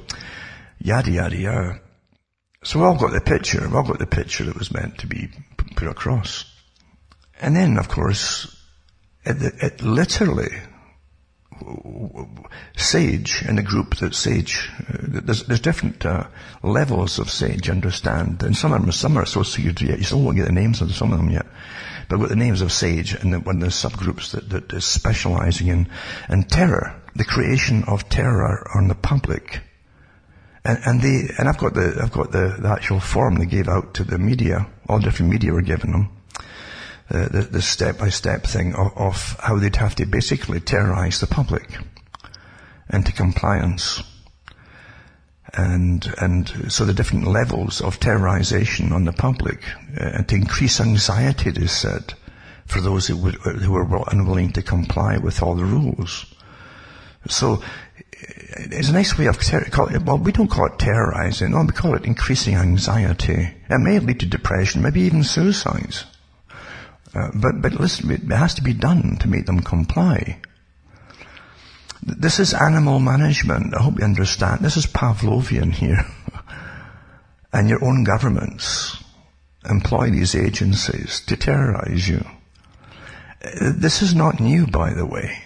Yada, 0.80 1.12
yada, 1.12 1.36
yada. 1.36 1.82
So 2.64 2.80
we 2.80 2.86
all 2.86 2.98
got 2.98 3.12
the 3.14 3.22
picture, 3.22 3.68
we 3.68 3.76
all 3.76 3.84
got 3.84 4.00
the 4.00 4.06
picture 4.06 4.44
that 4.46 4.58
was 4.58 4.72
meant 4.72 5.00
to 5.00 5.08
be 5.08 5.30
put 5.76 5.88
across. 5.88 6.46
And 7.42 7.56
then, 7.56 7.78
of 7.78 7.88
course, 7.88 8.56
it, 9.26 9.54
it 9.62 9.82
literally, 9.82 10.50
SAGE 12.76 13.44
in 13.48 13.56
the 13.56 13.64
group 13.64 13.98
that 13.98 14.16
SAGE, 14.16 14.70
uh, 14.90 14.98
there's, 15.00 15.44
there's 15.44 15.60
different 15.60 16.06
uh, 16.06 16.28
levels 16.64 17.20
of 17.20 17.30
SAGE, 17.30 17.70
understand, 17.70 18.44
and 18.44 18.56
some 18.56 18.74
of 18.74 18.82
them, 18.82 18.92
some 18.92 19.18
are 19.18 19.24
associated 19.24 19.82
yet. 19.82 19.98
You 19.98 20.04
still 20.04 20.22
won't 20.22 20.38
get 20.38 20.46
the 20.46 20.52
names 20.52 20.82
of 20.82 20.96
some 20.96 21.12
of 21.12 21.18
them 21.18 21.30
yet, 21.30 21.46
but 22.10 22.20
with 22.20 22.30
the 22.30 22.36
names 22.36 22.62
of 22.62 22.72
SAGE 22.72 23.14
and 23.16 23.34
the, 23.34 23.40
one 23.40 23.58
of 23.58 23.62
the 23.62 23.68
subgroups 23.68 24.32
that, 24.32 24.50
that 24.50 24.74
is 24.74 24.86
specializing 24.86 25.68
in, 25.68 25.90
in 26.30 26.44
terror, 26.44 27.02
the 27.16 27.26
creation 27.26 27.84
of 27.86 28.10
terror 28.10 28.70
on 28.76 28.88
the 28.88 28.96
public. 28.96 29.62
And, 30.64 30.80
and 30.86 31.02
they, 31.02 31.34
and 31.38 31.48
I've 31.48 31.58
got 31.58 31.74
the, 31.74 32.00
I've 32.02 32.12
got 32.12 32.32
the, 32.32 32.58
the 32.60 32.70
actual 32.70 33.00
form 33.00 33.36
they 33.36 33.46
gave 33.46 33.68
out 33.68 33.94
to 33.96 34.04
the 34.04 34.18
media. 34.18 34.68
All 34.90 35.00
different 35.00 35.32
media 35.32 35.54
were 35.54 35.62
giving 35.62 35.92
them 35.92 36.17
uh, 37.10 37.28
the, 37.30 37.48
the 37.52 37.62
step-by-step 37.62 38.44
thing 38.44 38.76
of, 38.76 38.92
of 38.98 39.38
how 39.40 39.58
they'd 39.58 39.76
have 39.78 39.96
to 39.96 40.06
basically 40.06 40.60
terrorize 40.60 41.20
the 41.20 41.28
public 41.28 41.78
into 42.92 43.12
compliance. 43.12 44.04
And, 45.54 46.14
and 46.20 46.72
so 46.72 46.86
the 46.86 46.94
different 46.94 47.28
levels 47.28 47.82
of 47.82 48.00
terrorization 48.00 48.92
on 48.92 49.06
the 49.06 49.14
public, 49.14 49.64
uh, 50.00 50.12
and 50.16 50.28
to 50.28 50.36
increase 50.36 50.82
anxiety, 50.82 51.52
they 51.52 51.68
said, 51.68 52.14
for 52.66 52.82
those 52.82 53.08
who, 53.08 53.16
would, 53.18 53.36
who 53.36 53.72
were 53.72 54.04
unwilling 54.12 54.52
to 54.54 54.62
comply 54.62 55.18
with 55.18 55.42
all 55.42 55.56
the 55.56 55.64
rules. 55.64 56.26
So, 57.30 57.62
it's 58.20 58.90
a 58.90 58.94
nice 58.94 59.18
way 59.18 59.28
of 59.28 59.40
ter- 59.40 59.64
call 59.66 59.88
it, 59.88 60.02
well, 60.02 60.18
we 60.18 60.32
don't 60.32 60.50
call 60.50 60.66
it 60.66 60.80
terrorizing, 60.80 61.52
no, 61.52 61.62
we 61.62 61.72
call 61.72 61.96
it 61.96 62.06
increasing 62.06 62.56
anxiety. 62.56 63.56
It 63.70 63.80
may 63.80 64.00
lead 64.00 64.20
to 64.22 64.26
depression, 64.26 64.82
maybe 64.82 65.02
even 65.02 65.24
suicides. 65.24 66.06
Uh, 67.18 67.32
but, 67.34 67.62
but 67.62 67.74
listen, 67.74 68.12
it 68.12 68.22
has 68.30 68.54
to 68.54 68.62
be 68.62 68.74
done 68.74 69.18
to 69.18 69.28
make 69.28 69.48
them 69.48 69.62
comply. 69.62 70.40
This 72.04 72.40
is 72.40 72.54
animal 72.54 73.00
management. 73.00 73.74
I 73.74 73.82
hope 73.82 73.98
you 73.98 74.06
understand. 74.06 74.62
This 74.62 74.78
is 74.78 74.86
Pavlovian 74.86 75.72
here. 75.74 76.06
and 77.54 77.68
your 77.68 77.84
own 77.84 78.04
governments 78.04 79.04
employ 79.68 80.12
these 80.12 80.36
agencies 80.36 81.22
to 81.22 81.36
terrorize 81.36 82.08
you. 82.08 82.24
Uh, 83.44 83.74
this 83.76 84.04
is 84.04 84.14
not 84.14 84.40
new, 84.40 84.68
by 84.68 84.94
the 84.94 85.06
way. 85.06 85.42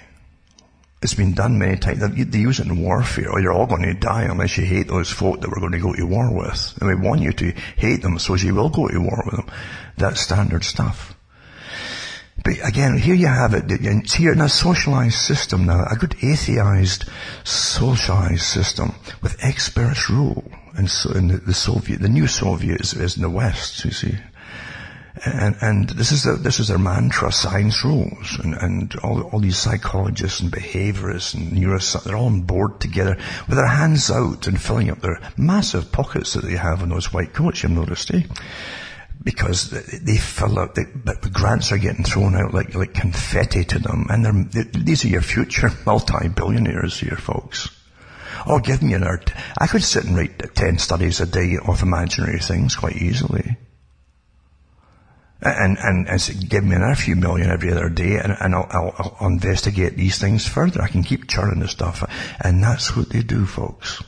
It's 1.01 1.13
been 1.13 1.33
done 1.33 1.57
many 1.57 1.77
times. 1.77 1.99
They 1.99 2.39
use 2.39 2.59
it 2.59 2.67
in 2.67 2.83
warfare. 2.83 3.29
Or 3.29 3.39
oh, 3.39 3.41
you're 3.41 3.53
all 3.53 3.65
going 3.65 3.83
to 3.83 3.93
die 3.93 4.23
unless 4.23 4.57
you 4.57 4.65
hate 4.65 4.87
those 4.87 5.09
folk 5.09 5.39
that 5.39 5.49
we're 5.49 5.61
going 5.61 5.71
to 5.71 5.79
go 5.79 5.93
to 5.93 6.03
war 6.03 6.31
with. 6.31 6.77
And 6.79 6.89
we 6.89 6.95
want 6.95 7.21
you 7.21 7.31
to 7.31 7.53
hate 7.77 8.01
them 8.01 8.19
so 8.19 8.35
you 8.35 8.53
will 8.53 8.69
go 8.69 8.89
to 8.89 8.99
war 8.99 9.23
with 9.25 9.37
them. 9.37 9.49
That's 9.97 10.19
standard 10.19 10.65
stuff. 10.65 11.15
But 12.43 12.55
again, 12.67 12.97
here 12.97 13.15
you 13.15 13.27
have 13.27 13.53
it. 13.53 13.65
It's 13.67 14.13
here 14.13 14.33
in 14.33 14.41
a 14.41 14.49
socialized 14.49 15.17
system 15.17 15.65
now, 15.65 15.85
a 15.89 15.95
good 15.95 16.11
atheized, 16.21 17.07
socialized 17.43 18.43
system 18.43 18.95
with 19.21 19.43
experts 19.43 20.09
rule. 20.09 20.43
And 20.75 20.89
so 20.89 21.11
in 21.11 21.27
the, 21.27 21.53
Soviet, 21.53 22.01
the 22.01 22.09
new 22.09 22.27
Soviet 22.27 22.81
is, 22.81 23.15
in 23.15 23.21
the 23.21 23.29
West, 23.29 23.83
you 23.85 23.91
see. 23.91 24.17
And, 25.23 25.55
and 25.61 25.89
this 25.89 26.11
is 26.11 26.23
the, 26.23 26.33
this 26.33 26.59
is 26.59 26.69
their 26.69 26.79
mantra, 26.79 27.31
science 27.31 27.83
rules. 27.83 28.39
And, 28.39 28.55
and 28.55 28.95
all, 29.03 29.21
all 29.21 29.39
these 29.39 29.57
psychologists 29.57 30.39
and 30.39 30.51
behaviorists 30.51 31.35
and 31.35 31.51
neuroscientists, 31.51 32.05
they're 32.05 32.17
all 32.17 32.27
on 32.27 32.41
board 32.41 32.79
together 32.79 33.17
with 33.47 33.57
their 33.57 33.67
hands 33.67 34.09
out 34.09 34.47
and 34.47 34.59
filling 34.59 34.89
up 34.89 35.01
their 35.01 35.19
massive 35.37 35.91
pockets 35.91 36.33
that 36.33 36.45
they 36.45 36.55
have 36.55 36.81
in 36.81 36.89
those 36.89 37.13
white 37.13 37.33
coats, 37.33 37.61
you've 37.61 37.73
noticed, 37.73 38.11
eh? 38.13 38.23
Because 39.23 39.69
they 39.69 40.17
fill 40.17 40.57
out, 40.57 40.75
the, 40.75 40.85
the 41.21 41.29
grants 41.29 41.71
are 41.71 41.77
getting 41.77 42.03
thrown 42.03 42.35
out 42.35 42.53
like, 42.53 42.73
like 42.73 42.93
confetti 42.93 43.63
to 43.65 43.79
them, 43.79 44.07
and 44.09 44.25
they're, 44.25 44.63
these 44.63 45.05
are 45.05 45.09
your 45.09 45.21
future 45.21 45.69
multi-billionaires 45.85 46.99
here, 46.99 47.17
folks. 47.17 47.69
Oh, 48.47 48.59
give 48.59 48.81
me 48.81 48.93
an 48.93 49.03
art. 49.03 49.31
I 49.59 49.67
could 49.67 49.83
sit 49.83 50.05
and 50.05 50.17
write 50.17 50.55
10 50.55 50.79
studies 50.79 51.19
a 51.19 51.27
day 51.27 51.57
of 51.63 51.83
imaginary 51.83 52.39
things 52.39 52.75
quite 52.75 52.95
easily. 52.95 53.57
And, 55.43 55.77
and, 55.79 56.07
and 56.07 56.49
give 56.49 56.63
me 56.63 56.75
another 56.75 56.95
few 56.95 57.15
million 57.15 57.49
every 57.49 57.71
other 57.71 57.89
day 57.89 58.17
and, 58.17 58.35
and 58.39 58.53
I'll, 58.53 58.67
I'll, 58.69 59.17
I'll 59.19 59.27
investigate 59.27 59.97
these 59.97 60.19
things 60.19 60.47
further. 60.47 60.81
I 60.81 60.87
can 60.87 61.03
keep 61.03 61.27
churning 61.27 61.59
the 61.59 61.67
stuff. 61.67 62.03
And 62.43 62.63
that's 62.63 62.95
what 62.95 63.09
they 63.09 63.23
do, 63.23 63.45
folks. 63.45 64.03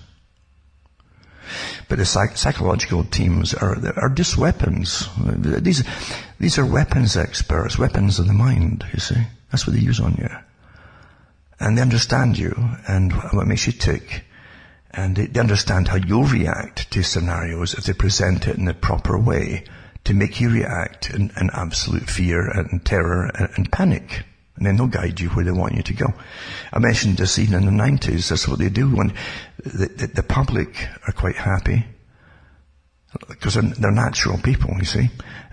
But 1.89 1.97
the 1.97 2.05
psych- 2.05 2.37
psychological 2.37 3.03
teams 3.03 3.53
are, 3.53 3.77
are 3.97 4.09
just 4.09 4.37
weapons. 4.37 5.07
These, 5.17 5.83
these 6.39 6.57
are 6.57 6.65
weapons 6.65 7.17
experts, 7.17 7.77
weapons 7.77 8.19
of 8.19 8.27
the 8.27 8.33
mind, 8.33 8.85
you 8.93 8.99
see. 8.99 9.21
That's 9.51 9.67
what 9.67 9.75
they 9.75 9.81
use 9.81 9.99
on 9.99 10.15
you. 10.15 10.29
And 11.59 11.77
they 11.77 11.81
understand 11.81 12.37
you 12.37 12.55
and 12.87 13.13
what 13.13 13.47
makes 13.47 13.67
you 13.67 13.73
tick. 13.73 14.25
And 14.91 15.15
they, 15.15 15.27
they 15.27 15.39
understand 15.39 15.87
how 15.87 15.97
you'll 15.97 16.25
react 16.25 16.91
to 16.91 17.03
scenarios 17.03 17.73
if 17.73 17.85
they 17.85 17.93
present 17.93 18.47
it 18.47 18.57
in 18.57 18.65
the 18.65 18.73
proper 18.73 19.17
way 19.17 19.63
to 20.03 20.13
make 20.13 20.41
you 20.41 20.49
react 20.49 21.09
in, 21.09 21.31
in 21.39 21.49
absolute 21.53 22.09
fear 22.09 22.49
and 22.49 22.83
terror 22.85 23.31
and, 23.35 23.49
and 23.55 23.71
panic. 23.71 24.23
And 24.55 24.65
then 24.65 24.77
they'll 24.77 24.87
guide 24.87 25.19
you 25.19 25.29
where 25.29 25.45
they 25.45 25.51
want 25.51 25.75
you 25.75 25.83
to 25.83 25.93
go. 25.93 26.13
I 26.71 26.79
mentioned 26.79 27.17
this 27.17 27.39
even 27.39 27.55
in 27.55 27.65
the 27.65 27.83
90s. 27.83 28.29
That's 28.29 28.47
what 28.47 28.59
they 28.59 28.69
do 28.69 28.89
when 28.89 29.13
the, 29.63 29.87
the, 29.87 30.07
the 30.07 30.23
public 30.23 30.87
are 31.07 31.13
quite 31.13 31.35
happy. 31.35 31.85
Because 33.29 33.53
they're, 33.53 33.63
they're, 33.63 33.91
natural 33.91 34.39
people, 34.39 34.75
you 34.79 34.85
see. 34.85 35.09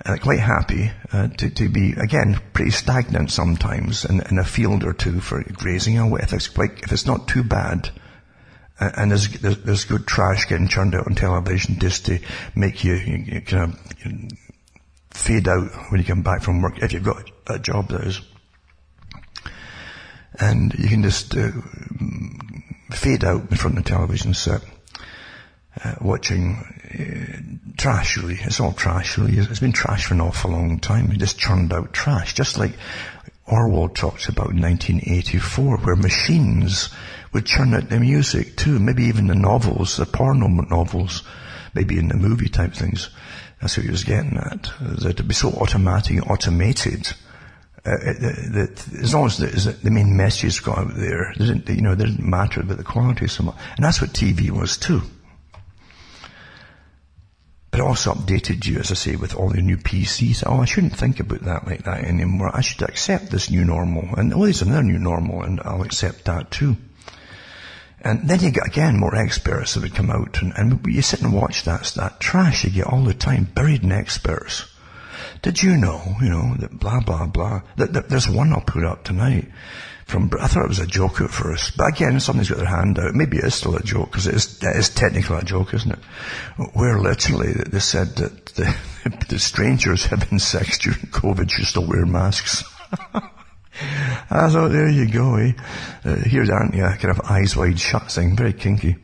Uh, 0.07 0.17
quite 0.17 0.39
happy 0.39 0.91
uh, 1.13 1.29
to, 1.29 1.51
to 1.51 1.69
be, 1.69 1.93
again, 1.93 2.41
pretty 2.55 2.71
stagnant 2.71 3.31
sometimes 3.31 4.07
in, 4.07 4.23
in, 4.31 4.39
a 4.39 4.45
field 4.45 4.83
or 4.83 4.95
two 4.95 5.21
for 5.21 5.43
grazing 5.53 5.99
away. 5.99 6.21
If 6.23 6.33
it's, 6.33 6.49
quite, 6.49 6.81
if 6.83 6.91
it's 6.91 7.05
not 7.05 7.29
too 7.29 7.45
bad, 7.45 7.91
And 8.81 9.11
there's, 9.11 9.29
there's, 9.29 9.59
there's 9.59 9.85
good 9.85 10.07
trash 10.07 10.47
getting 10.47 10.69
churned 10.69 10.95
out 10.95 11.07
on 11.07 11.15
television 11.15 11.79
just 11.79 12.07
to 12.07 12.19
make 12.55 12.83
you, 12.83 12.95
you, 12.95 13.17
you 13.27 13.41
kind 13.43 13.75
of 13.75 14.39
fade 15.11 15.47
out 15.47 15.69
when 15.91 16.01
you 16.01 16.07
come 16.07 16.23
back 16.23 16.43
from 16.43 16.63
work, 16.63 16.79
if 16.79 16.95
you've 16.95 17.05
got 17.05 17.31
a 17.47 17.59
job 17.59 17.89
that 17.89 18.01
is. 18.05 18.23
And 20.39 20.73
you 20.79 20.89
can 20.89 21.03
just 21.03 21.37
uh, 21.37 21.51
fade 22.97 23.25
out 23.25 23.51
in 23.51 23.57
front 23.57 23.79
of 23.79 23.85
the 23.85 23.91
television 23.91 24.35
set, 24.35 24.63
uh, 25.85 25.95
watching 26.01 26.57
uh, 26.57 27.73
trash 27.77 28.17
really. 28.17 28.39
It's 28.41 28.61
all 28.61 28.73
trash 28.73 29.19
really. 29.19 29.39
It's 29.39 29.61
been 29.61 29.73
trash 29.73 30.07
for 30.07 30.15
an 30.15 30.21
awful 30.21 30.51
long 30.51 30.79
time. 30.79 31.11
It 31.11 31.19
just 31.19 31.39
churned 31.39 31.73
out 31.73 31.93
trash, 31.93 32.35
just 32.35 32.59
like 32.59 32.73
Orwell 33.47 33.89
talks 33.89 34.29
about 34.29 34.51
in 34.51 34.61
1984, 34.61 35.79
where 35.79 35.97
machines 35.97 36.91
would 37.33 37.47
churn 37.47 37.75
out 37.75 37.89
the 37.89 38.01
music 38.01 38.57
too, 38.57 38.79
maybe 38.79 39.05
even 39.05 39.27
the 39.27 39.35
novels, 39.35 39.97
the 39.97 40.07
porno 40.07 40.49
novels, 40.49 41.23
maybe 41.75 41.99
in 41.99 42.09
the 42.09 42.17
movie 42.17 42.49
type 42.49 42.75
things. 42.75 43.11
That's 43.61 43.77
what 43.77 43.85
he 43.85 43.91
was 43.91 44.05
getting 44.05 44.37
at. 44.37 44.71
That 44.81 45.11
it'd 45.11 45.29
be 45.29 45.35
so 45.35 45.51
automatic, 45.51 46.29
automated, 46.29 47.13
uh, 47.85 47.97
that 47.97 48.87
as 49.01 49.15
long 49.15 49.27
as 49.27 49.39
the, 49.39 49.73
the 49.83 49.91
main 49.91 50.17
message 50.17 50.63
got 50.63 50.79
out 50.79 50.95
there, 50.97 51.33
didn't, 51.39 51.69
you 51.69 51.81
know, 51.81 51.93
it 51.93 51.99
didn't 51.99 52.21
matter 52.21 52.61
about 52.61 52.77
the 52.77 52.85
quality 52.85 53.27
so 53.27 53.45
much. 53.45 53.57
And 53.77 53.85
that's 53.85 54.01
what 54.01 54.11
TV 54.11 54.51
was 54.51 54.77
too. 54.77 55.01
But 57.71 57.81
it 57.81 57.87
also 57.87 58.13
updated 58.13 58.67
you, 58.67 58.79
as 58.79 58.91
I 58.91 58.95
say, 58.95 59.17
with 59.17 59.35
all 59.35 59.49
the 59.49 59.63
new 59.63 59.77
PCs. 59.77 60.43
Oh, 60.45 60.61
I 60.61 60.65
shouldn't 60.65 60.97
think 60.97 61.21
about 61.21 61.43
that 61.45 61.67
like 61.67 61.85
that 61.85 62.05
anymore. 62.05 62.51
I 62.53 62.61
should 62.61 62.83
accept 62.83 63.31
this 63.31 63.51
new 63.51 63.65
normal. 63.65 64.15
And 64.17 64.35
oh, 64.35 64.45
there's 64.45 64.63
another 64.63 64.83
new 64.83 64.99
normal, 64.99 65.43
and 65.43 65.61
I'll 65.65 65.83
accept 65.83 66.25
that 66.25 66.51
too. 66.51 66.77
And 68.03 68.29
then 68.29 68.41
you 68.41 68.51
get 68.51 68.67
again 68.67 68.99
more 68.99 69.15
experts 69.15 69.75
that 69.75 69.83
would 69.83 69.95
come 69.95 70.11
out, 70.11 70.43
and, 70.43 70.53
and 70.57 70.85
you 70.87 71.03
sit 71.03 71.23
and 71.23 71.33
watch 71.33 71.65
that 71.65 71.85
that 71.97 72.19
trash 72.19 72.65
you 72.65 72.71
get 72.71 72.87
all 72.87 73.05
the 73.05 73.15
time, 73.15 73.45
buried 73.45 73.85
in 73.85 73.93
experts. 73.93 74.67
Did 75.43 75.63
you 75.63 75.77
know, 75.77 76.17
you 76.21 76.29
know, 76.29 76.55
that 76.59 76.79
blah 76.79 77.01
blah 77.01 77.27
blah? 77.27 77.63
There's 77.77 78.29
one 78.29 78.53
I'll 78.53 78.61
put 78.61 78.85
up 78.85 79.05
tonight 79.05 79.49
from. 80.07 80.31
I 80.39 80.47
thought 80.47 80.65
it 80.65 80.69
was 80.69 80.81
a 80.81 80.87
joke 80.87 81.21
at 81.23 81.31
first, 81.31 81.77
but 81.77 81.89
again, 81.89 82.21
somebody's 82.21 82.51
got 82.51 82.59
their 82.59 82.67
hand 82.67 82.99
out. 82.99 83.15
Maybe 83.15 83.39
it 83.39 83.45
is 83.45 83.55
still 83.55 83.77
a 83.77 83.83
joke 83.83 84.11
because 84.11 84.27
it 84.27 84.35
is, 84.35 84.63
it 84.63 84.77
is 84.77 84.91
technically 84.91 85.39
a 85.39 85.43
joke, 85.43 85.73
isn't 85.73 85.93
it? 85.93 85.99
Where 86.75 86.99
literally 86.99 87.53
they 87.53 87.79
said 87.79 88.17
that 88.17 88.47
the, 88.47 88.77
the 89.29 89.39
strangers 89.39 90.07
having 90.07 90.39
sex 90.39 90.79
during 90.79 91.01
COVID 91.07 91.51
should 91.51 91.67
still 91.67 91.87
wear 91.87 92.05
masks. 92.05 92.63
I 94.31 94.51
thought, 94.51 94.73
there 94.73 94.89
you 94.89 95.11
go, 95.11 95.37
eh? 95.37 95.53
Uh, 96.05 96.17
here's, 96.17 96.51
aren't 96.51 96.75
you, 96.75 96.83
kind 96.83 97.11
of 97.11 97.21
eyes 97.31 97.57
wide 97.57 97.81
shut 97.81 98.11
thing, 98.11 98.37
very 98.37 98.53
kinky. 98.53 98.97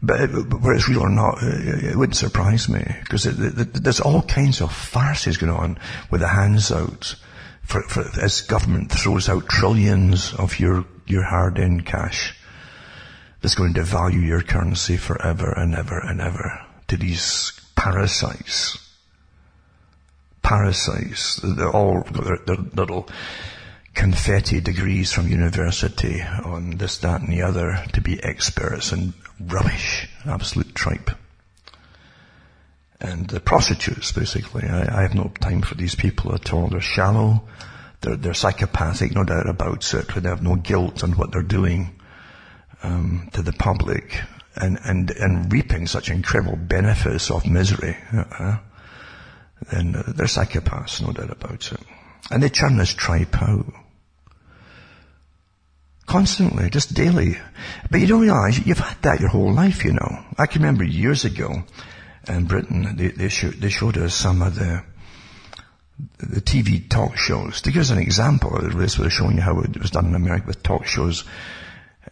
But, 0.00 0.30
whether 0.30 0.74
it's 0.74 0.88
real 0.88 1.00
or 1.00 1.10
not, 1.10 1.42
uh, 1.42 1.46
it, 1.46 1.84
it 1.84 1.96
wouldn't 1.96 2.16
surprise 2.16 2.68
me, 2.68 2.84
because 3.00 3.24
there's 3.24 4.00
all 4.00 4.22
kinds 4.22 4.60
of 4.60 4.72
farces 4.72 5.36
going 5.36 5.52
on 5.52 5.78
with 6.10 6.20
the 6.20 6.28
hands 6.28 6.70
out, 6.70 7.16
for, 7.62 7.82
for, 7.82 8.04
as 8.22 8.42
government 8.42 8.92
throws 8.92 9.28
out 9.28 9.48
trillions 9.48 10.34
of 10.34 10.60
your, 10.60 10.84
your 11.06 11.24
hard-earned 11.24 11.84
cash 11.84 12.34
that's 13.40 13.56
going 13.56 13.74
to 13.74 13.82
devalue 13.82 14.24
your 14.24 14.42
currency 14.42 14.96
forever 14.96 15.52
and 15.56 15.74
ever 15.74 15.98
and 15.98 16.20
ever 16.20 16.64
to 16.86 16.96
these 16.96 17.52
parasites. 17.76 18.78
Parasites. 20.42 21.40
They're 21.42 21.70
all 21.70 22.02
got 22.02 22.24
their, 22.24 22.38
their 22.38 22.56
little 22.56 23.08
confetti 23.94 24.60
degrees 24.60 25.12
from 25.12 25.28
university 25.28 26.22
on 26.22 26.78
this, 26.78 26.98
that 26.98 27.20
and 27.20 27.32
the 27.32 27.42
other 27.42 27.84
to 27.92 28.00
be 28.00 28.22
experts 28.22 28.92
and 28.92 29.12
rubbish, 29.40 30.08
absolute 30.24 30.74
tripe. 30.74 31.10
And 33.00 33.28
the 33.28 33.40
prostitutes, 33.40 34.10
basically, 34.10 34.68
I, 34.68 34.98
I, 34.98 35.02
have 35.02 35.14
no 35.14 35.30
time 35.40 35.62
for 35.62 35.76
these 35.76 35.94
people 35.94 36.34
at 36.34 36.52
all. 36.52 36.66
They're 36.66 36.80
shallow, 36.80 37.46
they're, 38.00 38.16
they're 38.16 38.34
psychopathic, 38.34 39.14
no 39.14 39.22
doubt 39.22 39.48
about 39.48 39.94
it, 39.94 40.08
they 40.08 40.28
have 40.28 40.42
no 40.42 40.56
guilt 40.56 41.04
on 41.04 41.12
what 41.12 41.30
they're 41.30 41.42
doing 41.42 41.94
um, 42.82 43.28
to 43.34 43.42
the 43.42 43.52
public 43.52 44.20
and, 44.56 44.78
and, 44.84 45.10
and 45.12 45.52
reaping 45.52 45.86
such 45.86 46.10
incredible 46.10 46.56
benefits 46.56 47.30
of 47.30 47.46
misery. 47.46 47.96
Uh, 48.12 48.58
then 49.70 49.92
they're 49.92 50.26
psychopaths, 50.26 51.00
no 51.00 51.12
doubt 51.12 51.30
about 51.30 51.72
it. 51.72 51.80
And 52.30 52.42
they 52.42 52.48
churn 52.48 52.76
this 52.76 52.92
tripe 52.92 53.40
out. 53.40 53.66
Constantly, 56.08 56.70
just 56.70 56.94
daily. 56.94 57.36
But 57.90 58.00
you 58.00 58.06
don't 58.06 58.22
realize 58.22 58.66
you've 58.66 58.78
had 58.78 59.00
that 59.02 59.20
your 59.20 59.28
whole 59.28 59.52
life, 59.52 59.84
you 59.84 59.92
know. 59.92 60.24
I 60.38 60.46
can 60.46 60.62
remember 60.62 60.82
years 60.82 61.26
ago 61.26 61.64
in 62.26 62.46
Britain, 62.46 62.96
they, 62.96 63.08
they, 63.08 63.28
showed, 63.28 63.54
they 63.54 63.68
showed 63.68 63.98
us 63.98 64.14
some 64.14 64.40
of 64.40 64.54
the, 64.54 64.82
the 66.16 66.40
TV 66.40 66.88
talk 66.88 67.18
shows. 67.18 67.60
To 67.60 67.70
give 67.70 67.82
us 67.82 67.90
an 67.90 67.98
example, 67.98 68.58
this 68.74 68.98
was 68.98 69.12
showing 69.12 69.36
you 69.36 69.42
how 69.42 69.60
it 69.60 69.78
was 69.78 69.90
done 69.90 70.06
in 70.06 70.14
America 70.14 70.46
with 70.46 70.62
talk 70.62 70.86
shows 70.86 71.24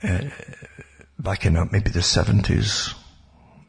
uh, 0.02 0.24
back 1.18 1.46
in 1.46 1.56
uh, 1.56 1.64
maybe 1.72 1.90
the 1.90 2.00
70s, 2.00 2.94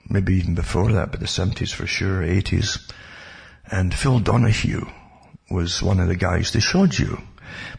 maybe 0.10 0.36
even 0.36 0.56
before 0.56 0.92
that, 0.92 1.12
but 1.12 1.22
the 1.22 1.26
70s 1.26 1.74
for 1.74 1.88
sure, 1.88 2.22
80s. 2.22 2.92
And 3.72 3.94
Phil 3.94 4.20
Donahue 4.20 4.86
was 5.50 5.82
one 5.82 6.02
of 6.02 6.10
the 6.10 6.18
guys 6.18 6.52
they 6.52 6.60
showed 6.60 7.00
you. 7.00 7.18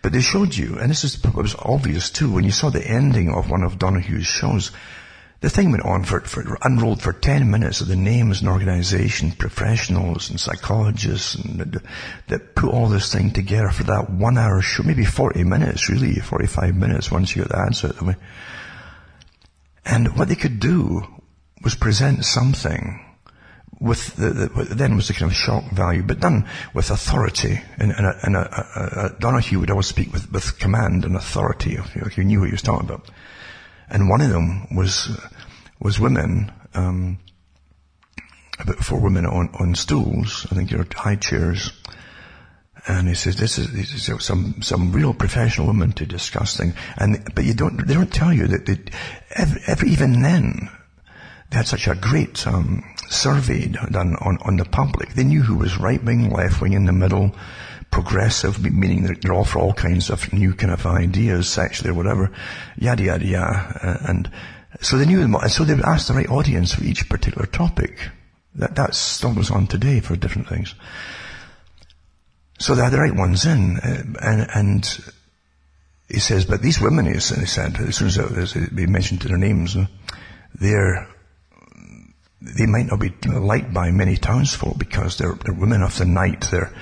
But 0.02 0.12
they 0.12 0.20
showed 0.20 0.56
you, 0.56 0.78
and 0.78 0.90
this 0.90 1.04
is, 1.04 1.22
was 1.34 1.54
obvious 1.58 2.10
too, 2.10 2.32
when 2.32 2.44
you 2.44 2.50
saw 2.50 2.70
the 2.70 2.86
ending 2.86 3.32
of 3.32 3.50
one 3.50 3.62
of 3.62 3.78
Donahue's 3.78 4.26
shows, 4.26 4.70
the 5.40 5.50
thing 5.50 5.70
went 5.70 5.84
on 5.84 6.02
for, 6.02 6.20
for 6.20 6.58
unrolled 6.62 7.00
for 7.00 7.12
10 7.12 7.48
minutes 7.48 7.80
of 7.80 7.86
the 7.86 7.96
names 7.96 8.40
and 8.40 8.48
organizations, 8.48 9.36
professionals 9.36 10.30
and 10.30 10.40
psychologists 10.40 11.36
and 11.36 11.80
that 12.26 12.54
put 12.56 12.72
all 12.72 12.88
this 12.88 13.12
thing 13.12 13.30
together 13.30 13.70
for 13.70 13.84
that 13.84 14.10
one 14.10 14.36
hour 14.36 14.60
show, 14.60 14.82
maybe 14.82 15.04
40 15.04 15.44
minutes 15.44 15.88
really, 15.88 16.14
45 16.16 16.74
minutes 16.74 17.10
once 17.10 17.36
you 17.36 17.44
got 17.44 17.72
the 17.72 18.04
way. 18.04 18.16
And 19.84 20.16
what 20.18 20.28
they 20.28 20.34
could 20.34 20.58
do 20.58 21.06
was 21.62 21.76
present 21.76 22.24
something 22.24 23.04
with 23.80 24.16
the, 24.16 24.30
the, 24.30 24.74
then 24.74 24.96
was 24.96 25.08
the 25.08 25.14
kind 25.14 25.30
of 25.30 25.36
shock 25.36 25.70
value, 25.70 26.02
but 26.02 26.20
done 26.20 26.48
with 26.74 26.90
authority. 26.90 27.60
And, 27.78 27.92
and, 27.92 28.06
a, 28.06 28.18
and 28.22 28.36
a, 28.36 29.14
a, 29.14 29.20
Donahue 29.20 29.60
would 29.60 29.70
always 29.70 29.86
speak 29.86 30.12
with, 30.12 30.30
with 30.32 30.58
command 30.58 31.04
and 31.04 31.14
authority. 31.16 31.78
He 32.14 32.24
knew 32.24 32.40
what 32.40 32.48
he 32.48 32.52
was 32.52 32.62
talking 32.62 32.88
about. 32.88 33.08
And 33.88 34.08
one 34.08 34.20
of 34.20 34.30
them 34.30 34.66
was 34.76 35.08
was 35.80 36.00
women, 36.00 36.52
um, 36.74 37.18
about 38.58 38.78
four 38.78 39.00
women 39.00 39.24
on 39.24 39.48
on 39.58 39.74
stools. 39.74 40.46
I 40.50 40.54
think 40.54 40.70
you're 40.70 40.86
high 40.94 41.16
chairs. 41.16 41.72
And 42.86 43.06
he 43.06 43.14
says, 43.14 43.36
this 43.36 43.58
is, 43.58 43.70
this 43.72 44.08
is, 44.08 44.24
some, 44.24 44.62
some 44.62 44.92
real 44.92 45.12
professional 45.12 45.66
women 45.66 45.92
to 45.92 46.06
discuss 46.06 46.56
things. 46.56 46.74
And, 46.96 47.22
but 47.34 47.44
you 47.44 47.52
don't, 47.52 47.86
they 47.86 47.92
don't 47.92 48.12
tell 48.12 48.32
you 48.32 48.46
that, 48.46 48.64
they, 48.64 49.86
even 49.86 50.22
then, 50.22 50.70
they 51.50 51.56
had 51.58 51.66
such 51.66 51.86
a 51.86 51.94
great 51.94 52.46
um, 52.46 52.82
survey 53.09 53.66
done 53.66 54.16
on, 54.16 54.38
on 54.42 54.56
the 54.56 54.64
public. 54.64 55.14
They 55.14 55.24
knew 55.24 55.42
who 55.42 55.56
was 55.56 55.78
right 55.78 56.02
wing, 56.02 56.30
left 56.30 56.61
wing, 56.61 56.72
in 56.72 56.84
the 56.86 56.92
middle, 56.92 57.34
progressive, 57.90 58.62
meaning 58.62 59.02
they're 59.02 59.32
all 59.32 59.44
for 59.44 59.59
all 59.59 59.72
kinds 59.72 60.11
of 60.11 60.32
new 60.32 60.54
kind 60.54 60.72
of 60.72 60.86
ideas, 60.86 61.48
sexually 61.48 61.90
or 61.90 61.94
whatever, 61.94 62.30
yada 62.76 63.02
yada 63.02 63.24
yada. 63.24 63.80
Uh, 63.82 64.11
and 64.11 64.30
so 64.80 64.98
they 64.98 65.06
knew 65.06 65.20
them, 65.20 65.34
and 65.34 65.50
so 65.50 65.64
they 65.64 65.80
asked 65.82 66.09
the 66.09 66.14
right 66.14 66.28
audience 66.28 66.74
for 66.74 66.84
each 66.84 67.09
particular 67.09 67.46
topic. 67.46 67.98
That 68.54 68.76
that 68.76 68.94
still 68.94 69.34
goes 69.34 69.50
on 69.50 69.66
today 69.66 70.00
for 70.00 70.16
different 70.16 70.48
things. 70.48 70.74
So 72.59 72.74
they 72.74 72.82
had 72.82 72.92
the 72.92 72.98
right 72.98 73.14
ones 73.14 73.46
in, 73.46 73.78
uh, 73.78 74.02
and 74.20 74.48
and 74.54 75.12
he 76.09 76.18
says, 76.20 76.46
but 76.46 76.62
these 76.62 76.80
women, 76.80 77.06
he 77.06 77.20
said, 77.20 77.76
as 77.76 77.96
soon 77.96 78.09
as 78.09 78.54
they 78.54 78.86
mentioned 78.86 79.20
their 79.20 79.36
names, 79.36 79.76
they're 80.54 81.06
they 82.41 82.66
might 82.66 82.86
not 82.86 83.01
be 83.01 83.11
liked 83.28 83.72
by 83.72 83.91
many 83.91 84.16
townsfolk 84.16 84.78
because 84.78 85.18
they're, 85.18 85.34
they're 85.45 85.55
women 85.55 85.82
of 85.82 85.97
the 85.99 86.05
night. 86.05 86.47
They're, 86.51 86.72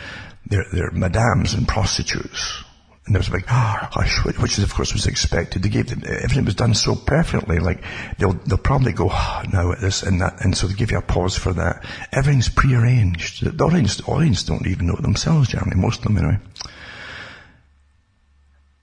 they're, 0.47 0.67
they're 0.73 0.91
madams 0.91 1.55
and 1.55 1.67
prostitutes. 1.67 2.63
And 3.07 3.15
there 3.15 3.21
was 3.21 3.29
a 3.29 3.33
big 3.33 3.45
ah, 3.49 3.89
hush, 3.93 4.25
which 4.25 4.59
of 4.59 4.75
course 4.75 4.93
was 4.93 5.07
expected. 5.07 5.63
They 5.63 5.69
gave 5.69 5.87
them, 5.89 6.03
everything 6.05 6.45
was 6.45 6.57
done 6.57 6.75
so 6.75 6.97
perfectly, 6.97 7.61
like 7.61 7.83
they'll, 8.19 8.33
they'll 8.33 8.59
probably 8.59 8.93
go 8.93 9.09
ah, 9.11 9.45
now 9.53 9.71
at 9.71 9.81
this 9.81 10.03
and 10.03 10.21
that, 10.21 10.45
and 10.45 10.57
so 10.57 10.67
they 10.67 10.75
give 10.75 10.91
you 10.91 10.99
a 10.99 11.03
pause 11.03 11.37
for 11.37 11.53
that. 11.53 11.85
Everything's 12.13 12.49
prearranged. 12.49 13.45
The 13.45 13.65
audience, 13.65 13.97
the 13.97 14.05
audience 14.07 14.43
don't 14.43 14.67
even 14.67 14.89
know 14.89 14.97
it 14.97 15.03
themselves 15.03 15.49
generally, 15.49 15.77
most 15.77 16.01
of 16.01 16.05
them 16.05 16.19
anyway. 16.19 16.39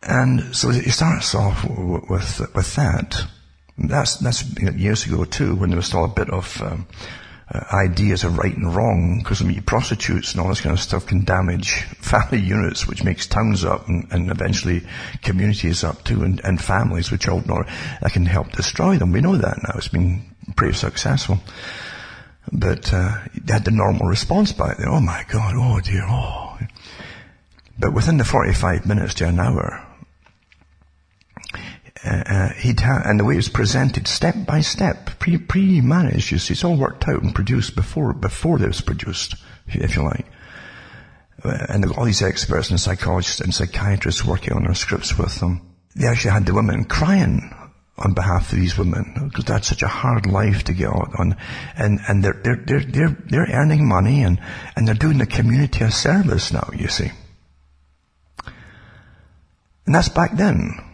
And 0.01 0.55
so 0.55 0.69
it 0.69 0.89
starts 0.91 1.35
off 1.35 1.65
with, 1.65 2.41
with 2.55 2.75
that. 2.75 3.25
That's, 3.77 4.17
that's 4.17 4.43
years 4.57 5.05
ago 5.05 5.25
too, 5.25 5.55
when 5.55 5.69
there 5.69 5.77
was 5.77 5.87
still 5.87 6.05
a 6.05 6.09
bit 6.09 6.29
of, 6.29 6.61
um, 6.61 6.87
uh, 7.51 7.63
ideas 7.73 8.23
of 8.23 8.37
right 8.37 8.55
and 8.55 8.73
wrong, 8.73 9.19
because 9.19 9.41
I 9.41 9.45
mean, 9.45 9.61
prostitutes 9.63 10.31
and 10.31 10.41
all 10.41 10.47
this 10.47 10.61
kind 10.61 10.73
of 10.73 10.79
stuff 10.79 11.05
can 11.05 11.23
damage 11.23 11.81
family 11.99 12.39
units, 12.39 12.87
which 12.87 13.03
makes 13.03 13.27
towns 13.27 13.63
up 13.65 13.87
and, 13.87 14.07
and 14.11 14.31
eventually 14.31 14.81
communities 15.21 15.83
up 15.83 16.03
too, 16.03 16.23
and, 16.23 16.39
and 16.43 16.61
families, 16.61 17.11
which 17.11 17.27
all 17.27 17.41
know 17.41 17.63
that 18.01 18.13
can 18.13 18.25
help 18.25 18.51
destroy 18.53 18.97
them. 18.97 19.11
We 19.11 19.21
know 19.21 19.37
that 19.37 19.57
now. 19.61 19.73
It's 19.75 19.87
been 19.87 20.23
pretty 20.55 20.73
successful. 20.73 21.39
But 22.51 22.93
uh, 22.93 23.19
they 23.41 23.53
had 23.53 23.65
the 23.65 23.71
normal 23.71 24.07
response 24.07 24.51
back 24.51 24.77
then. 24.77 24.87
Oh 24.89 24.99
my 24.99 25.25
God, 25.29 25.53
oh 25.55 25.79
dear, 25.79 26.05
oh. 26.07 26.57
But 27.77 27.93
within 27.93 28.17
the 28.17 28.25
45 28.25 28.85
minutes 28.85 29.15
to 29.15 29.27
an 29.27 29.39
hour, 29.39 29.85
uh, 32.05 32.23
uh, 32.25 32.49
he'd 32.53 32.79
ha- 32.79 33.03
and 33.05 33.19
the 33.19 33.23
way 33.23 33.37
it's 33.37 33.49
presented, 33.49 34.07
step 34.07 34.35
by 34.45 34.61
step, 34.61 35.19
pre 35.19 35.37
pre 35.37 35.81
managed. 35.81 36.31
You 36.31 36.37
see, 36.37 36.53
it's 36.53 36.63
all 36.63 36.75
worked 36.75 37.07
out 37.07 37.23
and 37.23 37.33
produced 37.33 37.75
before 37.75 38.13
before 38.13 38.61
it 38.61 38.67
was 38.67 38.81
produced, 38.81 39.35
if 39.67 39.95
you 39.95 40.03
like. 40.03 40.25
Uh, 41.43 41.65
and 41.69 41.85
all 41.93 42.05
these 42.05 42.21
experts 42.21 42.69
and 42.69 42.79
psychologists 42.79 43.41
and 43.41 43.53
psychiatrists 43.53 44.23
working 44.23 44.53
on 44.53 44.63
their 44.63 44.73
scripts 44.73 45.17
with 45.17 45.39
them, 45.39 45.61
they 45.95 46.07
actually 46.07 46.31
had 46.31 46.45
the 46.45 46.53
women 46.53 46.85
crying 46.85 47.53
on 47.97 48.13
behalf 48.13 48.51
of 48.51 48.57
these 48.57 48.77
women 48.77 49.29
because 49.29 49.45
that's 49.45 49.67
such 49.67 49.83
a 49.83 49.87
hard 49.87 50.25
life 50.25 50.63
to 50.63 50.73
get 50.73 50.87
on, 50.89 51.37
and 51.77 51.99
and 52.07 52.23
they're 52.23 52.39
they're 52.43 52.63
they're 52.65 52.83
they're, 52.83 53.17
they're 53.27 53.49
earning 53.53 53.87
money 53.87 54.23
and 54.23 54.39
and 54.75 54.87
they're 54.87 54.95
doing 54.95 55.19
the 55.19 55.25
community 55.25 55.83
a 55.83 55.91
service 55.91 56.51
now. 56.51 56.69
You 56.75 56.87
see. 56.87 57.11
And 59.85 59.93
that's 59.95 60.09
back 60.09 60.35
then. 60.35 60.92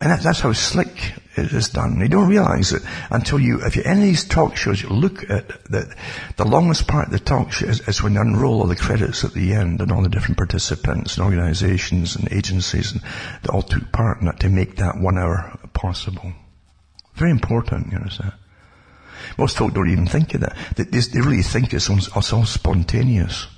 And 0.00 0.12
that, 0.12 0.20
that's 0.20 0.40
how 0.40 0.52
slick 0.52 1.14
it 1.36 1.52
is 1.52 1.70
done. 1.70 2.00
You 2.00 2.08
don't 2.08 2.28
realize 2.28 2.72
it 2.72 2.82
until 3.10 3.40
you, 3.40 3.60
if 3.64 3.74
you're 3.74 3.84
in 3.84 4.00
these 4.00 4.24
talk 4.24 4.56
shows, 4.56 4.80
you 4.80 4.88
look 4.88 5.28
at 5.28 5.48
the, 5.64 5.92
the 6.36 6.44
longest 6.44 6.86
part 6.86 7.06
of 7.06 7.12
the 7.12 7.18
talk 7.18 7.52
show 7.52 7.66
is, 7.66 7.80
is 7.88 8.02
when 8.02 8.14
you 8.14 8.20
unroll 8.20 8.60
all 8.60 8.68
the 8.68 8.76
credits 8.76 9.24
at 9.24 9.34
the 9.34 9.52
end 9.52 9.80
and 9.80 9.90
all 9.90 10.02
the 10.02 10.08
different 10.08 10.36
participants 10.36 11.16
and 11.16 11.24
organizations 11.24 12.14
and 12.14 12.32
agencies 12.32 12.92
and 12.92 13.00
they 13.42 13.48
all 13.48 13.62
took 13.62 13.90
part 13.90 14.20
in 14.20 14.26
that 14.26 14.38
to 14.40 14.48
make 14.48 14.76
that 14.76 14.98
one 14.98 15.18
hour 15.18 15.58
possible. 15.72 16.32
Very 17.14 17.32
important, 17.32 17.86
you 17.86 17.92
know, 17.92 18.02
understand? 18.02 18.34
Most 19.36 19.56
folk 19.56 19.74
don't 19.74 19.90
even 19.90 20.06
think 20.06 20.32
of 20.34 20.42
that. 20.42 20.56
They, 20.76 20.84
they 20.84 21.20
really 21.20 21.42
think 21.42 21.74
it's 21.74 21.88
it's 21.90 22.32
all 22.32 22.44
spontaneous. 22.44 23.48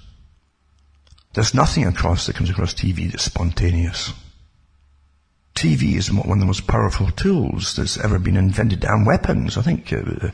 There's 1.34 1.54
nothing 1.54 1.86
across 1.86 2.26
that 2.26 2.36
comes 2.36 2.50
across 2.50 2.72
TV 2.74 3.10
that's 3.10 3.24
spontaneous. 3.24 4.14
TV 5.54 5.96
is 5.96 6.12
one 6.12 6.30
of 6.30 6.40
the 6.40 6.46
most 6.46 6.66
powerful 6.66 7.10
tools 7.10 7.76
that's 7.76 7.98
ever 7.98 8.18
been 8.18 8.36
invented, 8.36 8.84
and 8.84 9.06
weapons. 9.06 9.58
I 9.58 9.62
think 9.62 9.92
uh, 9.92 10.30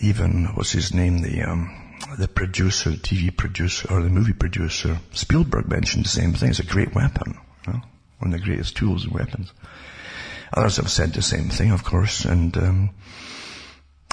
even 0.00 0.46
what's 0.54 0.72
his 0.72 0.94
name, 0.94 1.22
the 1.22 1.42
um, 1.42 1.90
the 2.18 2.28
producer, 2.28 2.90
TV 2.90 3.36
producer, 3.36 3.92
or 3.92 4.02
the 4.02 4.08
movie 4.08 4.32
producer, 4.32 4.98
Spielberg 5.12 5.68
mentioned 5.68 6.04
the 6.04 6.10
same 6.10 6.32
thing. 6.32 6.50
It's 6.50 6.58
a 6.58 6.64
great 6.64 6.94
weapon, 6.94 7.38
you 7.66 7.72
know? 7.72 7.80
one 8.18 8.32
of 8.32 8.40
the 8.40 8.44
greatest 8.44 8.76
tools 8.76 9.04
and 9.04 9.12
weapons. 9.12 9.52
Others 10.52 10.76
have 10.76 10.90
said 10.90 11.12
the 11.12 11.22
same 11.22 11.48
thing, 11.48 11.70
of 11.70 11.84
course, 11.84 12.24
and 12.24 12.56
um, 12.56 12.90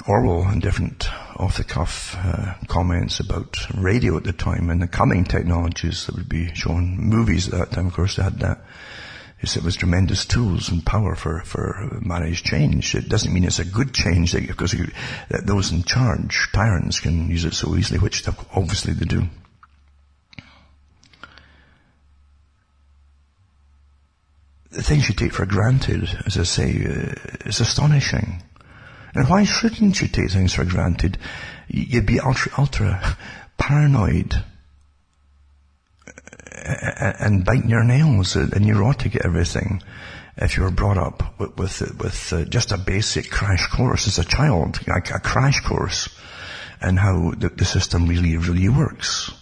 Orwell 0.06 0.44
and 0.44 0.62
different 0.62 1.08
off-the-cuff 1.36 2.16
uh, 2.16 2.54
comments 2.68 3.20
about 3.20 3.56
radio 3.74 4.16
at 4.16 4.24
the 4.24 4.32
time 4.32 4.70
and 4.70 4.80
the 4.80 4.88
coming 4.88 5.24
technologies 5.24 6.06
that 6.06 6.14
would 6.14 6.28
be 6.28 6.54
shown. 6.54 6.96
Movies 6.96 7.48
at 7.48 7.58
that 7.58 7.72
time, 7.72 7.88
of 7.88 7.94
course, 7.94 8.16
they 8.16 8.22
had 8.22 8.38
that. 8.40 8.64
Said 9.44 9.62
it 9.62 9.64
was 9.64 9.76
tremendous 9.76 10.26
tools 10.26 10.68
and 10.68 10.84
power 10.84 11.14
for, 11.14 11.40
for 11.42 11.98
managed 12.02 12.44
change. 12.44 12.94
It 12.94 13.08
doesn't 13.08 13.32
mean 13.32 13.44
it's 13.44 13.60
a 13.60 13.64
good 13.64 13.94
change 13.94 14.34
because 14.34 14.72
that 14.72 15.46
those 15.46 15.70
in 15.70 15.84
charge, 15.84 16.48
tyrants, 16.52 17.00
can 17.00 17.30
use 17.30 17.44
it 17.44 17.54
so 17.54 17.74
easily, 17.76 17.98
which 17.98 18.28
obviously 18.54 18.92
they 18.92 19.06
do. 19.06 19.28
The 24.70 24.82
things 24.82 25.08
you 25.08 25.14
take 25.14 25.32
for 25.32 25.46
granted, 25.46 26.08
as 26.26 26.36
I 26.36 26.42
say, 26.42 26.84
uh, 26.84 27.14
is 27.46 27.60
astonishing. 27.60 28.42
And 29.14 29.28
why 29.28 29.44
shouldn't 29.44 30.02
you 30.02 30.08
take 30.08 30.30
things 30.30 30.52
for 30.52 30.64
granted? 30.64 31.16
You'd 31.68 32.06
be 32.06 32.20
ultra, 32.20 32.52
ultra 32.58 33.16
paranoid 33.56 34.44
and 36.64 37.44
biting 37.44 37.70
your 37.70 37.84
nails 37.84 38.36
and 38.36 38.66
neurotic 38.66 39.16
at 39.16 39.24
everything 39.24 39.82
if 40.36 40.56
you 40.56 40.62
were 40.62 40.70
brought 40.70 40.98
up 40.98 41.38
with 41.38 41.56
with, 41.56 42.00
with 42.00 42.32
uh, 42.32 42.44
just 42.44 42.72
a 42.72 42.78
basic 42.78 43.30
crash 43.30 43.66
course 43.68 44.06
as 44.06 44.18
a 44.18 44.24
child, 44.24 44.86
like 44.86 45.10
a 45.10 45.18
crash 45.18 45.60
course, 45.60 46.08
and 46.80 46.98
how 46.98 47.32
the, 47.36 47.48
the, 47.48 47.64
system 47.64 48.06
really 48.06 48.36
really 48.36 48.68
works. 48.68 49.32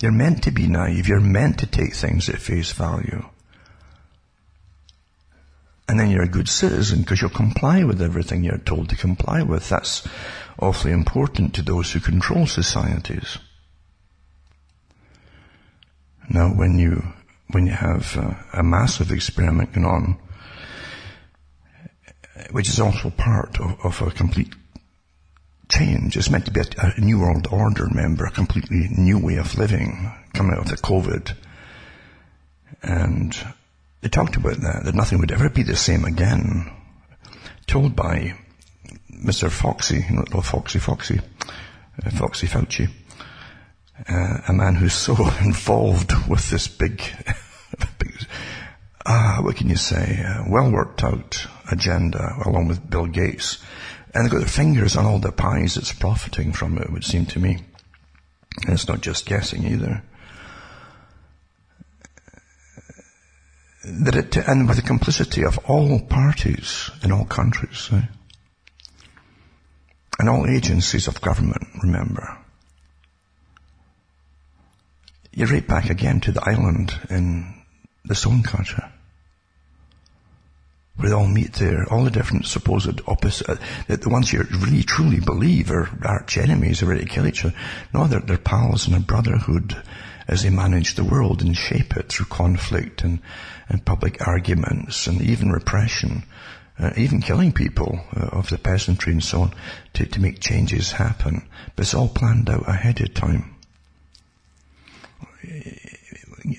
You're 0.00 0.12
meant 0.12 0.42
to 0.44 0.50
be 0.50 0.66
naive. 0.66 1.08
You're 1.08 1.20
meant 1.20 1.60
to 1.60 1.66
take 1.66 1.94
things 1.94 2.28
at 2.28 2.38
face 2.38 2.72
value. 2.72 3.24
And 5.88 5.98
then 5.98 6.10
you're 6.10 6.24
a 6.24 6.28
good 6.28 6.48
citizen 6.48 7.00
because 7.00 7.22
you'll 7.22 7.30
comply 7.30 7.84
with 7.84 8.02
everything 8.02 8.44
you're 8.44 8.58
told 8.58 8.88
to 8.90 8.96
comply 8.96 9.42
with. 9.42 9.68
That's 9.68 10.06
awfully 10.58 10.92
important 10.92 11.54
to 11.54 11.62
those 11.62 11.92
who 11.92 12.00
control 12.00 12.46
societies. 12.46 13.38
Now, 16.28 16.48
when 16.48 16.78
you 16.78 17.02
when 17.50 17.66
you 17.66 17.72
have 17.72 18.16
uh, 18.16 18.34
a 18.52 18.62
massive 18.62 19.12
experiment 19.12 19.72
going 19.72 19.86
on, 19.86 20.18
which 22.50 22.68
is 22.68 22.80
also 22.80 23.10
part 23.10 23.60
of, 23.60 23.78
of 23.84 24.02
a 24.02 24.10
complete 24.10 24.52
change. 25.68 26.16
It's 26.16 26.30
meant 26.30 26.46
to 26.46 26.50
be 26.50 26.60
a, 26.60 26.92
a, 26.96 27.00
new 27.00 27.20
world 27.20 27.48
order, 27.50 27.84
remember, 27.84 28.24
a 28.24 28.30
completely 28.30 28.88
new 28.90 29.18
way 29.18 29.36
of 29.36 29.56
living 29.58 30.12
coming 30.32 30.52
out 30.52 30.60
of 30.60 30.68
the 30.68 30.76
COVID. 30.76 31.34
And 32.82 33.36
they 34.00 34.08
talked 34.08 34.36
about 34.36 34.60
that, 34.60 34.84
that 34.84 34.94
nothing 34.94 35.18
would 35.18 35.32
ever 35.32 35.48
be 35.48 35.62
the 35.62 35.76
same 35.76 36.04
again. 36.04 36.72
Told 37.66 37.96
by 37.96 38.34
Mr. 39.12 39.50
Foxy, 39.50 40.04
you 40.08 40.16
know, 40.16 40.22
little 40.22 40.42
Foxy 40.42 40.78
Foxy, 40.78 41.20
uh, 41.20 42.10
Foxy 42.10 42.46
Fauci 42.46 42.88
uh, 44.08 44.38
a 44.48 44.52
man 44.52 44.74
who's 44.74 44.94
so 44.94 45.14
involved 45.40 46.12
with 46.28 46.50
this 46.50 46.68
big, 46.68 46.98
big 47.98 48.12
uh, 49.04 49.38
what 49.38 49.56
can 49.56 49.68
you 49.68 49.76
say, 49.76 50.22
uh, 50.26 50.44
well 50.48 50.70
worked 50.70 51.04
out 51.04 51.46
agenda 51.70 52.34
along 52.44 52.68
with 52.68 52.88
Bill 52.88 53.06
Gates. 53.06 53.58
And 54.12 54.24
they've 54.24 54.32
got 54.32 54.38
their 54.38 54.48
fingers 54.48 54.96
on 54.96 55.04
all 55.04 55.18
the 55.18 55.32
pies 55.32 55.74
that's 55.74 55.92
profiting 55.92 56.52
from 56.52 56.78
it, 56.78 56.84
it 56.84 56.92
would 56.92 57.04
seem 57.04 57.26
to 57.26 57.38
me. 57.38 57.58
And 58.62 58.72
it's 58.72 58.88
not 58.88 59.02
just 59.02 59.26
guessing 59.26 59.64
either. 59.64 60.02
That 63.84 64.16
it, 64.16 64.36
and 64.36 64.66
with 64.66 64.76
the 64.76 64.82
complicity 64.82 65.44
of 65.44 65.58
all 65.68 66.00
parties 66.00 66.90
in 67.02 67.12
all 67.12 67.24
countries, 67.24 67.88
eh? 67.92 68.02
and 70.18 70.28
all 70.28 70.46
agencies 70.48 71.06
of 71.06 71.20
government, 71.20 71.62
remember 71.82 72.38
you're 75.36 75.48
right 75.48 75.68
back 75.68 75.90
again 75.90 76.18
to 76.18 76.32
the 76.32 76.42
island 76.48 76.98
in 77.10 77.62
the 78.06 78.14
Stone 78.14 78.42
Catcher. 78.42 78.90
Where 80.96 81.10
they 81.10 81.14
all 81.14 81.28
meet 81.28 81.52
there, 81.52 81.84
all 81.92 82.04
the 82.04 82.10
different 82.10 82.46
supposed 82.46 83.02
opposite, 83.06 83.50
uh, 83.50 83.56
the 83.86 84.08
ones 84.08 84.32
you 84.32 84.46
really 84.62 84.82
truly 84.82 85.20
believe 85.20 85.70
are 85.70 85.90
arch 86.02 86.38
enemies 86.38 86.82
are 86.82 86.86
ready 86.86 87.04
to 87.04 87.10
kill 87.10 87.26
each 87.26 87.44
other. 87.44 87.54
No, 87.92 88.06
they're, 88.06 88.20
they're 88.20 88.38
pals 88.38 88.88
in 88.88 88.94
a 88.94 89.00
brotherhood 89.00 89.76
as 90.26 90.42
they 90.42 90.48
manage 90.48 90.94
the 90.94 91.04
world 91.04 91.42
and 91.42 91.54
shape 91.54 91.98
it 91.98 92.08
through 92.08 92.26
conflict 92.26 93.04
and, 93.04 93.20
and 93.68 93.84
public 93.84 94.26
arguments 94.26 95.06
and 95.06 95.20
even 95.20 95.52
repression, 95.52 96.22
uh, 96.78 96.92
even 96.96 97.20
killing 97.20 97.52
people 97.52 98.00
uh, 98.16 98.28
of 98.28 98.48
the 98.48 98.56
peasantry 98.56 99.12
and 99.12 99.22
so 99.22 99.42
on 99.42 99.54
to, 99.92 100.06
to 100.06 100.18
make 100.18 100.40
changes 100.40 100.92
happen. 100.92 101.46
But 101.76 101.82
it's 101.82 101.94
all 101.94 102.08
planned 102.08 102.48
out 102.48 102.66
ahead 102.66 103.02
of 103.02 103.12
time 103.12 103.55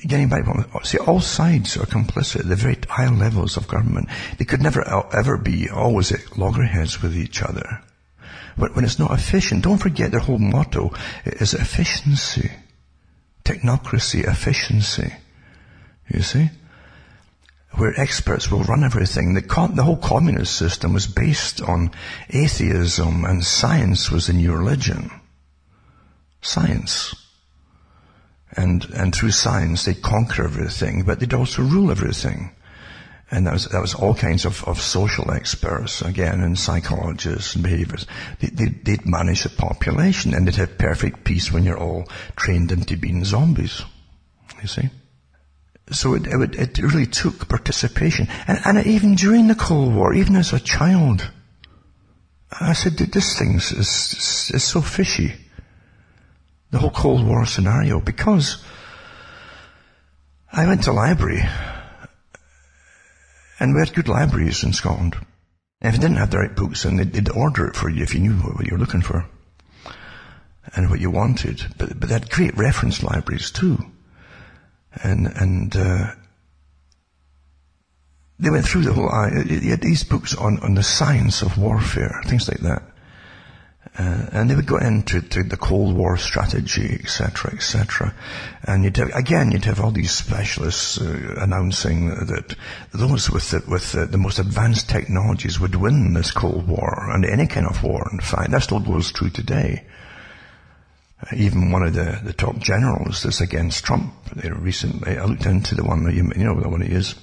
getting 0.07 0.29
back, 0.29 0.45
see, 0.83 0.97
all 0.97 1.19
sides 1.19 1.77
are 1.77 1.85
complicit 1.85 2.41
at 2.41 2.49
the 2.49 2.55
very 2.55 2.77
high 2.89 3.09
levels 3.09 3.57
of 3.57 3.67
government. 3.67 4.09
They 4.38 4.45
could 4.45 4.61
never 4.61 4.85
uh, 4.88 5.09
ever 5.09 5.38
be 5.38 5.69
always 5.69 6.11
at 6.11 6.38
loggerheads 6.38 7.01
with 7.01 7.17
each 7.17 7.41
other. 7.41 7.81
But 8.57 8.75
when 8.75 8.85
it's 8.85 8.99
not 8.99 9.11
efficient, 9.11 9.63
don't 9.63 9.77
forget 9.77 10.11
their 10.11 10.19
whole 10.19 10.39
motto 10.39 10.93
is 11.25 11.53
efficiency. 11.53 12.51
Technocracy, 13.45 14.27
efficiency. 14.27 15.13
You 16.09 16.21
see? 16.21 16.49
Where 17.73 17.99
experts 17.99 18.49
will 18.49 18.63
run 18.63 18.83
everything. 18.83 19.35
The, 19.35 19.71
the 19.73 19.83
whole 19.83 19.97
communist 19.97 20.55
system 20.55 20.93
was 20.93 21.05
based 21.05 21.61
on 21.61 21.91
atheism 22.29 23.25
and 23.25 23.43
science 23.43 24.09
was 24.09 24.27
the 24.27 24.33
new 24.33 24.53
religion. 24.53 25.11
Science. 26.41 27.13
And, 28.55 28.85
and 28.95 29.13
through 29.13 29.31
science 29.31 29.85
they'd 29.85 30.01
conquer 30.01 30.45
everything, 30.45 31.03
but 31.03 31.19
they'd 31.19 31.33
also 31.33 31.61
rule 31.61 31.91
everything. 31.91 32.51
And 33.29 33.45
that 33.45 33.53
was, 33.53 33.65
that 33.65 33.81
was 33.81 33.93
all 33.93 34.15
kinds 34.15 34.45
of, 34.45 34.63
of 34.63 34.81
social 34.81 35.31
experts, 35.31 36.01
again, 36.01 36.39
and 36.39 36.57
psychologists 36.57 37.55
and 37.55 37.63
behaviors. 37.63 38.07
They, 38.39 38.47
they, 38.47 38.65
they'd 38.67 39.05
manage 39.05 39.43
the 39.43 39.49
population 39.49 40.33
and 40.33 40.47
they'd 40.47 40.55
have 40.55 40.77
perfect 40.77 41.25
peace 41.25 41.51
when 41.51 41.65
you're 41.65 41.77
all 41.77 42.05
trained 42.37 42.71
into 42.71 42.95
being 42.95 43.25
zombies. 43.25 43.81
You 44.61 44.67
see? 44.69 44.89
So 45.91 46.13
it, 46.15 46.25
it, 46.27 46.55
it 46.55 46.77
really 46.79 47.05
took 47.05 47.49
participation. 47.49 48.27
And, 48.47 48.59
and 48.63 48.87
even 48.87 49.15
during 49.15 49.47
the 49.47 49.55
Cold 49.55 49.93
War, 49.93 50.13
even 50.13 50.37
as 50.37 50.53
a 50.53 50.59
child, 50.59 51.29
I 52.51 52.73
said, 52.73 52.93
this 52.93 53.37
thing 53.37 53.55
is, 53.55 53.71
is 53.73 54.63
so 54.63 54.81
fishy. 54.81 55.33
The 56.72 56.80
whole 56.80 56.89
Cold 56.89 57.26
War 57.26 57.45
scenario, 57.45 57.99
because 57.99 58.63
I 60.51 60.65
went 60.65 60.84
to 60.84 60.91
library 60.91 61.41
and 63.59 63.74
we 63.74 63.80
had 63.80 63.93
good 63.93 64.07
libraries 64.07 64.63
in 64.63 64.74
Scotland. 64.74 65.15
And 65.82 65.89
if 65.89 65.95
you 65.95 66.01
didn't 66.01 66.18
have 66.18 66.32
the 66.32 66.39
right 66.39 66.55
books, 66.55 66.84
then 66.84 66.97
they'd, 66.97 67.13
they'd 67.13 67.30
order 67.30 67.68
it 67.68 67.76
for 67.76 67.89
you 67.89 68.03
if 68.03 68.13
you 68.13 68.20
knew 68.20 68.34
what 68.34 68.65
you 68.65 68.74
were 68.74 68.80
looking 68.80 69.01
for 69.01 69.26
and 70.76 70.89
what 70.89 70.99
you 70.99 71.09
wanted. 71.11 71.61
But, 71.78 71.99
but 71.99 72.09
they 72.09 72.13
had 72.13 72.30
great 72.30 72.57
reference 72.57 73.03
libraries 73.03 73.51
too. 73.51 73.78
And, 75.03 75.28
and, 75.28 75.76
uh, 75.76 76.11
they 78.39 78.49
went 78.49 78.65
through 78.65 78.84
the 78.84 78.93
whole, 78.93 79.09
uh, 79.09 79.30
these 79.82 80.03
books 80.03 80.36
on, 80.36 80.59
on 80.59 80.76
the 80.76 80.84
science 80.84 81.41
of 81.41 81.57
warfare, 81.57 82.22
things 82.26 82.47
like 82.47 82.59
that. 82.59 82.84
Uh, 83.97 84.27
and 84.31 84.49
they 84.49 84.55
would 84.55 84.67
go 84.67 84.77
into 84.77 85.21
the 85.21 85.57
Cold 85.57 85.95
War 85.97 86.17
strategy, 86.17 86.99
etc., 86.99 87.51
etc. 87.53 88.13
And 88.63 88.83
you'd 88.83 88.97
have, 88.97 89.09
again, 89.15 89.51
you'd 89.51 89.65
have 89.65 89.79
all 89.79 89.89
these 89.89 90.11
specialists 90.11 91.01
uh, 91.01 91.35
announcing 91.39 92.09
that 92.09 92.55
those 92.93 93.31
with 93.31 93.49
the, 93.49 93.63
with 93.67 93.93
the, 93.93 94.05
the, 94.05 94.19
most 94.19 94.37
advanced 94.37 94.87
technologies 94.87 95.59
would 95.59 95.73
win 95.73 96.13
this 96.13 96.29
Cold 96.29 96.67
War 96.67 97.09
and 97.09 97.25
any 97.25 97.47
kind 97.47 97.65
of 97.65 97.83
war. 97.83 98.07
In 98.11 98.19
fact, 98.19 98.51
that 98.51 98.61
still 98.61 98.79
goes 98.79 99.11
true 99.11 99.31
today. 99.31 99.83
Uh, 101.23 101.35
even 101.35 101.71
one 101.71 101.81
of 101.81 101.95
the, 101.95 102.19
the 102.23 102.33
top 102.33 102.59
generals 102.59 103.23
that's 103.23 103.41
against 103.41 103.83
Trump. 103.83 104.13
Recently, 104.43 105.17
I 105.17 105.25
looked 105.25 105.47
into 105.47 105.73
the 105.73 105.83
one 105.83 106.03
that 106.03 106.13
you, 106.13 106.31
you 106.35 106.43
know 106.43 106.61
the 106.61 106.69
one 106.69 106.81
he 106.81 106.93
is 106.93 107.15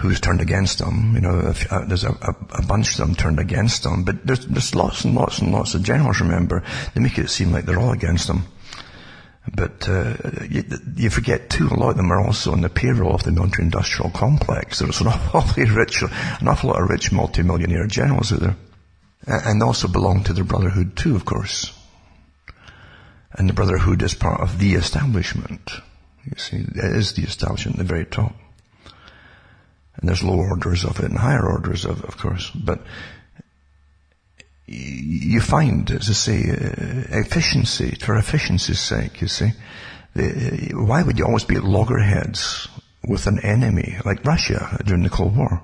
who's 0.00 0.18
turned 0.18 0.40
against 0.40 0.80
him. 0.80 1.14
You 1.14 1.20
know, 1.20 1.38
if, 1.50 1.70
uh, 1.70 1.84
there's 1.84 2.04
a, 2.04 2.10
a, 2.10 2.34
a, 2.58 2.66
bunch 2.66 2.92
of 2.92 2.96
them 2.96 3.14
turned 3.14 3.38
against 3.38 3.84
him, 3.84 4.02
but 4.02 4.26
there's, 4.26 4.46
there's 4.46 4.74
lots 4.74 5.04
and 5.04 5.14
lots 5.14 5.40
and 5.40 5.52
lots 5.52 5.74
of 5.74 5.82
generals, 5.82 6.20
remember. 6.20 6.62
They 6.94 7.00
make 7.00 7.18
it 7.18 7.28
seem 7.28 7.52
like 7.52 7.66
they're 7.66 7.78
all 7.78 7.92
against 7.92 8.28
him. 8.28 8.44
But 9.54 9.88
uh, 9.88 10.14
you, 10.48 10.64
you, 10.96 11.10
forget 11.10 11.50
too, 11.50 11.68
a 11.68 11.74
lot 11.74 11.90
of 11.90 11.96
them 11.96 12.12
are 12.12 12.24
also 12.24 12.52
on 12.52 12.62
the 12.62 12.70
payroll 12.70 13.14
of 13.14 13.24
the 13.24 13.32
military-industrial 13.32 14.10
complex. 14.12 14.78
There's 14.78 15.00
an 15.00 15.06
awfully 15.34 15.68
rich, 15.70 16.02
an 16.02 16.48
awful 16.48 16.70
lot 16.70 16.80
of 16.80 16.88
rich 16.88 17.12
multimillionaire 17.12 17.86
generals 17.86 18.32
out 18.32 18.40
there. 18.40 18.56
And 19.26 19.62
also 19.62 19.86
belong 19.86 20.24
to 20.24 20.32
the 20.32 20.44
Brotherhood 20.44 20.96
too, 20.96 21.14
of 21.14 21.26
course. 21.26 21.76
And 23.32 23.48
the 23.48 23.54
Brotherhood 23.54 24.02
is 24.02 24.14
part 24.14 24.40
of 24.40 24.58
the 24.58 24.74
establishment. 24.74 25.70
You 26.24 26.32
see, 26.36 26.56
it 26.56 26.96
is 26.96 27.12
the 27.12 27.22
establishment 27.22 27.78
at 27.78 27.86
the 27.86 27.92
very 27.92 28.06
top. 28.06 28.34
And 29.96 30.08
there's 30.08 30.22
lower 30.22 30.50
orders 30.50 30.84
of 30.84 30.98
it 30.98 31.06
and 31.06 31.18
higher 31.18 31.46
orders 31.46 31.84
of, 31.84 32.00
it, 32.00 32.04
of 32.04 32.16
course. 32.16 32.50
But 32.50 32.80
you 34.66 35.40
find, 35.40 35.90
as 35.90 36.08
I 36.08 36.12
say, 36.12 36.40
efficiency, 36.44 37.96
for 38.00 38.16
efficiency's 38.16 38.80
sake, 38.80 39.20
you 39.20 39.28
see. 39.28 39.50
Why 40.72 41.02
would 41.02 41.18
you 41.18 41.26
always 41.26 41.44
be 41.44 41.56
at 41.56 41.64
loggerheads 41.64 42.68
with 43.06 43.26
an 43.26 43.40
enemy 43.40 43.96
like 44.04 44.24
Russia 44.24 44.78
during 44.84 45.02
the 45.02 45.10
Cold 45.10 45.36
War? 45.36 45.62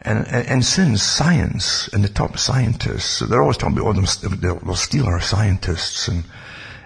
And, 0.00 0.26
and, 0.28 0.46
and 0.46 0.64
since 0.64 1.02
science 1.02 1.88
and 1.88 2.04
the 2.04 2.08
top 2.08 2.38
scientists, 2.38 3.18
they're 3.18 3.42
always 3.42 3.56
talking 3.56 3.78
about, 3.78 3.96
oh, 3.96 4.00
they'll, 4.02 4.58
they'll 4.60 4.74
steal 4.74 5.06
our 5.06 5.20
scientists 5.20 6.08
and, 6.08 6.24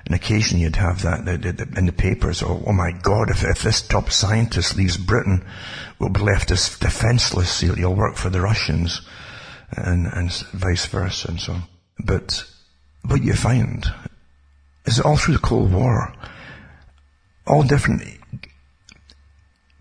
and 0.07 0.15
occasionally 0.15 0.65
you'd 0.65 0.77
have 0.77 1.03
that 1.03 1.29
in 1.77 1.87
the 1.87 1.93
papers, 1.93 2.43
oh, 2.43 2.63
oh 2.67 2.73
my 2.73 2.93
God, 2.93 3.31
if, 3.31 3.45
if 3.45 3.63
this 3.63 3.83
top 3.83 4.11
scientist 4.11 4.77
leaves 4.77 4.97
Britain, 4.97 5.45
we'll 5.99 6.11
be 6.11 6.21
left 6.21 6.51
as 6.51 6.79
defenseless. 6.79 7.61
He'll, 7.61 7.75
he'll 7.75 7.95
work 7.95 8.17
for 8.17 8.29
the 8.29 8.41
Russians 8.41 9.03
and, 9.71 10.07
and 10.07 10.33
vice 10.53 10.87
versa 10.87 11.29
and 11.29 11.41
so 11.41 11.53
on. 11.53 11.63
But 12.05 12.45
what 13.07 13.23
you 13.23 13.35
find 13.35 13.87
is 14.87 15.01
all 15.01 15.17
through 15.17 15.35
the 15.35 15.41
Cold 15.41 15.73
War, 15.73 16.13
all 17.47 17.63
different 17.63 18.03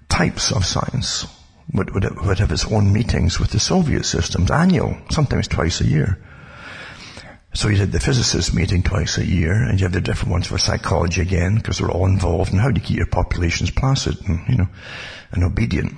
types 0.10 0.52
of 0.52 0.66
science 0.66 1.26
would, 1.74 1.94
would, 1.94 2.26
would 2.26 2.40
have 2.40 2.52
its 2.52 2.66
own 2.72 2.94
meetings 2.94 3.40
with 3.40 3.52
the 3.52 3.60
Soviet 3.60 4.06
systems, 4.06 4.52
annual, 4.52 4.98
sometimes 5.10 5.48
twice 5.48 5.82
a 5.82 5.86
year. 5.86 6.20
So 7.54 7.68
you 7.68 7.78
had 7.78 7.92
the 7.92 8.00
physicists 8.00 8.54
meeting 8.54 8.82
twice 8.82 9.18
a 9.18 9.26
year, 9.26 9.52
and 9.52 9.78
you 9.78 9.86
have 9.86 9.92
the 9.92 10.00
different 10.00 10.32
ones 10.32 10.48
for 10.48 10.58
psychology 10.58 11.22
again, 11.22 11.56
because 11.56 11.80
they're 11.80 11.92
all 11.92 12.06
involved 12.06 12.54
in 12.54 12.60
how 12.60 12.72
do 12.72 12.80
you 12.80 12.86
keep 12.86 12.98
your 12.98 13.08
populations 13.08 13.72
placid 13.72 14.18
and, 14.26 14.40
you 14.48 14.56
know, 14.56 14.70
and 15.32 15.44
obedient. 15.44 15.94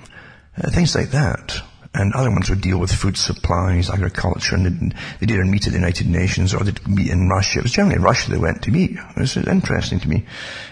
Uh, 0.56 0.70
things 0.70 0.94
like 0.96 1.10
that. 1.10 1.60
And 1.94 2.12
other 2.12 2.30
ones 2.30 2.50
would 2.50 2.60
deal 2.60 2.78
with 2.78 2.92
food 2.92 3.16
supplies, 3.16 3.88
agriculture, 3.88 4.56
and 4.56 4.66
they'd, 4.66 4.94
they'd 5.20 5.30
either 5.30 5.44
meet 5.44 5.68
at 5.68 5.72
the 5.72 5.78
United 5.78 6.08
Nations 6.08 6.52
or 6.52 6.64
they'd 6.64 6.88
meet 6.88 7.08
in 7.08 7.28
Russia. 7.28 7.60
It 7.60 7.62
was 7.62 7.72
generally 7.72 8.00
Russia 8.00 8.32
they 8.32 8.38
went 8.38 8.62
to 8.62 8.72
meet. 8.72 8.90
It 8.90 9.16
was 9.16 9.36
interesting 9.36 10.00
to 10.00 10.08
me. 10.08 10.26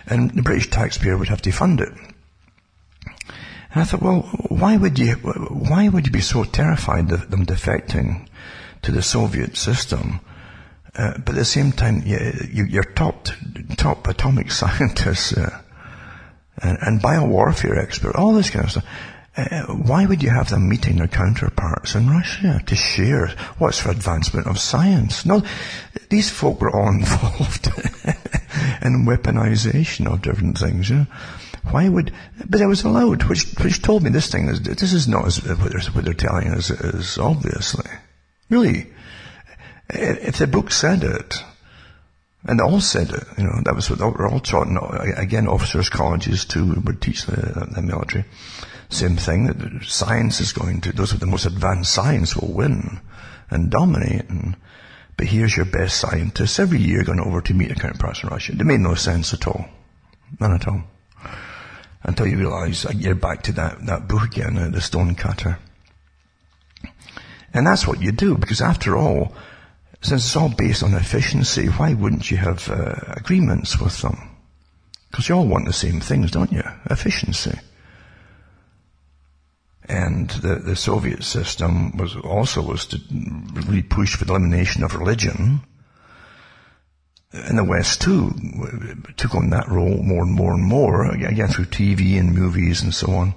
And 0.08 0.32
the 0.32 0.42
British 0.42 0.68
taxpayer 0.68 1.16
would 1.16 1.28
have 1.28 1.42
to 1.42 1.52
fund 1.52 1.80
it. 1.80 1.92
And 3.72 3.82
I 3.82 3.84
thought, 3.84 4.02
well, 4.02 4.22
why 4.48 4.76
would 4.76 4.98
you, 4.98 5.14
why 5.14 5.88
would 5.88 6.06
you 6.06 6.12
be 6.12 6.20
so 6.20 6.42
terrified 6.42 7.12
of 7.12 7.30
them 7.30 7.46
defecting 7.46 8.26
to 8.82 8.90
the 8.90 9.00
Soviet 9.00 9.56
system? 9.56 10.18
Uh, 10.94 11.12
but 11.18 11.30
at 11.30 11.36
the 11.36 11.44
same 11.44 11.72
time, 11.72 12.02
you, 12.04 12.64
your 12.64 12.84
top 12.84 13.28
top 13.76 14.06
atomic 14.08 14.50
scientists 14.60 15.32
uh, 15.32 15.60
and, 16.62 16.78
and 16.82 17.02
biowarfare 17.02 17.78
experts, 17.82 18.16
all 18.16 18.34
this 18.34 18.50
kind 18.50 18.64
of 18.64 18.70
stuff. 18.70 18.86
Uh, 19.34 19.62
why 19.72 20.04
would 20.04 20.22
you 20.22 20.28
have 20.28 20.50
them 20.50 20.68
meeting 20.68 20.96
their 20.96 21.08
counterparts 21.08 21.94
in 21.94 22.10
Russia 22.10 22.60
to 22.66 22.76
share 22.76 23.28
what's 23.56 23.80
for 23.80 23.90
advancement 23.90 24.46
of 24.46 24.58
science? 24.60 25.24
No, 25.24 25.42
these 26.10 26.28
folk 26.28 26.60
were 26.60 26.70
all 26.70 26.88
involved 26.92 27.68
in 28.82 29.06
weaponization 29.06 30.12
of 30.12 30.20
different 30.20 30.58
things. 30.58 30.90
You 30.90 30.96
know? 30.96 31.06
Why 31.70 31.88
would? 31.88 32.12
But 32.46 32.60
it 32.60 32.66
was 32.66 32.82
allowed, 32.84 33.22
which 33.24 33.44
which 33.54 33.80
told 33.80 34.02
me 34.02 34.10
this 34.10 34.30
thing 34.30 34.48
is 34.48 34.60
this 34.60 34.92
is 34.92 35.08
not 35.08 35.26
as 35.26 35.42
what 35.42 35.70
they're, 35.70 35.80
what 35.92 36.04
they're 36.04 36.12
telling 36.12 36.48
us 36.48 36.70
is 36.70 37.16
obviously 37.16 37.88
really 38.50 38.92
if 39.92 40.38
the 40.38 40.46
book 40.46 40.70
said 40.70 41.04
it, 41.04 41.44
and 42.44 42.58
they 42.58 42.64
all 42.64 42.80
said 42.80 43.10
it, 43.10 43.24
you 43.38 43.44
know, 43.44 43.60
that 43.64 43.74
was 43.74 43.88
what 43.88 44.00
we're 44.00 44.28
all 44.28 44.40
taught. 44.40 44.66
And 44.66 44.78
again, 45.16 45.46
officers' 45.46 45.88
colleges 45.88 46.44
too 46.44 46.74
would 46.84 47.00
teach 47.00 47.26
the, 47.26 47.68
the 47.72 47.82
military. 47.82 48.24
Same 48.88 49.16
thing, 49.16 49.46
that 49.46 49.84
science 49.84 50.40
is 50.40 50.52
going 50.52 50.80
to, 50.82 50.92
those 50.92 51.12
with 51.12 51.20
the 51.20 51.26
most 51.26 51.46
advanced 51.46 51.92
science 51.92 52.36
will 52.36 52.52
win 52.52 53.00
and 53.48 53.70
dominate. 53.70 54.28
And, 54.28 54.56
but 55.16 55.26
here's 55.26 55.56
your 55.56 55.66
best 55.66 55.98
scientists 55.98 56.58
every 56.58 56.78
year 56.78 57.04
going 57.04 57.20
over 57.20 57.40
to 57.40 57.54
meet 57.54 57.70
a 57.70 57.74
counterpart 57.74 58.22
in 58.22 58.28
Russia. 58.28 58.52
It 58.52 58.66
made 58.66 58.80
no 58.80 58.94
sense 58.94 59.32
at 59.32 59.46
all. 59.46 59.66
None 60.40 60.52
at 60.52 60.66
all. 60.66 60.82
Until 62.02 62.26
you 62.26 62.36
realize, 62.36 62.84
you're 62.96 63.14
back 63.14 63.44
to 63.44 63.52
that, 63.52 63.86
that 63.86 64.08
book 64.08 64.24
again, 64.24 64.58
uh, 64.58 64.68
the 64.68 64.80
stone 64.80 65.14
cutter. 65.14 65.58
And 67.54 67.66
that's 67.66 67.86
what 67.86 68.02
you 68.02 68.10
do, 68.10 68.36
because 68.36 68.60
after 68.60 68.96
all, 68.96 69.32
since 70.02 70.24
it's 70.24 70.36
all 70.36 70.48
based 70.48 70.82
on 70.82 70.94
efficiency, 70.94 71.66
why 71.66 71.94
wouldn't 71.94 72.30
you 72.30 72.36
have 72.36 72.68
uh, 72.68 72.94
agreements 73.16 73.78
with 73.78 74.02
them? 74.02 74.18
Because 75.10 75.28
you 75.28 75.36
all 75.36 75.46
want 75.46 75.66
the 75.66 75.72
same 75.72 76.00
things, 76.00 76.30
don't 76.30 76.50
you? 76.50 76.62
Efficiency. 76.90 77.58
And 79.88 80.28
the, 80.30 80.56
the 80.56 80.76
Soviet 80.76 81.22
system 81.22 81.96
was 81.96 82.16
also 82.16 82.62
was 82.62 82.86
to 82.86 83.00
really 83.52 83.82
push 83.82 84.16
for 84.16 84.24
the 84.24 84.32
elimination 84.32 84.82
of 84.82 84.94
religion. 84.94 85.60
And 87.32 87.58
the 87.58 87.64
West 87.64 88.00
too 88.00 88.32
took 89.16 89.34
on 89.34 89.50
that 89.50 89.68
role 89.68 90.02
more 90.02 90.22
and 90.22 90.32
more 90.32 90.52
and 90.52 90.64
more, 90.64 91.10
again 91.10 91.48
through 91.48 91.66
TV 91.66 92.18
and 92.18 92.34
movies 92.34 92.82
and 92.82 92.94
so 92.94 93.10
on. 93.12 93.34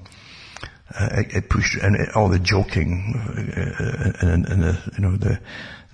Uh, 0.97 1.09
it, 1.13 1.36
it, 1.36 1.49
pushed, 1.49 1.78
and 1.82 1.95
it, 1.95 2.16
all 2.16 2.30
the 2.30 2.39
joking, 2.39 3.13
uh, 3.16 4.13
and, 4.22 4.45
and 4.45 4.63
the, 4.63 4.93
you 4.95 5.01
know, 5.01 5.18
the, 5.18 5.39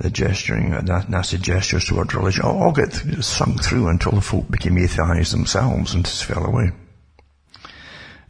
the 0.01 0.09
gesturing, 0.09 0.73
uh, 0.73 1.05
nasty 1.07 1.37
gestures 1.37 1.85
toward 1.85 2.13
religion, 2.13 2.43
all, 2.43 2.71
get 2.71 2.93
sunk 3.21 3.63
through 3.63 3.87
until 3.87 4.13
the 4.13 4.21
folk 4.21 4.49
became 4.49 4.77
atheists 4.77 5.31
themselves 5.31 5.93
and 5.93 6.05
just 6.05 6.25
fell 6.25 6.45
away. 6.45 6.71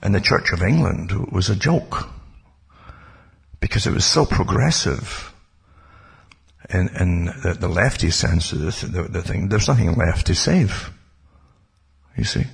And 0.01 0.13
the 0.13 0.22
Church 0.22 0.51
of 0.51 0.63
England 0.63 1.11
was 1.32 1.49
a 1.49 1.55
joke 1.55 2.09
because 3.59 3.86
it 3.86 3.93
was 3.93 4.05
so 4.05 4.26
progressive 4.26 5.34
in, 6.69 6.89
in 6.99 7.26
the, 7.26 7.55
the 7.59 7.67
lefty 7.69 8.09
sense 8.09 8.51
of 8.51 8.59
the, 8.59 8.88
the, 8.88 9.03
the 9.03 9.22
thing. 9.22 9.47
There's 9.47 9.67
nothing 9.67 9.95
left 9.95 10.28
to 10.28 10.36
save. 10.36 10.91
You 12.17 12.24
see? 12.24 12.45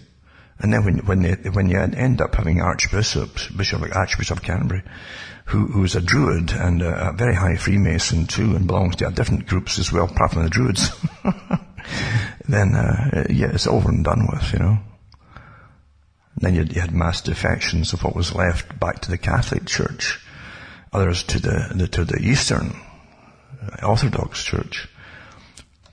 And 0.60 0.74
then 0.74 0.84
when, 0.84 0.98
when, 1.06 1.22
they, 1.22 1.50
when 1.50 1.70
you 1.70 1.80
end 1.80 2.22
up 2.22 2.36
having 2.36 2.62
archbishops, 2.62 3.48
Bishop, 3.50 3.84
Archbishop 3.96 4.38
of 4.38 4.44
Canterbury, 4.44 4.84
who, 5.48 5.66
who's 5.68 5.96
a 5.96 6.02
druid 6.02 6.52
and 6.52 6.82
a, 6.82 7.10
a, 7.10 7.14
very 7.14 7.34
high 7.34 7.56
Freemason 7.56 8.28
too, 8.28 8.56
and 8.56 8.68
belongs 8.68 8.98
to 8.98 9.10
different 9.12 9.48
groups 9.48 9.80
as 9.80 9.92
well, 9.92 10.06
apart 10.06 10.32
from 10.32 10.44
the 10.44 10.50
druids, 10.50 10.92
then, 12.50 12.76
uh, 12.76 13.26
yeah, 13.30 13.52
it's 13.54 13.68
over 13.68 13.90
and 13.90 14.04
done 14.04 14.28
with, 14.30 14.52
you 14.52 14.60
know. 14.60 14.78
then 16.38 16.54
you, 16.54 16.64
you, 16.64 16.82
had 16.82 16.94
mass 16.94 17.22
defections 17.22 17.94
of 17.94 18.04
what 18.04 18.16
was 18.16 18.36
left 18.36 18.78
back 18.78 19.00
to 19.02 19.10
the 19.10 19.18
Catholic 19.18 19.66
Church, 19.66 20.20
others 20.92 21.24
to 21.24 21.40
the, 21.40 21.72
the 21.74 21.88
to 21.88 22.04
the 22.04 22.20
Eastern 22.20 22.76
Orthodox 23.82 24.44
Church 24.44 24.90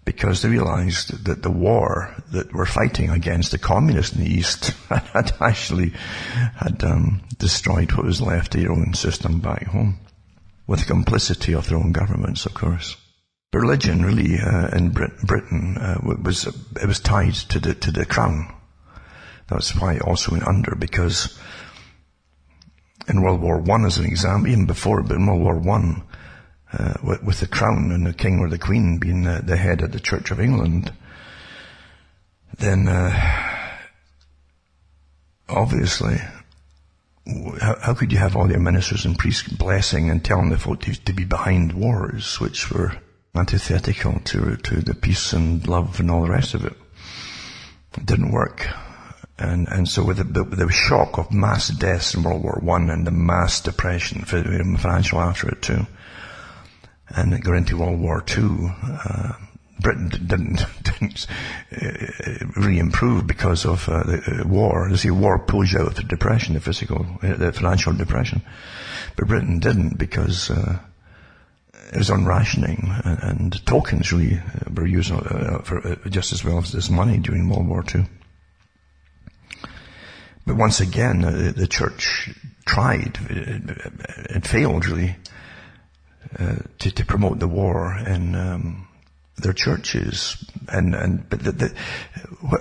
because 0.04 0.42
they 0.42 0.48
realized 0.48 1.24
that 1.24 1.42
the 1.42 1.50
war 1.50 2.14
that 2.32 2.52
we're 2.52 2.66
fighting 2.66 3.10
against 3.10 3.50
the 3.50 3.58
communists 3.58 4.14
in 4.14 4.22
the 4.22 4.30
East 4.30 4.66
had 4.88 5.32
actually 5.40 5.90
had 6.56 6.82
um, 6.84 7.22
destroyed 7.38 7.92
what 7.92 8.06
was 8.06 8.20
left 8.20 8.54
of 8.54 8.60
their 8.60 8.72
own 8.72 8.92
system 8.94 9.40
back 9.40 9.64
home, 9.64 9.98
with 10.66 10.80
the 10.80 10.86
complicity 10.86 11.54
of 11.54 11.68
their 11.68 11.78
own 11.78 11.92
governments, 11.92 12.44
of 12.46 12.54
course. 12.54 12.96
Religion, 13.52 14.04
really, 14.04 14.38
uh, 14.38 14.68
in 14.76 14.90
Brit- 14.90 15.22
Britain, 15.22 15.78
uh, 15.78 15.98
was 16.02 16.46
it 16.46 16.86
was 16.86 16.98
tied 16.98 17.34
to 17.34 17.60
the 17.60 17.74
to 17.74 17.92
the 17.92 18.04
crown. 18.04 18.52
That's 19.46 19.74
why 19.76 19.94
it 19.94 20.02
also 20.02 20.32
went 20.32 20.48
under 20.48 20.74
because 20.74 21.38
in 23.06 23.22
World 23.22 23.40
War 23.40 23.58
One, 23.58 23.84
as 23.84 23.98
an 23.98 24.06
example, 24.06 24.50
even 24.50 24.66
before, 24.66 25.02
but 25.02 25.16
in 25.16 25.26
World 25.26 25.42
War 25.42 25.58
One, 25.58 26.02
uh, 26.76 26.94
with, 27.02 27.22
with, 27.22 27.40
the 27.40 27.46
crown 27.46 27.92
and 27.92 28.06
the 28.06 28.12
king 28.12 28.40
or 28.40 28.48
the 28.48 28.58
queen 28.58 28.98
being 28.98 29.22
the, 29.22 29.42
the 29.44 29.56
head 29.56 29.82
of 29.82 29.92
the 29.92 30.00
Church 30.00 30.30
of 30.30 30.40
England, 30.40 30.92
then 32.58 32.88
uh, 32.88 33.64
obviously, 35.48 36.16
how, 37.60 37.76
how, 37.80 37.94
could 37.94 38.12
you 38.12 38.18
have 38.18 38.36
all 38.36 38.50
your 38.50 38.60
ministers 38.60 39.04
and 39.04 39.18
priests 39.18 39.48
blessing 39.48 40.10
and 40.10 40.24
telling 40.24 40.50
the 40.50 40.58
folk 40.58 40.80
to, 40.82 41.04
to 41.04 41.12
be 41.12 41.24
behind 41.24 41.72
wars, 41.72 42.40
which 42.40 42.70
were 42.70 42.92
antithetical 43.34 44.20
to 44.20 44.56
to 44.56 44.80
the 44.80 44.94
peace 44.94 45.32
and 45.32 45.66
love 45.66 46.00
and 46.00 46.10
all 46.10 46.22
the 46.22 46.30
rest 46.30 46.54
of 46.54 46.64
it? 46.64 46.74
It 47.96 48.06
didn't 48.06 48.32
work. 48.32 48.66
And, 49.38 49.66
and 49.68 49.88
so 49.88 50.04
with 50.04 50.18
the, 50.18 50.44
the, 50.44 50.70
shock 50.70 51.18
of 51.18 51.32
mass 51.32 51.68
deaths 51.68 52.14
in 52.14 52.22
World 52.22 52.44
War 52.44 52.60
One 52.62 52.88
and 52.88 53.04
the 53.04 53.10
mass 53.10 53.60
depression, 53.60 54.24
financial 54.24 55.20
after 55.20 55.48
it 55.48 55.60
too, 55.60 55.86
and 57.08 57.42
got 57.42 57.54
into 57.54 57.78
World 57.78 58.00
War 58.00 58.20
Two. 58.20 58.70
Uh, 58.82 59.32
Britain 59.80 60.08
didn't, 60.08 60.64
didn't 60.82 61.26
uh, 61.72 62.46
really 62.56 62.78
improve 62.78 63.26
because 63.26 63.64
of 63.64 63.88
uh, 63.88 64.02
the 64.04 64.40
uh, 64.42 64.48
war. 64.48 64.88
You 64.88 64.96
see, 64.96 65.10
war 65.10 65.38
pulls 65.38 65.72
you 65.72 65.80
out 65.80 65.88
of 65.88 65.94
the 65.96 66.02
depression, 66.02 66.54
the 66.54 66.60
physical, 66.60 67.06
uh, 67.22 67.34
the 67.34 67.52
financial 67.52 67.92
depression. 67.92 68.42
But 69.16 69.28
Britain 69.28 69.58
didn't 69.58 69.98
because 69.98 70.50
uh, 70.50 70.78
it 71.92 71.98
was 71.98 72.10
on 72.10 72.24
rationing, 72.24 72.92
and, 73.04 73.18
and 73.22 73.66
tokens 73.66 74.12
really 74.12 74.40
were 74.72 74.86
used 74.86 75.10
for 75.10 75.96
just 76.08 76.32
as 76.32 76.44
well 76.44 76.58
as 76.58 76.72
this 76.72 76.90
money 76.90 77.18
during 77.18 77.48
World 77.48 77.68
War 77.68 77.82
Two. 77.82 78.04
But 80.46 80.56
once 80.56 80.80
again, 80.80 81.20
the 81.20 81.66
church 81.66 82.30
tried, 82.66 83.18
it, 83.30 83.62
it 84.36 84.46
failed 84.46 84.86
really 84.86 85.16
uh, 86.38 86.56
to, 86.78 86.90
to 86.90 87.04
promote 87.04 87.38
the 87.38 87.48
war 87.48 87.96
in 88.06 88.34
um, 88.34 88.88
their 89.36 89.52
churches. 89.52 90.44
And 90.68 90.94
and 90.94 91.28
but 91.28 91.42
the, 91.42 91.52
the, 91.52 91.78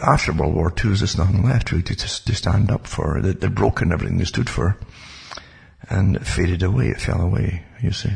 after 0.01 0.34
World 0.34 0.55
War 0.55 0.70
II, 0.72 0.93
there's 0.93 1.18
nothing 1.18 1.43
left 1.43 1.72
really 1.72 1.84
to, 1.84 1.95
to 1.95 2.36
stand 2.36 2.72
up 2.72 2.88
for. 2.88 3.22
They, 3.22 3.34
they'd 3.34 3.55
broken 3.55 3.91
everything 3.91 4.18
they 4.18 4.26
stood 4.26 4.49
for, 4.49 4.78
and 5.89 6.16
it 6.16 6.28
faded 6.28 6.64
away. 6.64 6.89
It 6.89 7.01
fell 7.01 7.22
away. 7.22 7.64
You 7.82 7.91
see, 7.91 8.14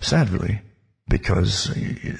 sad 0.00 0.30
really, 0.30 0.60
because 1.08 1.72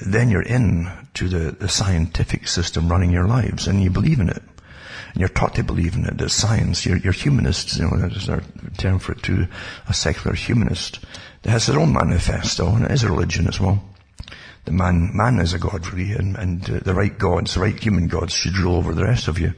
then 0.07 0.31
you're 0.31 0.43
in 0.43 0.91
to 1.15 1.29
the, 1.29 1.53
the 1.53 1.69
scientific 1.69 2.49
system 2.49 2.89
running 2.89 3.11
your 3.11 3.27
lives, 3.27 3.67
and 3.67 3.83
you 3.83 3.91
believe 3.91 4.21
in 4.21 4.29
it 4.29 4.43
and 5.17 5.21
you're 5.23 5.31
taught 5.31 5.55
to 5.55 5.65
believe 5.65 5.95
in 5.95 6.05
it 6.05 6.21
as 6.21 6.35
science. 6.35 6.85
You're, 6.85 6.99
you're 6.99 7.13
humanists, 7.15 7.79
you 7.79 7.85
know, 7.85 7.97
that 7.97 8.13
is 8.13 8.29
our 8.29 8.43
term 8.77 8.99
for 8.99 9.13
it 9.13 9.23
too, 9.23 9.47
a 9.89 9.95
secular 9.95 10.37
humanist. 10.37 11.01
It 11.47 11.51
has 11.51 11.67
their 11.67 11.79
own 11.79 11.93
manifesto, 11.93 12.75
and 12.75 12.87
it 12.87 12.91
is 12.91 13.05
a 13.05 13.09
religion 13.09 13.47
as 13.47 13.61
well. 13.61 13.81
The 14.65 14.73
man, 14.73 15.17
man 15.17 15.39
is 15.39 15.55
a 15.55 15.61
god 15.61 15.87
really, 15.93 16.13
and, 16.13 16.35
and 16.35 16.69
uh, 16.69 16.81
the 16.81 16.93
right 16.93 17.17
gods, 17.17 17.55
the 17.55 17.61
right 17.61 17.79
human 17.81 18.09
gods 18.09 18.35
should 18.35 18.59
rule 18.59 18.75
over 18.75 18.93
the 18.93 19.05
rest 19.05 19.29
of 19.29 19.39
you. 19.39 19.55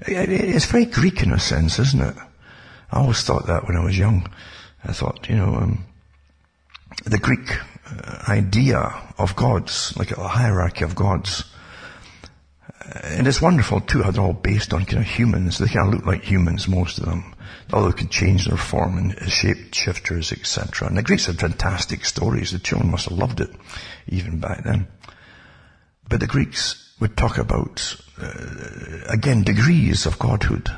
It, 0.00 0.30
it, 0.30 0.30
it's 0.30 0.64
very 0.64 0.86
Greek 0.86 1.22
in 1.22 1.30
a 1.32 1.38
sense, 1.38 1.78
isn't 1.78 2.00
it? 2.00 2.16
I 2.90 3.00
always 3.00 3.22
thought 3.22 3.46
that 3.48 3.68
when 3.68 3.76
I 3.76 3.84
was 3.84 3.98
young. 3.98 4.30
I 4.82 4.94
thought, 4.94 5.28
you 5.28 5.36
know, 5.36 5.56
um, 5.56 5.84
the 7.04 7.18
Greek 7.18 7.50
uh, 7.84 8.22
idea 8.26 8.78
of 9.18 9.36
gods, 9.36 9.94
like 9.98 10.12
a 10.12 10.26
hierarchy 10.26 10.84
of 10.84 10.94
gods, 10.94 11.44
and 12.92 13.26
it's 13.26 13.40
wonderful 13.40 13.80
too 13.80 14.02
how 14.02 14.10
they're 14.10 14.22
all 14.22 14.32
based 14.32 14.74
on 14.74 14.84
kind 14.84 15.02
of 15.02 15.08
humans. 15.08 15.58
They 15.58 15.66
kind 15.66 15.88
of 15.88 15.94
look 15.94 16.06
like 16.06 16.22
humans, 16.22 16.66
most 16.66 16.98
of 16.98 17.06
them. 17.06 17.34
Although 17.72 17.90
they 17.90 17.98
can 17.98 18.08
change 18.08 18.46
their 18.46 18.56
form 18.56 18.98
and 18.98 19.30
shape 19.30 19.74
shifters, 19.74 20.32
etc. 20.32 20.88
And 20.88 20.96
the 20.96 21.02
Greeks 21.02 21.26
had 21.26 21.38
fantastic 21.38 22.04
stories. 22.04 22.50
The 22.50 22.58
children 22.58 22.90
must 22.90 23.08
have 23.08 23.18
loved 23.18 23.40
it, 23.40 23.50
even 24.08 24.40
back 24.40 24.64
then. 24.64 24.88
But 26.08 26.20
the 26.20 26.26
Greeks 26.26 26.94
would 26.98 27.16
talk 27.16 27.38
about, 27.38 27.96
uh, 28.20 29.06
again, 29.08 29.42
degrees 29.42 30.06
of 30.06 30.18
godhood. 30.18 30.68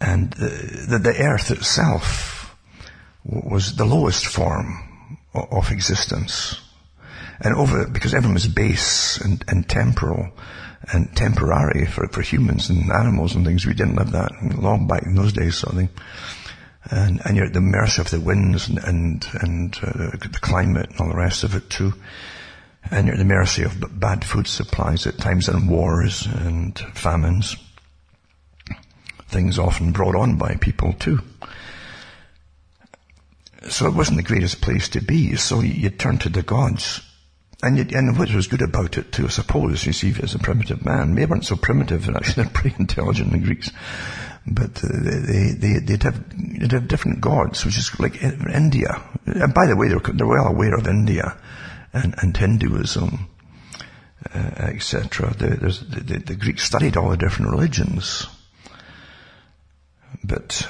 And 0.00 0.32
the, 0.34 1.00
the 1.02 1.16
earth 1.20 1.50
itself 1.50 2.56
was 3.24 3.74
the 3.74 3.84
lowest 3.84 4.26
form 4.26 5.18
of 5.34 5.72
existence. 5.72 6.60
And 7.40 7.54
over, 7.54 7.86
because 7.86 8.14
everything 8.14 8.34
was 8.34 8.48
base 8.48 9.18
and, 9.18 9.44
and 9.48 9.68
temporal 9.68 10.30
and 10.92 11.14
temporary 11.16 11.86
for, 11.86 12.08
for 12.08 12.22
humans 12.22 12.68
and 12.68 12.90
animals 12.90 13.34
and 13.34 13.44
things, 13.44 13.66
we 13.66 13.74
didn't 13.74 13.98
have 13.98 14.12
that 14.12 14.32
long 14.58 14.86
back 14.86 15.04
in 15.04 15.14
those 15.14 15.32
days 15.32 15.56
sort 15.56 15.72
of 15.72 15.78
thing. 15.78 15.88
And, 16.90 17.20
and 17.24 17.36
you're 17.36 17.46
at 17.46 17.52
the 17.52 17.60
mercy 17.60 18.00
of 18.00 18.10
the 18.10 18.20
winds 18.20 18.68
and, 18.68 18.78
and, 18.78 19.26
and 19.40 19.76
uh, 19.82 20.16
the 20.16 20.38
climate 20.40 20.90
and 20.90 21.00
all 21.00 21.08
the 21.08 21.16
rest 21.16 21.44
of 21.44 21.54
it 21.54 21.68
too. 21.70 21.92
And 22.90 23.06
you're 23.06 23.14
at 23.14 23.18
the 23.18 23.24
mercy 23.24 23.62
of 23.62 24.00
bad 24.00 24.24
food 24.24 24.46
supplies 24.46 25.06
at 25.06 25.18
times 25.18 25.48
and 25.48 25.68
wars 25.68 26.26
and 26.26 26.78
famines. 26.78 27.56
Things 29.28 29.58
often 29.58 29.92
brought 29.92 30.16
on 30.16 30.38
by 30.38 30.54
people 30.54 30.94
too. 30.94 31.20
So 33.68 33.86
it 33.86 33.94
wasn't 33.94 34.16
the 34.16 34.22
greatest 34.22 34.62
place 34.62 34.88
to 34.90 35.02
be, 35.02 35.36
so 35.36 35.60
you 35.60 35.90
turn 35.90 36.16
to 36.18 36.30
the 36.30 36.42
gods 36.42 37.02
and, 37.62 37.76
yet, 37.76 37.92
and 37.92 38.16
what 38.18 38.32
was 38.32 38.46
good 38.46 38.62
about 38.62 38.98
it 38.98 39.10
too, 39.12 39.26
I 39.26 39.30
suppose, 39.30 39.84
you 39.84 39.92
see, 39.92 40.14
as 40.22 40.34
a 40.34 40.38
primitive 40.38 40.84
man, 40.84 41.14
they 41.14 41.26
weren't 41.26 41.44
so 41.44 41.56
primitive, 41.56 42.08
actually 42.08 42.34
they're 42.44 42.52
pretty 42.52 42.76
intelligent, 42.78 43.32
the 43.32 43.38
Greeks. 43.38 43.70
But 44.46 44.82
uh, 44.82 44.88
they, 44.92 45.52
they, 45.56 45.78
they'd 45.80 46.02
have, 46.04 46.24
they'd 46.58 46.72
have 46.72 46.88
different 46.88 47.20
gods, 47.20 47.64
which 47.64 47.76
is 47.76 47.98
like 47.98 48.22
India. 48.22 49.02
And 49.26 49.52
by 49.52 49.66
the 49.66 49.76
way, 49.76 49.88
they're, 49.88 49.98
they're 49.98 50.26
well 50.26 50.46
aware 50.46 50.74
of 50.74 50.86
India 50.86 51.36
and, 51.92 52.14
and 52.18 52.36
Hinduism, 52.36 53.28
uh, 54.32 54.38
etc. 54.38 55.34
The, 55.34 55.48
the, 56.00 56.18
the 56.18 56.36
Greeks 56.36 56.64
studied 56.64 56.96
all 56.96 57.10
the 57.10 57.16
different 57.16 57.50
religions. 57.50 58.26
But 60.24 60.66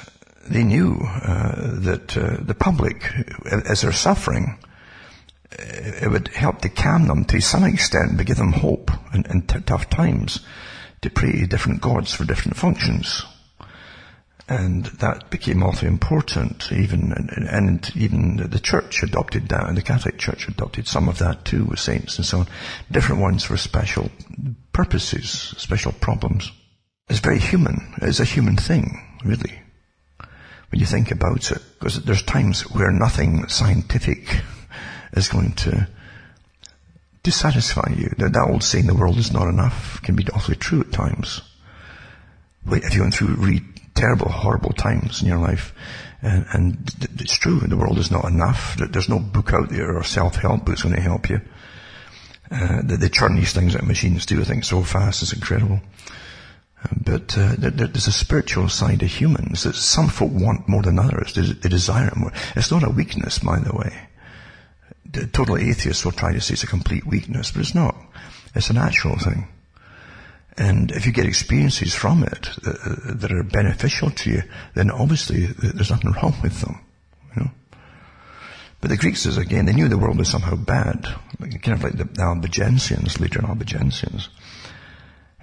they 0.49 0.63
knew 0.63 0.99
uh, 1.01 1.79
that 1.81 2.17
uh, 2.17 2.37
the 2.41 2.55
public, 2.55 3.11
as 3.45 3.81
they're 3.81 3.91
suffering, 3.91 4.57
it 5.51 6.09
would 6.09 6.27
help 6.29 6.61
to 6.61 6.69
calm 6.69 7.07
them 7.07 7.25
to 7.25 7.41
some 7.41 7.63
extent, 7.63 8.17
but 8.17 8.25
give 8.25 8.37
them 8.37 8.53
hope 8.53 8.91
in, 9.13 9.25
in 9.25 9.41
t- 9.43 9.59
tough 9.61 9.89
times 9.89 10.39
to 11.01 11.09
pray 11.09 11.31
to 11.31 11.47
different 11.47 11.81
gods 11.81 12.13
for 12.13 12.25
different 12.25 12.57
functions. 12.57 13.23
And 14.47 14.85
that 14.85 15.29
became 15.29 15.61
awfully 15.61 15.89
important, 15.89 16.71
even, 16.71 17.13
and, 17.13 17.47
and 17.47 17.91
even 17.95 18.37
the 18.37 18.59
church 18.59 19.03
adopted 19.03 19.47
that, 19.49 19.67
and 19.67 19.77
the 19.77 19.83
Catholic 19.83 20.17
Church 20.17 20.47
adopted 20.47 20.87
some 20.87 21.07
of 21.07 21.19
that 21.19 21.45
too, 21.45 21.65
with 21.65 21.79
saints 21.79 22.17
and 22.17 22.25
so 22.25 22.39
on. 22.39 22.47
Different 22.91 23.21
ones 23.21 23.43
for 23.43 23.57
special 23.57 24.09
purposes, 24.73 25.53
special 25.57 25.91
problems. 25.91 26.51
It's 27.09 27.19
very 27.19 27.37
human. 27.37 27.93
It's 28.01 28.19
a 28.19 28.25
human 28.25 28.55
thing, 28.55 29.19
really. 29.23 29.61
When 30.71 30.79
you 30.79 30.87
think 30.87 31.11
about 31.11 31.51
it, 31.51 31.61
because 31.79 32.03
there's 32.03 32.23
times 32.23 32.61
where 32.71 32.91
nothing 32.91 33.47
scientific 33.49 34.41
is 35.13 35.27
going 35.27 35.53
to 35.53 35.87
dissatisfy 37.23 37.93
you. 37.97 38.09
That, 38.17 38.33
that 38.33 38.47
old 38.49 38.63
saying, 38.63 38.87
the 38.87 38.95
world 38.95 39.17
is 39.17 39.31
not 39.31 39.47
enough, 39.47 40.01
can 40.01 40.15
be 40.15 40.27
awfully 40.33 40.55
true 40.55 40.81
at 40.81 40.91
times. 40.91 41.41
If 42.67 42.93
you're 42.93 43.03
going 43.03 43.11
through 43.11 43.35
really 43.35 43.61
terrible, 43.95 44.29
horrible 44.29 44.73
times 44.73 45.21
in 45.21 45.27
your 45.27 45.39
life, 45.39 45.73
and, 46.21 46.45
and 46.53 46.95
it's 47.19 47.37
true, 47.37 47.59
the 47.59 47.77
world 47.77 47.97
is 47.97 48.11
not 48.11 48.25
enough. 48.25 48.75
There's 48.77 49.09
no 49.09 49.19
book 49.19 49.53
out 49.53 49.69
there 49.69 49.95
or 49.95 50.03
self-help 50.03 50.59
book 50.59 50.67
that's 50.67 50.83
going 50.83 50.95
to 50.95 51.01
help 51.01 51.29
you. 51.29 51.41
Uh, 52.51 52.81
they, 52.83 52.95
they 52.95 53.09
churn 53.09 53.35
these 53.35 53.53
things 53.53 53.75
out 53.75 53.85
machines 53.85 54.25
do, 54.25 54.41
I 54.41 54.43
think, 54.43 54.63
so 54.63 54.83
fast, 54.83 55.21
it's 55.21 55.33
incredible. 55.33 55.81
But 57.03 57.37
uh, 57.37 57.55
there's 57.57 58.07
a 58.07 58.11
spiritual 58.11 58.69
side 58.69 59.03
of 59.03 59.09
humans 59.09 59.63
that 59.63 59.75
some 59.75 60.07
folk 60.07 60.31
want 60.31 60.69
more 60.69 60.81
than 60.81 60.97
others. 60.97 61.33
They 61.33 61.69
desire 61.69 62.11
more. 62.15 62.31
It's 62.55 62.71
not 62.71 62.83
a 62.83 62.89
weakness, 62.89 63.39
by 63.39 63.59
the 63.59 63.75
way. 63.75 63.93
The 65.11 65.27
total 65.27 65.57
atheists 65.57 66.05
will 66.05 66.11
try 66.11 66.33
to 66.33 66.41
say 66.41 66.53
it's 66.53 66.63
a 66.63 66.67
complete 66.67 67.05
weakness, 67.05 67.51
but 67.51 67.61
it's 67.61 67.75
not. 67.75 67.95
It's 68.53 68.69
a 68.69 68.73
natural 68.73 69.17
thing. 69.17 69.47
And 70.57 70.91
if 70.91 71.05
you 71.05 71.13
get 71.13 71.25
experiences 71.25 71.95
from 71.95 72.23
it 72.23 72.49
uh, 72.65 73.13
that 73.15 73.31
are 73.31 73.43
beneficial 73.43 74.11
to 74.11 74.29
you, 74.29 74.43
then 74.75 74.91
obviously 74.91 75.45
there's 75.45 75.89
nothing 75.89 76.11
wrong 76.11 76.35
with 76.43 76.59
them. 76.59 76.79
You 77.35 77.43
know? 77.43 77.51
But 78.81 78.89
the 78.89 78.97
Greeks, 78.97 79.25
is 79.25 79.37
again, 79.37 79.65
they 79.65 79.73
knew 79.73 79.87
the 79.87 79.97
world 79.97 80.17
was 80.17 80.29
somehow 80.29 80.55
bad, 80.55 81.07
kind 81.39 81.73
of 81.73 81.83
like 81.83 81.97
the, 81.97 82.05
Albigensians, 82.05 83.19
later 83.19 83.39
Albigensians. 83.39 84.27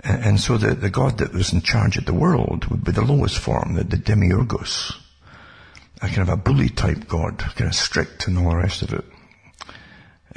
And, 0.01 0.25
and 0.25 0.41
so 0.41 0.59
the, 0.59 0.75
the 0.75 0.91
god 0.91 1.19
that 1.19 1.33
was 1.33 1.53
in 1.53 1.63
charge 1.63 1.97
of 1.97 2.05
the 2.05 2.15
world 2.15 2.67
would 2.67 2.85
be 2.85 2.93
the 2.93 3.03
lowest 3.03 3.39
form, 3.39 3.75
the, 3.75 3.85
the 3.85 3.97
demiurgus, 3.97 4.95
a 6.03 6.09
kind 6.09 6.21
of 6.21 6.29
a 6.29 6.37
bully 6.37 6.69
type 6.69 7.09
god, 7.09 7.39
kind 7.39 7.69
of 7.69 7.75
strict 7.75 8.27
and 8.27 8.39
all 8.39 8.51
the 8.51 8.57
rest 8.57 8.83
of 8.83 8.93
it. 8.93 9.05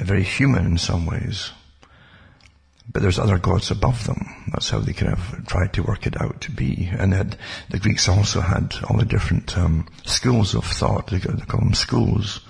Very 0.00 0.22
human 0.22 0.66
in 0.66 0.78
some 0.78 1.06
ways. 1.06 1.50
But 2.92 3.02
there's 3.02 3.18
other 3.18 3.38
gods 3.38 3.70
above 3.70 4.04
them. 4.06 4.26
That's 4.52 4.70
how 4.70 4.80
they 4.80 4.92
kind 4.92 5.12
of 5.12 5.46
tried 5.46 5.72
to 5.74 5.82
work 5.82 6.06
it 6.06 6.20
out 6.20 6.40
to 6.42 6.50
be. 6.50 6.90
And 6.98 7.12
the 7.68 7.78
Greeks 7.78 8.08
also 8.08 8.40
had 8.40 8.74
all 8.88 8.96
the 8.96 9.04
different 9.04 9.56
um, 9.56 9.86
schools 10.04 10.54
of 10.54 10.64
thought. 10.64 11.08
They, 11.08 11.20
call 11.20 11.60
them 11.60 11.74
schools. 11.74 12.40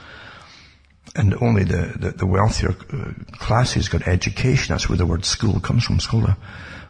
And 1.14 1.34
only 1.42 1.64
the, 1.64 1.92
the, 1.98 2.10
the 2.12 2.26
wealthier 2.26 2.70
uh, 2.70 3.12
classes 3.38 3.88
got 3.88 4.08
education. 4.08 4.72
That's 4.72 4.88
where 4.88 4.96
the 4.96 5.04
word 5.04 5.24
school 5.24 5.60
comes 5.60 5.84
from. 5.84 5.98
Schola, 5.98 6.38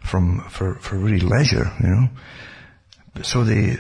from 0.01 0.41
for 0.49 0.75
for 0.77 0.97
really 0.97 1.21
leisure, 1.21 1.73
you 1.81 1.89
know. 1.89 2.09
So 3.23 3.45
the 3.45 3.77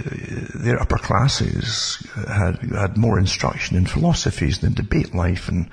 their 0.54 0.80
upper 0.80 0.98
classes 0.98 2.04
had 2.26 2.58
had 2.58 2.96
more 2.96 3.18
instruction 3.18 3.76
in 3.76 3.86
philosophies 3.86 4.62
and 4.62 4.74
debate 4.74 5.14
life 5.14 5.48
and 5.48 5.70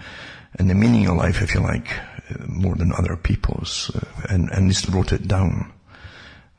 and 0.56 0.70
the 0.70 0.76
meaning 0.76 1.08
of 1.08 1.18
life, 1.18 1.41
if 1.41 1.54
you 1.54 1.62
like, 1.62 1.88
more 2.48 2.76
than 2.76 2.91
other 2.91 3.16
people's, 3.16 3.91
uh, 3.95 4.06
and, 4.30 4.50
and 4.52 4.70
just 4.70 4.89
wrote 4.89 5.12
it 5.12 5.28
down 5.28 5.72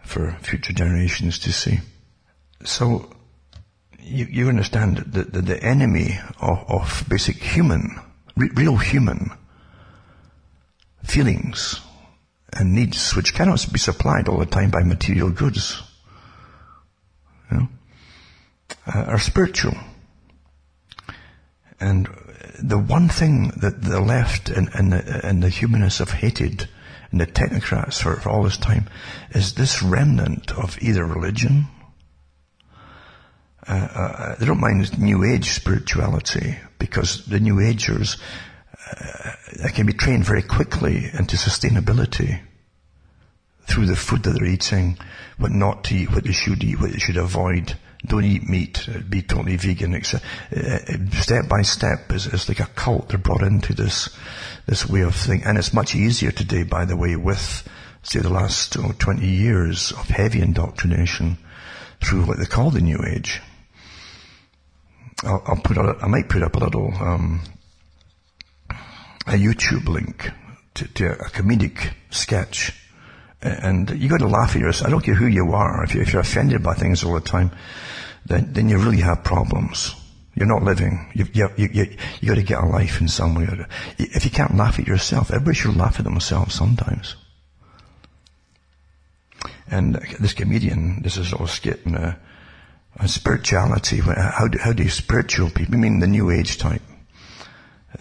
for 0.04 0.32
future 0.40 0.72
generations 0.72 1.38
to 1.40 1.52
see. 1.52 1.80
So, 2.64 3.10
you, 4.00 4.26
you 4.30 4.48
understand 4.48 4.98
that 4.98 5.32
the, 5.32 5.42
the 5.42 5.62
enemy 5.62 6.18
of, 6.40 6.64
of 6.68 7.04
basic 7.08 7.36
human, 7.36 8.00
re- 8.36 8.50
real 8.54 8.76
human 8.76 9.30
feelings 11.04 11.80
and 12.52 12.74
needs, 12.74 13.14
which 13.14 13.34
cannot 13.34 13.64
be 13.72 13.78
supplied 13.78 14.28
all 14.28 14.38
the 14.38 14.46
time 14.46 14.70
by 14.70 14.82
material 14.82 15.30
goods, 15.30 15.82
you 17.50 17.58
know, 17.58 17.68
uh, 18.86 19.04
are 19.04 19.18
spiritual. 19.18 19.74
And 21.80 22.08
the 22.58 22.78
one 22.78 23.08
thing 23.08 23.48
that 23.56 23.82
the 23.82 24.00
left 24.00 24.48
and, 24.48 24.68
and, 24.74 24.92
the, 24.92 25.26
and 25.26 25.42
the 25.42 25.48
humanists 25.48 25.98
have 25.98 26.10
hated 26.10 26.68
and 27.10 27.20
the 27.20 27.26
technocrats 27.26 28.02
for, 28.02 28.16
for 28.16 28.28
all 28.28 28.42
this 28.42 28.58
time 28.58 28.88
is 29.30 29.54
this 29.54 29.82
remnant 29.82 30.52
of 30.52 30.80
either 30.82 31.04
religion, 31.04 31.66
uh, 33.66 33.72
uh, 33.72 34.34
they 34.36 34.46
don't 34.46 34.60
mind 34.60 34.98
New 34.98 35.24
Age 35.24 35.50
spirituality 35.50 36.58
because 36.78 37.24
the 37.26 37.40
New 37.40 37.60
Agers 37.60 38.16
uh, 39.00 39.68
can 39.74 39.86
be 39.86 39.92
trained 39.92 40.24
very 40.24 40.42
quickly 40.42 41.10
into 41.12 41.36
sustainability 41.36 42.40
through 43.66 43.86
the 43.86 43.96
food 43.96 44.22
that 44.22 44.30
they're 44.30 44.48
eating, 44.48 44.98
what 45.36 45.50
not 45.50 45.84
to 45.84 45.94
eat, 45.94 46.10
what 46.10 46.24
they 46.24 46.32
should 46.32 46.64
eat, 46.64 46.80
what 46.80 46.92
they 46.92 46.98
should 46.98 47.18
avoid, 47.18 47.76
don't 48.06 48.24
eat 48.24 48.48
meat, 48.48 48.88
be 49.08 49.22
totally 49.22 49.56
vegan, 49.56 49.94
etc. 49.94 50.20
Uh, 50.54 50.78
step 51.12 51.48
by 51.48 51.62
step 51.62 52.12
is, 52.12 52.48
like 52.48 52.60
a 52.60 52.66
cult. 52.66 53.08
They're 53.08 53.18
brought 53.18 53.42
into 53.42 53.74
this, 53.74 54.08
this 54.66 54.88
way 54.88 55.00
of 55.00 55.14
thinking. 55.14 55.46
And 55.46 55.58
it's 55.58 55.74
much 55.74 55.94
easier 55.94 56.30
today, 56.30 56.62
by 56.62 56.84
the 56.84 56.96
way, 56.96 57.16
with, 57.16 57.68
say, 58.02 58.20
the 58.20 58.28
last 58.28 58.76
oh, 58.78 58.92
20 58.98 59.26
years 59.26 59.92
of 59.92 60.08
heavy 60.08 60.40
indoctrination 60.40 61.38
through 62.00 62.24
what 62.24 62.38
they 62.38 62.46
call 62.46 62.70
the 62.70 62.80
New 62.80 63.00
Age. 63.04 63.40
I'll, 65.24 65.42
I'll 65.46 65.56
put 65.56 65.76
out, 65.76 66.02
I 66.02 66.06
might 66.06 66.28
put 66.28 66.44
up 66.44 66.54
a 66.54 66.60
little, 66.60 66.94
um, 67.00 67.40
a 69.26 69.32
YouTube 69.32 69.88
link 69.88 70.30
to, 70.74 70.86
to 70.94 71.12
a 71.12 71.30
comedic 71.30 71.92
sketch 72.10 72.72
and 73.40 73.90
you 73.90 74.08
got 74.08 74.20
to 74.20 74.26
laugh 74.26 74.56
at 74.56 74.60
yourself. 74.60 74.88
I 74.88 74.90
don't 74.90 75.04
care 75.04 75.14
who 75.14 75.26
you 75.26 75.52
are. 75.52 75.84
If, 75.84 75.94
you, 75.94 76.02
you're 76.04 76.20
offended 76.20 76.62
by 76.62 76.74
things 76.74 77.04
all 77.04 77.14
the 77.14 77.20
time, 77.20 77.52
then, 78.26 78.52
then 78.52 78.68
you 78.68 78.78
really 78.78 79.00
have 79.00 79.24
problems. 79.24 79.94
You're 80.34 80.46
not 80.46 80.62
living. 80.62 81.10
You, 81.14 81.26
you, 81.32 81.48
you, 81.56 81.68
you, 81.72 81.96
you 82.20 82.28
got 82.28 82.36
to 82.36 82.42
get 82.42 82.62
a 82.62 82.66
life 82.66 83.00
in 83.00 83.08
some 83.08 83.34
way. 83.34 83.48
If 83.98 84.24
you 84.24 84.30
can't 84.30 84.56
laugh 84.56 84.78
at 84.78 84.86
yourself, 84.86 85.30
everybody 85.30 85.56
should 85.56 85.76
laugh 85.76 85.98
at 85.98 86.04
themselves 86.04 86.54
sometimes. 86.54 87.16
And 89.70 89.96
this 90.20 90.32
comedian, 90.32 91.02
this 91.02 91.16
is 91.16 91.32
all 91.32 91.46
skit 91.46 91.84
and 91.86 91.96
uh, 91.96 92.14
spirituality. 93.06 93.98
How 93.98 94.48
do, 94.48 94.58
how 94.58 94.72
do 94.72 94.88
spiritual 94.88 95.50
people, 95.50 95.74
I 95.74 95.78
mean 95.78 96.00
the 96.00 96.06
new 96.06 96.30
age 96.30 96.58
type, 96.58 96.82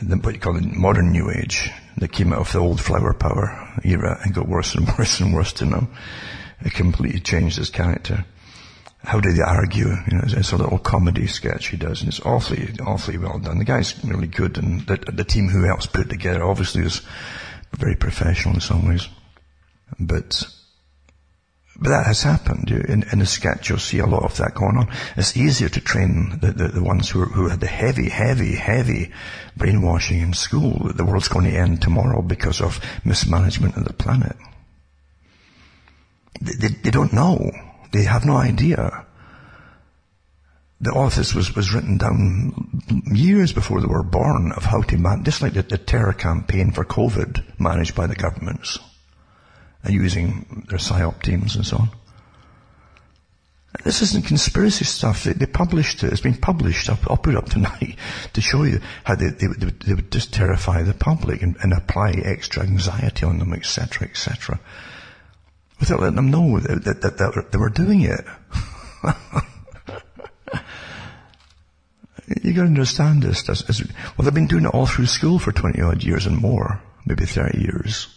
the, 0.02 0.18
what 0.18 0.34
you 0.34 0.40
call 0.40 0.54
the 0.54 0.62
modern 0.62 1.12
new 1.12 1.32
age, 1.32 1.72
that 1.98 2.12
came 2.12 2.34
out 2.34 2.40
of 2.40 2.52
the 2.52 2.60
old 2.60 2.80
flower 2.80 3.14
power 3.14 3.80
era 3.84 4.20
and 4.24 4.34
got 4.34 4.48
worse 4.48 4.76
and 4.76 4.88
worse 4.98 5.20
and 5.20 5.34
worse 5.34 5.54
to 5.54 5.66
now. 5.66 5.88
It 6.62 6.74
completely 6.74 7.20
changed 7.20 7.58
his 7.58 7.70
character. 7.70 8.26
How 9.04 9.20
do 9.20 9.32
they 9.32 9.42
argue? 9.42 9.88
You 9.88 10.18
know, 10.18 10.24
it's 10.26 10.52
a 10.52 10.58
little 10.58 10.80
comedy 10.80 11.28
sketch 11.28 11.68
he 11.68 11.78
does, 11.78 12.02
and 12.02 12.10
it's 12.10 12.20
awfully, 12.22 12.74
awfully 12.86 13.18
well 13.18 13.40
done. 13.40 13.60
The 13.60 13.66
guy's 13.66 14.04
really 14.04 14.28
good, 14.28 14.58
and 14.58 14.82
the, 14.82 14.98
the 14.98 15.24
team 15.24 15.50
who 15.50 15.64
helps 15.64 15.86
put 15.86 16.10
together 16.10 16.44
obviously 16.44 16.84
is 16.84 17.02
very 17.74 17.96
professional 17.96 18.56
in 18.56 18.62
some 18.62 18.88
ways. 18.88 19.08
But 20.00 20.46
but 21.80 21.90
that 21.90 22.08
has 22.08 22.24
happened. 22.24 22.72
In, 22.72 23.04
in 23.12 23.20
the 23.20 23.26
sketch, 23.26 23.70
you'll 23.70 23.78
see 23.78 24.00
a 24.00 24.06
lot 24.08 24.24
of 24.24 24.36
that 24.38 24.56
going 24.56 24.78
on. 24.78 24.90
It's 25.16 25.38
easier 25.38 25.70
to 25.70 25.82
train 25.82 26.40
the, 26.42 26.52
the, 26.52 26.68
the 26.70 26.84
ones 26.84 27.10
who, 27.10 27.22
are, 27.22 27.28
who 27.28 27.50
had 27.50 27.60
the 27.60 27.68
heavy, 27.68 28.10
heavy, 28.10 28.56
heavy 28.56 29.12
brainwashing 29.56 30.20
in 30.20 30.34
school 30.34 30.88
that 30.88 30.98
the 30.98 31.06
world's 31.06 31.28
going 31.28 31.46
to 31.46 31.56
end 31.56 31.82
tomorrow 31.82 32.22
because 32.22 32.62
of 32.62 32.80
mismanagement 33.06 33.78
of 33.78 33.86
the 33.86 33.94
planet. 33.94 34.36
They, 36.42 36.68
they, 36.68 36.74
they 36.84 36.92
don't 36.92 37.14
know. 37.14 37.52
They 37.92 38.04
have 38.04 38.26
no 38.26 38.38
idea. 38.38 39.06
The 40.82 40.92
office 40.92 41.36
was, 41.36 41.56
was 41.56 41.74
written 41.74 41.98
down 41.98 42.82
years 43.06 43.54
before 43.54 43.82
they 43.82 43.88
were 43.88 44.04
born 44.04 44.52
of 44.52 44.64
how 44.64 44.82
to 44.82 44.98
man, 44.98 45.24
just 45.24 45.44
like 45.44 45.54
the, 45.54 45.62
the 45.62 45.78
terror 45.78 46.14
campaign 46.14 46.72
for 46.72 46.84
COVID 46.84 47.60
managed 47.60 47.96
by 47.96 48.08
the 48.08 48.16
governments 48.16 48.80
using 49.90 50.66
their 50.70 50.80
PSYOP 50.80 51.22
teams 51.22 51.56
and 51.56 51.66
so 51.66 51.78
on. 51.78 51.90
This 53.84 54.02
isn't 54.02 54.26
conspiracy 54.26 54.86
stuff. 54.86 55.24
They, 55.24 55.34
they 55.34 55.46
published 55.46 56.04
it. 56.04 56.12
It's 56.12 56.22
been 56.22 56.38
published. 56.38 56.90
I'll, 56.90 57.00
I'll, 57.10 57.18
put 57.18 57.36
it 57.36 57.38
up 57.38 57.50
tonight 57.50 57.96
to 58.34 58.42
show 58.42 58.64
you 58.64 58.80
how 59.04 59.16
they, 59.16 59.30
they, 59.30 59.48
they, 59.48 59.66
would, 59.66 59.80
they 59.82 59.94
would 59.94 60.12
just 60.12 60.34
terrify 60.34 60.84
the 60.84 60.94
public 60.94 61.42
and, 61.42 61.58
and, 61.62 61.74
apply 61.74 62.12
extra 62.24 62.64
anxiety 62.64 63.26
on 63.26 63.40
them, 63.40 63.54
etc., 63.54 64.08
etc., 64.08 64.60
without 65.80 66.00
letting 66.00 66.16
them 66.16 66.32
know 66.32 66.60
that, 66.60 66.84
that, 66.86 67.02
that, 67.02 67.18
that 67.18 67.52
they 67.52 67.58
were 67.58 67.70
doing 67.70 68.02
it. 68.02 68.26
you 72.44 72.54
got 72.54 72.64
to 72.64 72.68
understand 72.68 73.22
this. 73.22 73.48
Well, 73.48 74.26
they've 74.26 74.34
been 74.34 74.48
doing 74.48 74.66
it 74.66 74.74
all 74.74 74.88
through 74.88 75.06
school 75.06 75.38
for 75.38 75.52
20 75.52 75.80
odd 75.82 76.04
years 76.04 76.26
and 76.26 76.38
more, 76.38 76.82
maybe 77.06 77.26
30 77.26 77.62
years 77.62 78.17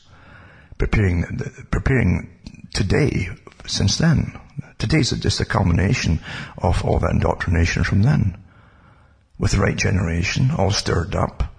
preparing, 0.80 1.24
preparing 1.70 2.30
today 2.72 3.28
since 3.66 3.98
then. 3.98 4.32
Today's 4.78 5.10
just 5.10 5.38
a 5.40 5.44
culmination 5.44 6.20
of 6.56 6.84
all 6.84 6.98
that 6.98 7.12
indoctrination 7.12 7.84
from 7.84 8.02
then. 8.02 8.42
With 9.38 9.52
the 9.52 9.58
right 9.60 9.76
generation, 9.76 10.50
all 10.50 10.70
stirred 10.70 11.14
up, 11.14 11.54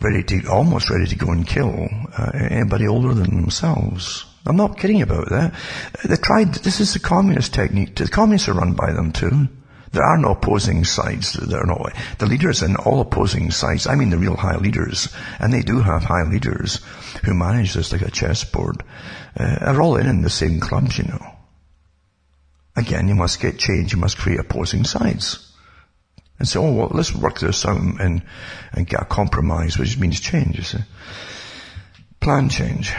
ready 0.00 0.22
to, 0.24 0.48
almost 0.48 0.88
ready 0.88 1.06
to 1.06 1.16
go 1.16 1.30
and 1.30 1.46
kill 1.46 1.88
uh, 2.18 2.30
anybody 2.34 2.88
older 2.88 3.12
than 3.12 3.36
themselves. 3.36 4.24
I'm 4.46 4.56
not 4.56 4.78
kidding 4.78 5.02
about 5.02 5.28
that. 5.28 5.54
They 6.02 6.16
tried, 6.16 6.54
this 6.54 6.80
is 6.80 6.94
the 6.94 7.00
communist 7.00 7.52
technique. 7.52 7.96
The 7.96 8.08
communists 8.08 8.48
are 8.48 8.54
run 8.54 8.72
by 8.72 8.92
them 8.92 9.12
too. 9.12 9.48
There 9.94 10.02
are 10.02 10.18
no 10.18 10.32
opposing 10.32 10.84
sides. 10.84 11.34
There 11.34 11.60
are 11.60 11.66
no, 11.66 11.86
the 12.18 12.26
leaders 12.26 12.62
in 12.62 12.74
all 12.74 13.00
opposing 13.00 13.52
sides, 13.52 13.86
I 13.86 13.94
mean 13.94 14.10
the 14.10 14.18
real 14.18 14.36
high 14.36 14.56
leaders, 14.56 15.08
and 15.38 15.52
they 15.52 15.62
do 15.62 15.78
have 15.80 16.02
high 16.02 16.24
leaders 16.24 16.80
who 17.24 17.32
manage 17.32 17.74
this 17.74 17.92
like 17.92 18.02
a 18.02 18.10
chessboard, 18.10 18.82
uh, 19.38 19.58
are 19.60 19.80
all 19.80 19.96
in 19.96 20.06
in 20.06 20.22
the 20.22 20.30
same 20.30 20.58
clubs, 20.58 20.98
you 20.98 21.04
know. 21.04 21.24
Again, 22.76 23.06
you 23.06 23.14
must 23.14 23.40
get 23.40 23.58
change, 23.58 23.92
you 23.92 23.98
must 23.98 24.18
create 24.18 24.40
opposing 24.40 24.82
sides. 24.82 25.52
And 26.40 26.48
say, 26.48 26.58
oh, 26.58 26.72
well, 26.72 26.90
let's 26.92 27.14
work 27.14 27.38
this 27.38 27.64
out 27.64 27.80
and, 27.80 28.22
and 28.72 28.86
get 28.88 29.02
a 29.02 29.04
compromise, 29.04 29.78
which 29.78 29.96
means 29.96 30.18
change, 30.18 30.56
you 30.56 30.64
see. 30.64 30.78
Plan 32.20 32.48
change. 32.48 32.92